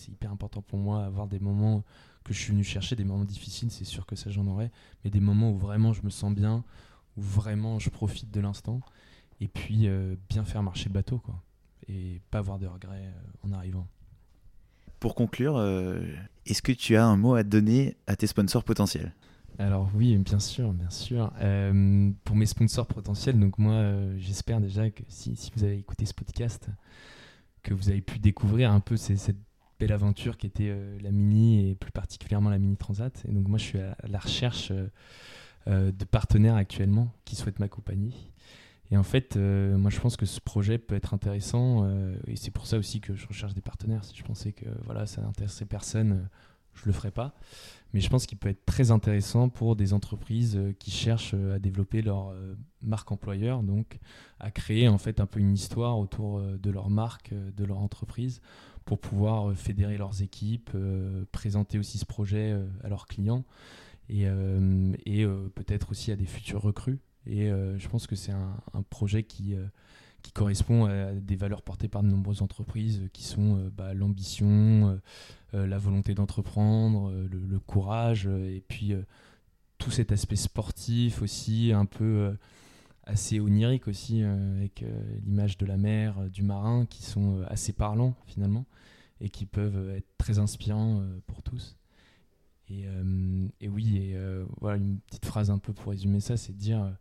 hyper 0.08 0.30
important 0.30 0.62
pour 0.62 0.78
moi, 0.78 1.04
avoir 1.04 1.26
des 1.26 1.40
moments 1.40 1.84
que 2.24 2.32
je 2.32 2.38
suis 2.38 2.52
venu 2.52 2.64
chercher, 2.64 2.96
des 2.96 3.04
moments 3.04 3.24
difficiles, 3.24 3.70
c'est 3.70 3.84
sûr 3.84 4.06
que 4.06 4.16
ça 4.16 4.30
j'en 4.30 4.46
aurai, 4.46 4.70
mais 5.04 5.10
des 5.10 5.20
moments 5.20 5.50
où 5.50 5.58
vraiment 5.58 5.92
je 5.92 6.02
me 6.02 6.10
sens 6.10 6.32
bien, 6.32 6.64
où 7.16 7.20
vraiment 7.20 7.78
je 7.78 7.90
profite 7.90 8.30
de 8.30 8.40
l'instant, 8.40 8.80
et 9.40 9.48
puis 9.48 9.88
euh, 9.88 10.14
bien 10.28 10.44
faire 10.44 10.62
marcher 10.62 10.88
le 10.88 10.94
bateau, 10.94 11.18
quoi, 11.18 11.42
et 11.88 12.20
pas 12.30 12.38
avoir 12.38 12.58
de 12.58 12.66
regrets 12.66 13.06
euh, 13.06 13.46
en 13.48 13.52
arrivant. 13.52 13.86
Pour 15.00 15.16
conclure, 15.16 15.56
euh, 15.56 16.00
est-ce 16.46 16.62
que 16.62 16.70
tu 16.70 16.96
as 16.96 17.04
un 17.04 17.16
mot 17.16 17.34
à 17.34 17.42
donner 17.42 17.96
à 18.06 18.14
tes 18.14 18.28
sponsors 18.28 18.62
potentiels? 18.62 19.12
Alors 19.58 19.90
oui, 19.94 20.16
bien 20.16 20.38
sûr, 20.38 20.72
bien 20.72 20.90
sûr. 20.90 21.32
Euh, 21.40 22.10
pour 22.24 22.36
mes 22.36 22.46
sponsors 22.46 22.86
potentiels, 22.86 23.38
donc 23.38 23.58
moi, 23.58 23.74
euh, 23.74 24.14
j'espère 24.18 24.60
déjà 24.60 24.90
que 24.90 25.02
si, 25.08 25.36
vous 25.54 25.64
avez 25.64 25.78
écouté 25.78 26.06
ce 26.06 26.14
podcast, 26.14 26.68
que 27.62 27.74
vous 27.74 27.90
avez 27.90 28.00
pu 28.00 28.18
découvrir 28.18 28.72
un 28.72 28.80
peu 28.80 28.96
cette 28.96 29.36
belle 29.78 29.92
aventure 29.92 30.36
qui 30.36 30.46
était 30.46 30.70
euh, 30.70 30.98
la 31.00 31.10
Mini 31.10 31.70
et 31.70 31.74
plus 31.74 31.92
particulièrement 31.92 32.50
la 32.50 32.58
Mini 32.58 32.76
Transat. 32.76 33.24
Et 33.28 33.32
donc 33.32 33.46
moi, 33.48 33.58
je 33.58 33.64
suis 33.64 33.78
à, 33.78 33.96
la 34.08 34.18
recherche 34.18 34.72
de 35.66 36.04
partenaires 36.04 36.56
actuellement 36.56 37.12
qui 37.24 37.36
souhaitent 37.36 37.60
m'accompagner. 37.60 38.12
Et 38.90 38.96
en 38.96 39.04
fait, 39.04 39.36
moi, 39.36 39.90
je 39.90 40.00
pense 40.00 40.16
que 40.16 40.26
ce 40.26 40.40
projet 40.40 40.76
peut 40.76 40.96
être 40.96 41.14
intéressant 41.14 41.88
et 42.26 42.34
c'est 42.36 42.50
pour 42.50 42.66
ça 42.66 42.78
aussi 42.78 43.00
que 43.00 43.14
je 43.14 43.26
recherche 43.28 43.54
des 43.54 43.60
partenaires. 43.60 44.04
Si 44.04 44.16
je 44.16 44.24
pensais 44.24 44.52
que 44.52 44.66
voilà, 44.84 45.06
ça 45.06 45.22
n'intéressait 45.22 45.64
personne, 45.64 46.28
je 46.74 46.86
le 46.86 46.92
ferais 46.92 47.10
pas 47.10 47.34
mais 47.92 48.00
je 48.00 48.08
pense 48.08 48.26
qu'il 48.26 48.38
peut 48.38 48.48
être 48.48 48.64
très 48.64 48.90
intéressant 48.90 49.48
pour 49.48 49.76
des 49.76 49.92
entreprises 49.92 50.56
euh, 50.56 50.72
qui 50.78 50.90
cherchent 50.90 51.34
euh, 51.34 51.56
à 51.56 51.58
développer 51.58 52.02
leur 52.02 52.30
euh, 52.30 52.54
marque 52.80 53.12
employeur, 53.12 53.62
donc 53.62 53.98
à 54.40 54.50
créer 54.50 54.88
en 54.88 54.98
fait 54.98 55.20
un 55.20 55.26
peu 55.26 55.40
une 55.40 55.52
histoire 55.52 55.98
autour 55.98 56.40
de 56.40 56.70
leur 56.70 56.90
marque, 56.90 57.32
de 57.32 57.64
leur 57.64 57.78
entreprise, 57.78 58.40
pour 58.84 58.98
pouvoir 58.98 59.54
fédérer 59.54 59.96
leurs 59.96 60.22
équipes, 60.22 60.70
présenter 61.30 61.78
aussi 61.78 61.98
ce 61.98 62.04
projet 62.04 62.58
à 62.82 62.88
leurs 62.88 63.06
clients 63.06 63.44
et, 64.08 64.26
peut-être 65.54 65.92
aussi 65.92 66.10
à 66.10 66.16
des 66.16 66.26
futurs 66.26 66.60
recrues. 66.60 66.98
Et 67.24 67.50
je 67.50 67.88
pense 67.88 68.08
que 68.08 68.16
c'est 68.16 68.32
un, 68.32 68.82
projet 68.90 69.22
qui 69.22 69.54
correspond 70.34 70.86
à 70.86 71.12
des 71.12 71.36
valeurs 71.36 71.62
portées 71.62 71.86
par 71.86 72.02
de 72.02 72.08
nombreuses 72.08 72.42
entreprises 72.42 73.08
qui 73.12 73.22
sont 73.22 73.70
bah, 73.76 73.94
l'ambition, 73.94 75.00
la 75.52 75.78
volonté 75.78 76.14
d'entreprendre, 76.14 77.10
euh, 77.10 77.28
le, 77.30 77.58
courage, 77.58 78.26
euh, 78.26 78.54
et 78.54 78.60
puis 78.60 78.94
tout 79.78 79.90
cet 79.90 80.12
aspect 80.12 80.36
sportif 80.36 81.22
aussi, 81.22 81.72
un 81.72 81.86
peu 81.86 82.36
assez 83.04 83.40
onirique 83.40 83.88
aussi, 83.88 84.22
avec 84.22 84.84
l'image 85.24 85.58
de 85.58 85.66
la 85.66 85.76
mer, 85.76 86.30
du 86.30 86.42
marin, 86.42 86.86
qui 86.86 87.02
sont 87.02 87.42
assez 87.48 87.72
parlants 87.72 88.14
finalement, 88.26 88.64
et 89.20 89.28
qui 89.28 89.44
peuvent 89.44 89.90
être 89.90 90.06
très 90.18 90.38
inspirants 90.38 91.02
pour 91.26 91.42
tous. 91.42 91.76
Et, 92.70 92.86
oui, 93.68 94.14
voilà 94.60 94.76
une 94.76 95.00
petite 95.00 95.26
phrase 95.26 95.50
un 95.50 95.58
peu 95.58 95.72
pour 95.72 95.90
résumer 95.90 96.20
ça, 96.20 96.36
c'est 96.36 96.52
de 96.52 96.58
dire 96.58 96.96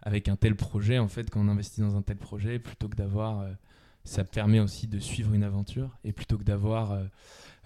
avec 0.00 0.28
un 0.28 0.36
tel 0.36 0.54
projet, 0.54 1.00
en 1.00 1.08
fait, 1.08 1.28
quand 1.28 1.40
on 1.40 1.48
investit 1.48 1.80
dans 1.80 1.96
un 1.96 2.02
tel 2.02 2.18
projet, 2.18 2.60
plutôt 2.60 2.88
que 2.88 2.96
d'avoir, 2.96 3.44
ça 4.04 4.24
permet 4.24 4.60
aussi 4.60 4.86
de 4.86 4.98
suivre 4.98 5.32
une 5.34 5.44
aventure, 5.44 5.96
et 6.04 6.12
plutôt 6.12 6.38
que 6.38 6.44
d'avoir 6.44 6.98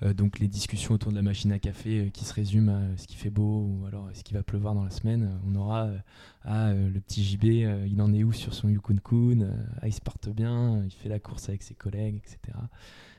euh, 0.03 0.13
donc 0.13 0.39
les 0.39 0.49
discussions 0.49 0.95
autour 0.95 1.11
de 1.11 1.17
la 1.17 1.23
machine 1.23 1.53
à 1.53 1.59
café 1.59 2.01
euh, 2.01 2.11
qui 2.11 2.25
se 2.25 2.35
résument 2.35 2.77
à 2.77 2.97
ce 2.99 3.07
qui 3.07 3.17
fait 3.17 3.31
beau 3.31 3.67
ou 3.67 3.87
alors 3.87 4.11
ce 4.13 4.23
qui 4.23 4.35
va 4.35 4.43
pleuvoir 4.43 4.75
dans 4.75 4.85
la 4.85 4.91
semaine. 4.91 5.41
On 5.47 5.55
aura 5.55 5.89
ah, 6.45 6.73
le 6.75 7.01
petit 7.01 7.25
JB, 7.25 7.45
il 7.45 8.01
en 8.03 8.13
est 8.13 8.23
où 8.23 8.33
sur 8.33 8.53
son 8.53 8.69
Yukon 8.69 8.97
Kun 9.03 9.49
ah, 9.81 9.89
Il 9.89 9.93
se 9.93 10.01
porte 10.01 10.29
bien, 10.29 10.83
il 10.85 10.91
fait 10.91 11.09
la 11.09 11.19
course 11.19 11.49
avec 11.49 11.63
ses 11.63 11.75
collègues, 11.75 12.17
etc. 12.17 12.39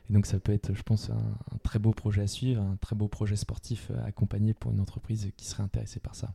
Et 0.09 0.13
donc 0.13 0.25
ça 0.25 0.39
peut 0.39 0.53
être, 0.53 0.73
je 0.73 0.83
pense, 0.83 1.09
un, 1.09 1.57
très 1.63 1.79
beau 1.79 1.91
projet 1.91 2.21
à 2.21 2.27
suivre, 2.27 2.61
un 2.61 2.77
très 2.77 2.95
beau 2.95 3.07
projet 3.07 3.35
sportif 3.35 3.91
accompagné 4.05 4.53
pour 4.53 4.71
une 4.71 4.79
entreprise 4.79 5.31
qui 5.35 5.45
serait 5.45 5.63
intéressée 5.63 5.99
par 5.99 6.15
ça. 6.15 6.33